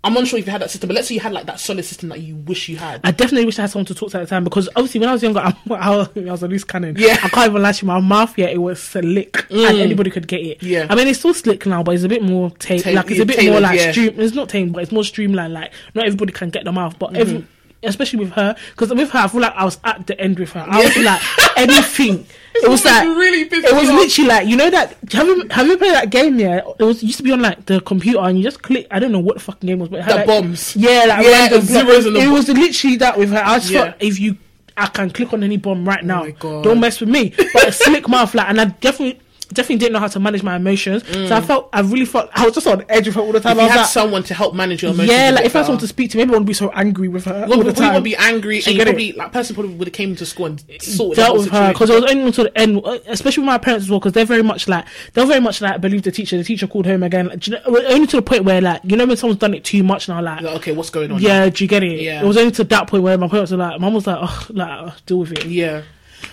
[0.03, 1.85] I'm unsure if you had that system but let's say you had like that solid
[1.85, 4.17] system that you wish you had I definitely wish I had someone to talk to
[4.17, 5.39] at the time because obviously when I was younger,
[5.69, 6.95] I was I was a loose cannon.
[6.97, 7.17] Yeah.
[7.23, 7.87] I can't even lie to you.
[7.87, 9.79] My mouth, yeah, it was slick, and mm.
[9.79, 10.63] anybody could get it.
[10.63, 10.87] Yeah.
[10.89, 13.19] I mean it's still slick now, but it's a bit more ta- Ta- like it's
[13.19, 13.91] a bit more like yeah.
[13.91, 14.19] stream.
[14.19, 15.53] It's not tame, but it's more streamlined.
[15.53, 17.39] Like not everybody can get the mouth, but every.
[17.39, 17.47] Mm-hmm.
[17.83, 20.51] Especially with her, because with her, I feel like I was at the end with
[20.53, 20.65] her.
[20.67, 21.21] I was like
[21.57, 22.25] anything.
[22.55, 23.95] it was like really it was off.
[23.95, 26.39] literally like you know that have you have you played that game?
[26.39, 28.87] Yeah, it was used to be on like the computer, and you just click.
[28.91, 30.75] I don't know what the fucking game was, but it had, The like, bombs.
[30.75, 33.41] Yeah, like Yeah, random zeros and the It was literally that with her.
[33.43, 33.85] I just Yeah.
[33.91, 34.37] thought if you,
[34.77, 36.21] I can click on any bomb right oh now.
[36.23, 36.63] my God.
[36.63, 37.33] Don't mess with me.
[37.53, 39.19] But a slick mouth, like, and I definitely.
[39.53, 42.45] Definitely didn't know how to manage my emotions, so I felt I really felt I
[42.45, 43.57] was just on edge with her all the time.
[43.57, 43.59] Mm.
[43.59, 45.59] if I you had like, someone to help manage your emotions yeah, like if I
[45.59, 47.63] had someone to speak to, maybe I wouldn't be so angry with her well, all
[47.63, 47.93] the time.
[47.93, 48.91] would be angry She and you get it.
[48.91, 51.89] probably like person probably would have came to school and sorted dealt with her because
[51.89, 54.43] it was only until the end, especially with my parents as well, because they're very
[54.43, 56.37] much like they're very much like believe the teacher.
[56.37, 58.95] The teacher called home again, like, you know, only to the point where like you
[58.97, 61.49] know when someone's done it too much now, like Like, okay what's going on yeah,
[61.49, 62.01] do you get it?
[62.01, 62.23] Yeah.
[62.23, 64.47] It was only to that point where my parents were like, mum was like, oh,
[64.49, 65.45] like deal with it.
[65.45, 65.81] yeah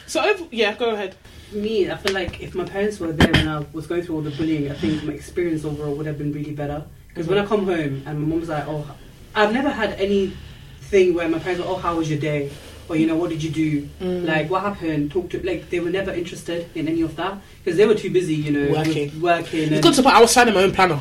[0.07, 1.17] so yeah go ahead
[1.53, 4.21] Me, I feel like if my parents were there when I was going through all
[4.23, 6.85] the bullying, I think my experience overall would have been really better.
[7.09, 8.87] Because when I come home and my mom's like, "Oh,
[9.35, 12.53] I've never had anything where my parents were, oh, how was your day?"
[12.91, 13.89] Or you know, what did you do?
[14.01, 14.27] Mm.
[14.27, 15.13] Like, what happened?
[15.13, 18.11] Talk to like they were never interested in any of that because they were too
[18.11, 19.05] busy, you know, Working.
[19.15, 19.61] with working.
[19.61, 21.01] it's And good to put I was signing my own planner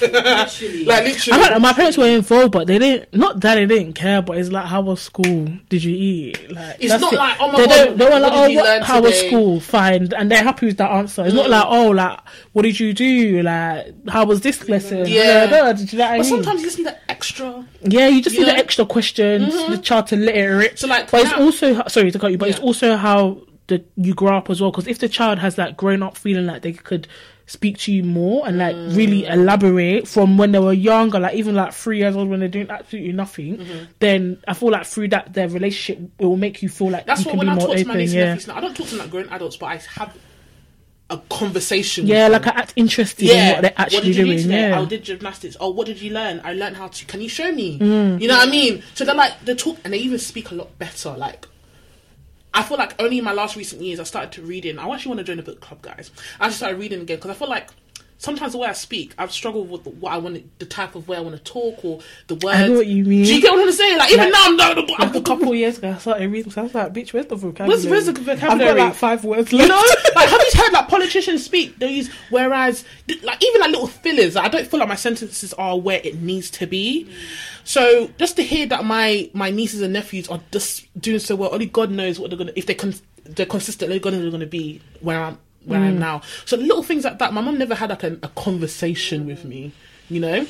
[0.00, 3.14] literally, like I literally don't know, my parents were involved, but they didn't.
[3.14, 5.48] Not that they didn't care, but it's like, how was school?
[5.68, 6.50] Did you eat?
[6.50, 7.16] Like, It's not it.
[7.16, 9.60] like, oh my they God, Don't, they were what like, oh, what, how was school?
[9.60, 11.24] Fine, and they're happy with that answer.
[11.24, 11.50] It's not Mm.
[11.50, 12.18] like, oh, like,
[12.52, 13.42] what did you do?
[13.42, 15.06] Like, how was this lesson?
[15.06, 15.46] Yeah.
[15.46, 16.30] no, did you know what I but mean?
[16.30, 19.78] sometimes you just need that extra Yeah, you just You need the extra questions, the
[19.78, 20.78] child to let it rip.
[20.78, 24.14] So, like, but it's also sorry to cut you, but it's also how the you
[24.14, 24.70] grow up as well.
[24.70, 27.08] Because if the child has that grown up feeling like they could
[27.48, 29.32] speak to you more and like really Mm.
[29.34, 32.68] elaborate from when they were younger, like even like three years old when they're doing
[32.70, 33.84] absolutely nothing, Mm-hmm.
[34.00, 37.24] then I feel like through that their relationship it will make you feel like that's
[37.24, 38.00] what can when be I more talk to my open.
[38.00, 40.16] nieces and nephews now I don't talk to them like grown adults but I have
[41.08, 42.46] a conversation yeah, like.
[42.46, 44.36] I act interested in what they're actually what did you doing.
[44.38, 44.68] do today?
[44.68, 44.80] yeah.
[44.80, 45.56] Oh, did gymnastics.
[45.60, 46.40] Oh, what did you learn?
[46.44, 47.06] I learned how to.
[47.06, 47.78] Can you show me?
[47.78, 48.20] Mm.
[48.20, 48.82] You know what I mean?
[48.94, 51.10] So they're like they talk and they even speak a lot better.
[51.16, 51.46] Like
[52.52, 54.78] I feel like only in my last recent years I started to reading.
[54.78, 56.10] I actually want to join a book club, guys.
[56.40, 57.70] I just started reading again because I feel like.
[58.18, 61.18] Sometimes the way I speak, I've struggled with what I want, the type of way
[61.18, 62.46] I want to talk, or the words.
[62.58, 63.24] I know what you mean.
[63.24, 63.98] Do you get what I'm saying?
[63.98, 64.90] Like even Like- now, I'm not.
[65.00, 66.50] I'm, a couple of years ago, I started reading.
[66.50, 67.68] So I was like, "Bitch, where's the vocabulary?
[67.68, 69.82] Where's- where's the I've got like five words You know,
[70.14, 71.78] like have you heard like politicians speak?
[71.78, 72.84] They use whereas,
[73.22, 74.34] like even like little fillers.
[74.34, 77.08] Like, I don't feel like my sentences are where it needs to be.
[77.64, 81.52] So just to hear that my my nieces and nephews are just doing so well,
[81.52, 82.94] only God knows what they're gonna if they con-
[83.24, 86.22] they're consistently gonna they're gonna be where I'm where I am now.
[86.46, 87.32] So little things like that.
[87.34, 89.72] My mum never had like a, a conversation with me.
[90.08, 90.46] You know,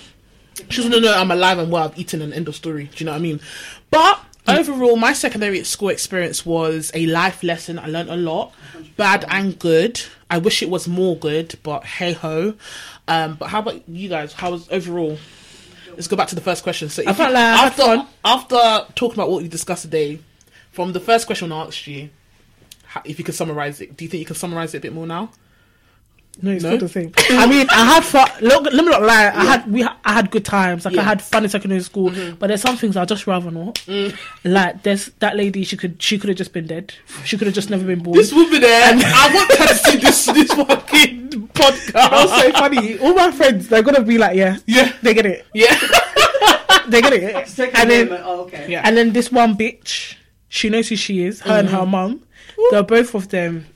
[0.68, 1.84] she doesn't know I'm alive and well.
[1.84, 2.84] I've eaten an end of story.
[2.84, 3.40] Do you know what I mean?
[3.90, 7.78] But overall, my secondary school experience was a life lesson.
[7.78, 8.52] I learned a lot,
[8.96, 10.00] bad and good.
[10.30, 12.54] I wish it was more good, but hey ho.
[13.08, 14.32] Um, but how about you guys?
[14.34, 15.18] How was overall?
[15.92, 16.88] Let's go back to the first question.
[16.90, 17.32] So, you- like
[17.78, 20.18] after after talking about what we discussed today,
[20.72, 22.10] from the first question I asked you,
[22.96, 24.92] how, if you could summarize it, do you think you can summarize it a bit
[24.92, 25.30] more now?
[26.42, 26.72] No, it's No?
[26.72, 27.12] not the same.
[27.30, 28.28] I mean, I had fun.
[28.42, 29.28] Look, let me not lie.
[29.34, 29.82] I had we.
[30.04, 30.84] I had good times.
[30.84, 31.00] Like Yeah.
[31.00, 31.06] Mm-hmm.
[31.08, 32.12] I had fun in secondary school.
[32.38, 33.76] But there's some things I just rather not.
[33.86, 34.14] Mm.
[34.44, 35.64] Like there's that lady.
[35.64, 36.02] She could.
[36.02, 36.92] She could have just been dead.
[37.24, 38.18] She could have just never been born.
[38.18, 41.92] This woman there, I want her to see this this fucking podcast.
[41.92, 42.98] That's so funny.
[42.98, 44.92] All my friends, they're gonna be like, yeah, Yeah.
[45.02, 45.46] they get it.
[45.54, 45.74] Yeah.
[46.88, 47.48] They get it.
[47.48, 48.66] Second and then, oh, okay.
[48.70, 48.82] Yeah.
[48.84, 50.14] and then this one bitch,
[50.48, 51.40] she knows who she is.
[51.40, 51.76] Her and Mm-hmm.
[51.78, 52.22] her mum.
[52.70, 53.66] They're both of them.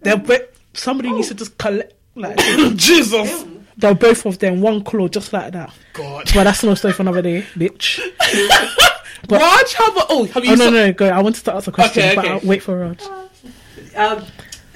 [0.00, 0.42] They're both.
[0.74, 1.92] Somebody needs to just collect.
[2.14, 2.38] Like,
[2.76, 3.44] Jesus.
[3.78, 5.70] They're both of them, one claw, just like that.
[5.92, 6.24] God.
[6.34, 8.00] But that's no story for another day, bitch.
[9.28, 10.06] But- Raj, how about?
[10.08, 10.52] Oh, have you?
[10.52, 11.08] Oh no, saw- no, go.
[11.08, 12.34] I wanted to ask a question, Okay, but okay.
[12.34, 13.02] I'll wait for Raj.
[13.96, 14.24] Um,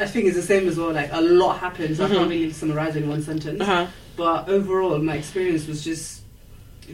[0.01, 0.93] I think it's the same as well.
[0.93, 3.61] Like a lot happened, so I can't really summarize it in one sentence.
[3.61, 3.87] Uh-huh.
[4.17, 6.23] But overall, my experience was just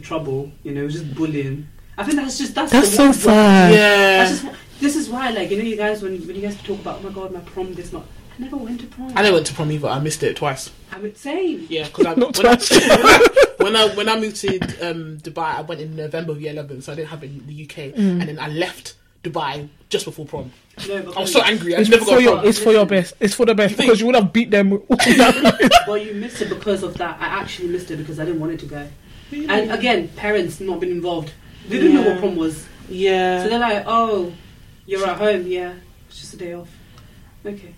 [0.03, 0.51] trouble.
[0.63, 1.67] You know, it was just bullying.
[1.97, 3.73] I think that's just that's That's the so one word- sad.
[3.73, 4.17] Yeah.
[4.25, 6.55] That's just wh- this is why, like you know, you guys when when you guys
[6.63, 8.05] talk about oh my god, my prom this not.
[8.39, 9.11] I never went to prom.
[9.15, 9.87] I never went to prom either.
[9.87, 10.69] I missed it twice.
[10.91, 11.53] I would say.
[11.55, 12.69] Yeah, because Not when, I- twice.
[13.57, 16.81] when I when I moved to um, Dubai, I went in November of year eleven,
[16.83, 17.97] so I didn't have it in the UK, Mm.
[18.19, 18.93] and then I left
[19.23, 20.51] Dubai just before prom.
[20.87, 21.75] No, I was so angry.
[21.75, 22.47] I It's never for got your, prom.
[22.47, 23.15] it's for your best.
[23.19, 24.71] It's for the best You because you would have beat them.
[24.73, 25.83] all that.
[25.87, 27.17] Well, you missed it because of that.
[27.19, 28.87] I actually missed it because I didn't want it to go.
[29.31, 31.33] And again, parents not been involved.
[31.67, 32.67] They didn't know what prom was.
[32.87, 33.41] Yeah.
[33.43, 34.31] So they're like, oh,
[34.87, 35.75] you're at home, yeah.
[36.07, 36.69] It's just a day off.
[37.45, 37.75] Okay.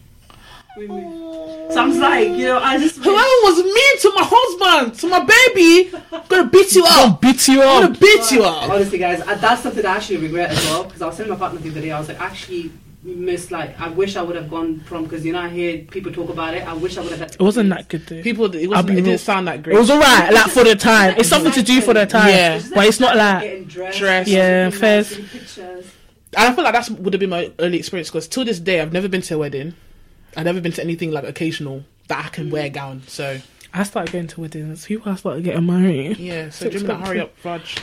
[0.78, 1.72] We move.
[1.74, 2.98] So I'm just like, you know, I just.
[2.98, 5.92] Whoever was mean to my husband, to my baby,
[6.30, 7.22] gonna beat you I'll up.
[7.22, 7.82] beat you I'm up.
[7.90, 8.70] gonna beat you up.
[8.70, 10.84] Honestly, guys, I, that's something I actually regret as well.
[10.86, 12.72] Because I was telling my partner the other day, I was like, actually,
[13.04, 16.12] miss like, I wish I would have gone prom because you know I hear people
[16.14, 16.66] talk about it.
[16.66, 17.22] I wish I would have.
[17.24, 18.22] It wasn't that good though.
[18.22, 19.06] People, it, wasn't, it real.
[19.06, 19.76] didn't sound that great.
[19.76, 21.16] It was alright, like for the time.
[21.18, 22.30] It's something to do for the time.
[22.30, 22.62] Yeah.
[22.74, 24.28] But it's not like getting dressed, Dress.
[24.28, 25.18] Yeah, taking fairs.
[25.18, 25.86] nice pictures.
[26.40, 28.80] And I feel like that would have been my early experience because till this day
[28.80, 29.74] I've never been to a wedding.
[30.38, 32.74] I've never been to anything like occasional that I can wear a mm.
[32.74, 33.04] gown.
[33.08, 33.42] So
[33.74, 34.86] I started going to weddings.
[34.86, 36.18] People I started getting married.
[36.18, 37.80] yeah, so So do you mean that hurry up, Raj?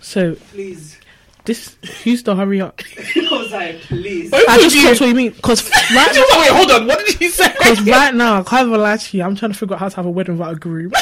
[0.00, 1.00] So Please.
[1.44, 2.80] this who's the hurry up?
[3.16, 4.30] I was like, please.
[4.30, 4.82] Both I of just you.
[4.82, 6.86] caught what you mean because right Wait, hold on.
[6.86, 7.52] What did you say?
[7.58, 9.88] Because right now, I can't even lie to you, I'm trying to figure out how
[9.88, 10.92] to have a wedding without a groom.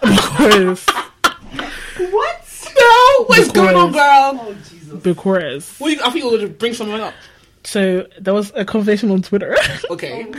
[0.00, 0.86] because,
[2.74, 3.18] What?
[3.18, 4.00] No, what's going on, girl?
[4.44, 5.02] Oh, Jesus.
[5.02, 7.14] because, What do you, I think you would bring someone up.
[7.64, 9.56] so there was a conversation on Twitter.
[9.90, 10.32] Okay.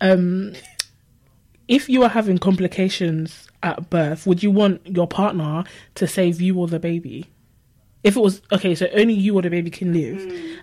[0.00, 0.52] um,
[1.68, 6.58] if you are having complications at birth, would you want your partner to save you
[6.58, 7.30] or the baby?
[8.02, 10.18] If it was okay, so only you or the baby can live,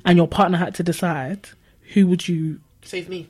[0.05, 1.47] and your partner had to decide,
[1.93, 2.59] who would you?
[2.83, 3.29] Save me.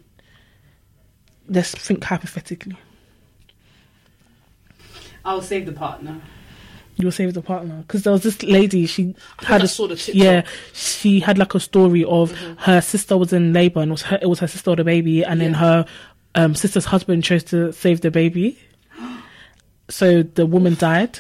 [1.49, 2.77] Let's think hypothetically.
[5.25, 6.21] I'll save the partner.
[6.97, 8.85] You'll save the partner because there was this lady.
[8.87, 10.15] She had a saw the TikTok.
[10.15, 10.45] yeah.
[10.73, 14.19] She had like a story of her sister was in labor and it was her,
[14.21, 15.85] it was her sister or the baby, and then her
[16.35, 18.59] um, sister's husband chose to save the baby.
[19.89, 21.19] So the woman died.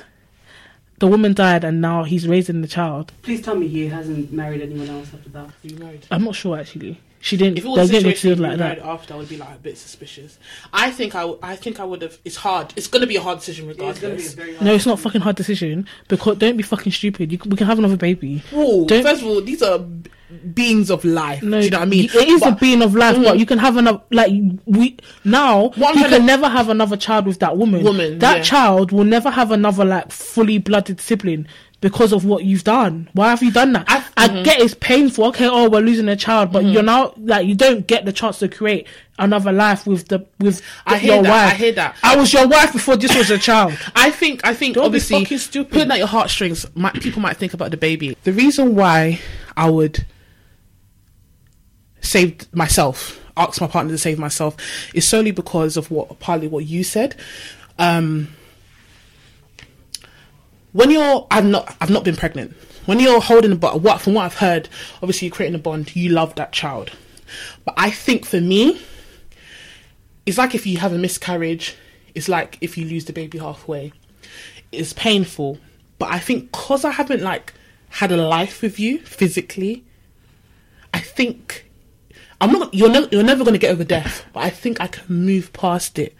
[0.99, 3.13] The woman died, and now he's raising the child.
[3.21, 5.45] Please tell me he hasn't married anyone else after that.
[5.45, 6.05] Are you married?
[6.11, 6.99] I'm not sure actually.
[7.19, 7.57] She didn't.
[7.57, 8.85] If it they was a didn't situation feel like married that.
[8.85, 10.37] after, I would be like a bit suspicious.
[10.71, 12.17] I think I, w- I think I would have.
[12.23, 12.73] It's hard.
[12.75, 14.33] It's going to be a hard decision It's going to be a regardless.
[14.33, 17.31] very hard No, it's not a fucking hard decision because don't be fucking stupid.
[17.31, 18.43] You, we can have another baby.
[18.51, 19.79] Whoa, Don't- first of all, these are
[20.53, 21.41] beings of life.
[21.41, 22.05] No, do you know what I mean?
[22.05, 23.39] It is a But- being of life, but Mhm.
[23.39, 24.01] you can have another.
[24.11, 24.31] Like
[24.65, 27.83] we now, What I'm you can to- never have another child with that woman.
[27.83, 28.43] Woman, that yeah.
[28.43, 31.47] child will never have another like fully blooded sibling
[31.87, 33.07] because of what you've done.
[33.13, 33.85] Why have you done that?
[33.87, 34.43] I- I, mhm.
[34.43, 35.25] get it's painful.
[35.25, 38.39] Okay, oh, we're losing a child, but you're now like you don't get the chance
[38.39, 38.87] to create
[39.19, 41.29] another life with the with I hear your that.
[41.29, 41.53] wife.
[41.53, 41.95] I hear that.
[42.03, 43.77] I was your wife before this was a child.
[43.95, 45.71] I think I think Don't be obviously fucking stupid.
[45.71, 48.17] putting at your heartstrings, might, people might think about the baby.
[48.23, 49.19] The reason why
[49.55, 50.05] I would
[52.01, 54.57] save myself, ask my partner to save myself,
[54.93, 57.15] is solely because of what partly what you said.
[57.79, 58.29] Um,
[60.73, 62.55] when you're, I've not, I've not been pregnant.
[62.85, 65.95] When you're holding a bond, what from what I've heard, obviously you're creating a bond.
[65.95, 66.91] You love that child,
[67.65, 68.79] but I think for me,
[70.25, 71.75] it's like if you have a miscarriage.
[72.15, 73.93] It's like if you lose the baby halfway.
[74.71, 75.59] It's painful,
[75.99, 77.53] but I think because I haven't like
[77.89, 79.85] had a life with you physically,
[80.93, 81.69] I think
[82.41, 82.73] I'm not.
[82.73, 83.07] You're never.
[83.11, 86.15] You're never going to get over death, but I think I can move past it.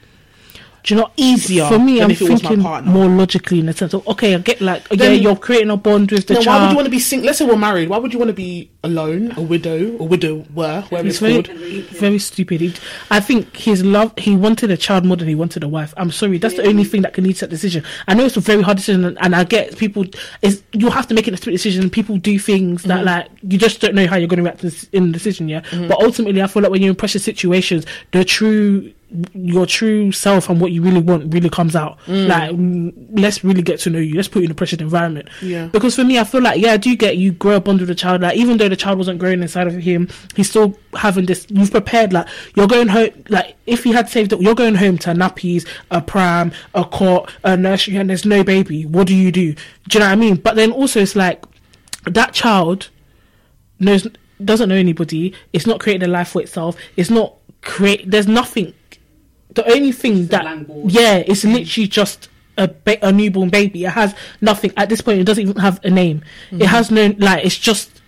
[0.84, 3.66] Do you know easier For me, I'm if it was my thinking more logically in
[3.66, 6.44] the sense of okay, I get like yeah, you're creating a bond with the Then
[6.44, 6.56] child.
[6.56, 7.26] why would you want to be single?
[7.28, 7.90] Let's say we're married.
[7.90, 11.44] Why would you want to be alone, a widow, a widower, whatever He's it's very,
[11.44, 11.88] called?
[11.90, 12.80] very stupid.
[13.12, 14.14] I think his love.
[14.18, 15.94] He wanted a child more than he wanted a wife.
[15.98, 16.38] I'm sorry.
[16.38, 17.84] That's the only thing that can lead to that decision.
[18.08, 20.06] I know it's a very hard decision, and, I get people.
[20.42, 21.90] Is you have to make it a split decision.
[21.90, 23.06] People do things that mm-hmm.
[23.06, 25.50] like you just don't know how you're going to react to in the decision.
[25.50, 25.88] Yeah, mm-hmm.
[25.88, 28.94] but ultimately, I feel like when you're in pressure situations, the true
[29.34, 31.98] your true self and what you really want really comes out.
[32.08, 34.16] Like, mm, let's really get to know you.
[34.16, 35.30] Let's put you in a pressured environment.
[35.42, 35.68] Yeah.
[35.68, 37.88] Because for me, I feel like yeah, I do get you grow a bond with
[37.88, 38.22] the child.
[38.22, 41.48] Like even though the child wasn't growing inside of him, he's still having this.
[41.50, 42.12] You've prepared.
[42.12, 43.10] Like you're going home.
[43.30, 47.32] Like if he had saved it, you're going home to nappies, a pram, a cot,
[47.44, 48.86] a nursery, and there's no baby.
[48.86, 49.54] What do you do?
[49.54, 49.60] Do
[49.94, 50.36] you know what I mean?
[50.36, 51.46] But then also it's like
[52.06, 52.90] that child
[53.80, 54.06] knows
[54.44, 55.34] doesn't know anybody.
[55.54, 56.76] It's not creating a life for itself.
[56.98, 58.10] It's not create.
[58.10, 58.74] There's nothing
[59.58, 63.86] the only thing a that blank yeah, it's literally just a ba- a newborn baby.
[63.86, 65.20] It has nothing at this point.
[65.20, 66.24] It doesn't even have a name.
[66.52, 66.66] It mm-hmm.
[66.66, 67.46] has no like.
[67.46, 68.02] It's just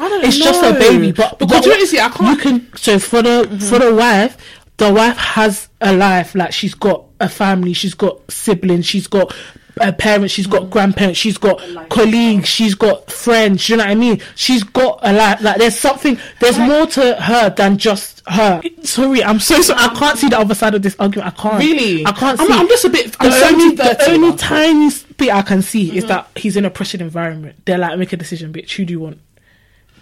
[0.00, 0.44] I don't it's know.
[0.46, 1.12] just a baby.
[1.12, 2.36] But because but you see, I can't.
[2.36, 3.58] you can so for the mm-hmm.
[3.58, 4.36] for the wife
[4.78, 9.32] the wife has a life like she's got a family she's got siblings she's got
[9.80, 11.88] a parents she's got grandparents she's got life.
[11.88, 15.78] colleagues she's got friends you know what i mean she's got a life like there's
[15.78, 20.28] something there's more to her than just her sorry i'm so sorry i can't see
[20.28, 22.04] the other side of this argument i can't Really?
[22.06, 25.30] i can't I'm- see I'm just a bit- I'm the only, the only tiny bit
[25.32, 28.52] i can see is that he's in a pressured environment they're like make a decision
[28.52, 29.20] bitch who do you want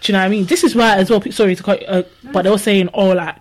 [0.01, 0.45] do you know what I mean?
[0.45, 1.21] This is why, as well.
[1.29, 2.01] Sorry to cut, uh,
[2.33, 3.35] but they were saying, "Oh, like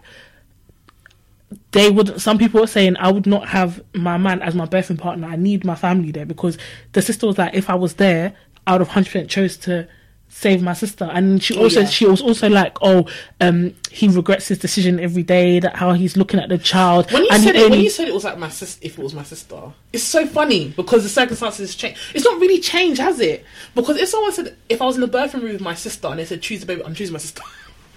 [1.73, 4.99] they would." Some people were saying, "I would not have my man as my birthing
[4.99, 5.27] partner.
[5.29, 6.59] I need my family there because
[6.93, 8.35] the sister was like, if I was there,
[8.67, 9.89] I would have hundred percent chose to
[10.29, 11.87] save my sister." And she also, yeah.
[11.87, 13.07] she was also like, "Oh,
[13.41, 15.61] um, he regrets his decision every day.
[15.61, 18.09] That how he's looking at the child." When you and said it, when you said
[18.09, 19.61] it was like my sis, if it was my sister,
[19.93, 21.99] it's so funny because the circumstances change.
[22.15, 23.45] It's not really changed, has it?
[23.75, 26.19] Because if someone said, if I was in the birthing room with my sister and
[26.19, 27.43] they said choose the baby, I'm choosing my sister.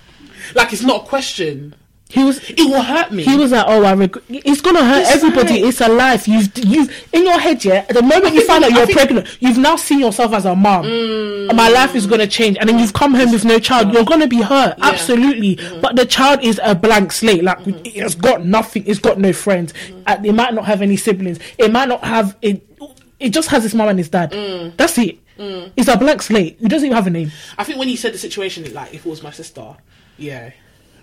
[0.56, 1.76] like it's not a question.
[2.14, 3.24] He was It will hurt me.
[3.24, 5.62] He was like, "Oh, I regret." It's gonna hurt It's everybody.
[5.62, 5.66] fine.
[5.70, 6.28] It's a life.
[6.28, 7.86] You've you've in your head, yeah.
[7.86, 10.86] The moment you find out you're think- pregnant, you've now seen yourself as a mom.
[10.86, 11.56] Mm.
[11.56, 13.92] My life is gonna change, and then you've come home with no child.
[13.94, 14.86] You're gonna be hurt, Yeah.
[14.86, 15.56] absolutely.
[15.56, 15.82] Mm-hmm.
[15.82, 17.44] But the child is a blank slate.
[17.44, 17.84] Like mm-hmm.
[17.84, 18.84] it has got nothing.
[18.86, 19.74] It's got no friends.
[19.74, 20.02] Mm-hmm.
[20.06, 21.40] Uh, It might not have any siblings.
[21.58, 22.62] It might not have it.
[23.20, 24.32] It just has his mom and his dad.
[24.34, 24.78] Mm.
[24.78, 25.18] That's it.
[25.40, 25.72] Mm.
[25.76, 26.58] It's a blank slate.
[26.62, 27.32] It doesn't even have a name.
[27.58, 29.76] I think when you said the situation, like if it was my sister,
[30.18, 30.52] yeah,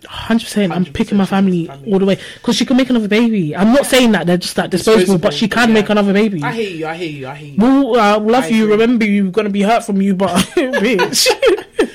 [0.07, 0.73] Hundred percent.
[0.73, 1.93] I'm picking my family, family.
[1.93, 3.55] all the way because she can make another baby.
[3.55, 5.75] I'm not saying that they're just that disposable, but she can yeah.
[5.75, 6.43] make another baby.
[6.43, 6.87] I hear you.
[6.87, 7.29] I hear you.
[7.29, 7.57] I hear you.
[7.59, 8.65] We'll uh, love I you.
[8.65, 8.73] agree.
[8.73, 11.29] Remember, you're gonna be hurt from you, but bitch.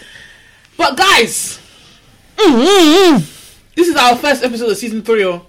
[0.77, 1.60] But guys,
[2.38, 3.19] Mm-mm.
[3.76, 5.23] this is our first episode of season three.
[5.23, 5.45] oh.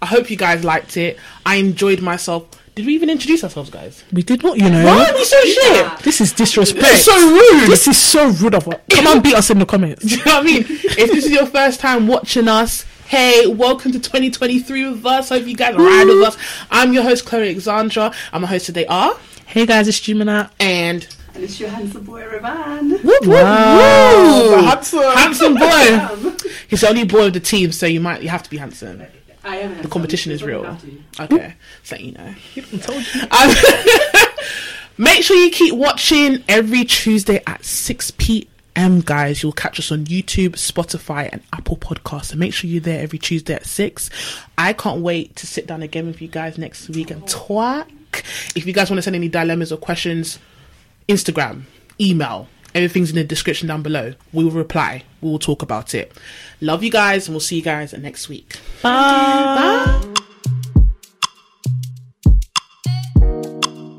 [0.00, 1.18] I hope you guys liked it.
[1.44, 2.46] I enjoyed myself.
[2.80, 4.02] Did we even introduce ourselves, guys?
[4.10, 4.82] We did not, you know.
[4.86, 5.98] Why are we so shit?
[5.98, 6.82] This is disrespect.
[6.88, 7.68] It's so rude.
[7.68, 8.80] This is so rude of us.
[8.90, 10.02] Come on, beat us in the comments.
[10.06, 10.60] Do you know what I mean?
[10.66, 15.28] if this is your first time watching us, hey, welcome to 2023 with us.
[15.28, 16.38] Hope you guys ride with us.
[16.70, 18.14] I'm your host, Chloe Alexandra.
[18.32, 20.48] I'm a host today, are Hey guys, it's Jumina.
[20.58, 22.92] and And it's your handsome boy, Rivaan.
[22.92, 24.56] whoop, whoop, Wow.
[24.56, 24.62] woo.
[24.62, 25.02] Handsome.
[25.16, 26.32] handsome boy.
[26.68, 29.02] He's the only boy of the team, so you might you have to be handsome.
[29.44, 29.80] I am.
[29.82, 30.64] The competition is real.
[30.64, 31.34] I have to.
[31.34, 32.34] Okay, so you know.
[32.80, 33.22] told you.
[33.30, 33.54] Um,
[34.98, 39.00] make sure you keep watching every Tuesday at 6 p.m.
[39.00, 42.26] Guys, you'll catch us on YouTube, Spotify, and Apple Podcasts.
[42.26, 44.10] So make sure you're there every Tuesday at 6.
[44.58, 47.88] I can't wait to sit down again with you guys next week and talk.
[48.54, 50.38] If you guys want to send any dilemmas or questions,
[51.08, 51.62] Instagram,
[52.00, 54.14] email, everything's in the description down below.
[54.32, 55.04] We will reply.
[55.20, 56.12] We will talk about it.
[56.60, 58.56] Love you guys, and we'll see you guys next week.
[58.82, 60.10] Bye.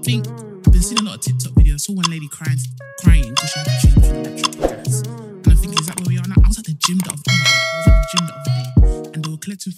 [0.03, 1.73] think I've been seeing a lot of TikTok videos.
[1.73, 2.57] I saw one lady crying,
[3.01, 5.01] crying because she had to choose between electric gas.
[5.01, 6.35] And I think, is that where we are now?
[6.43, 8.53] I was at the gym the other, God, I was at the gym the other
[8.57, 9.73] day, and they were collecting.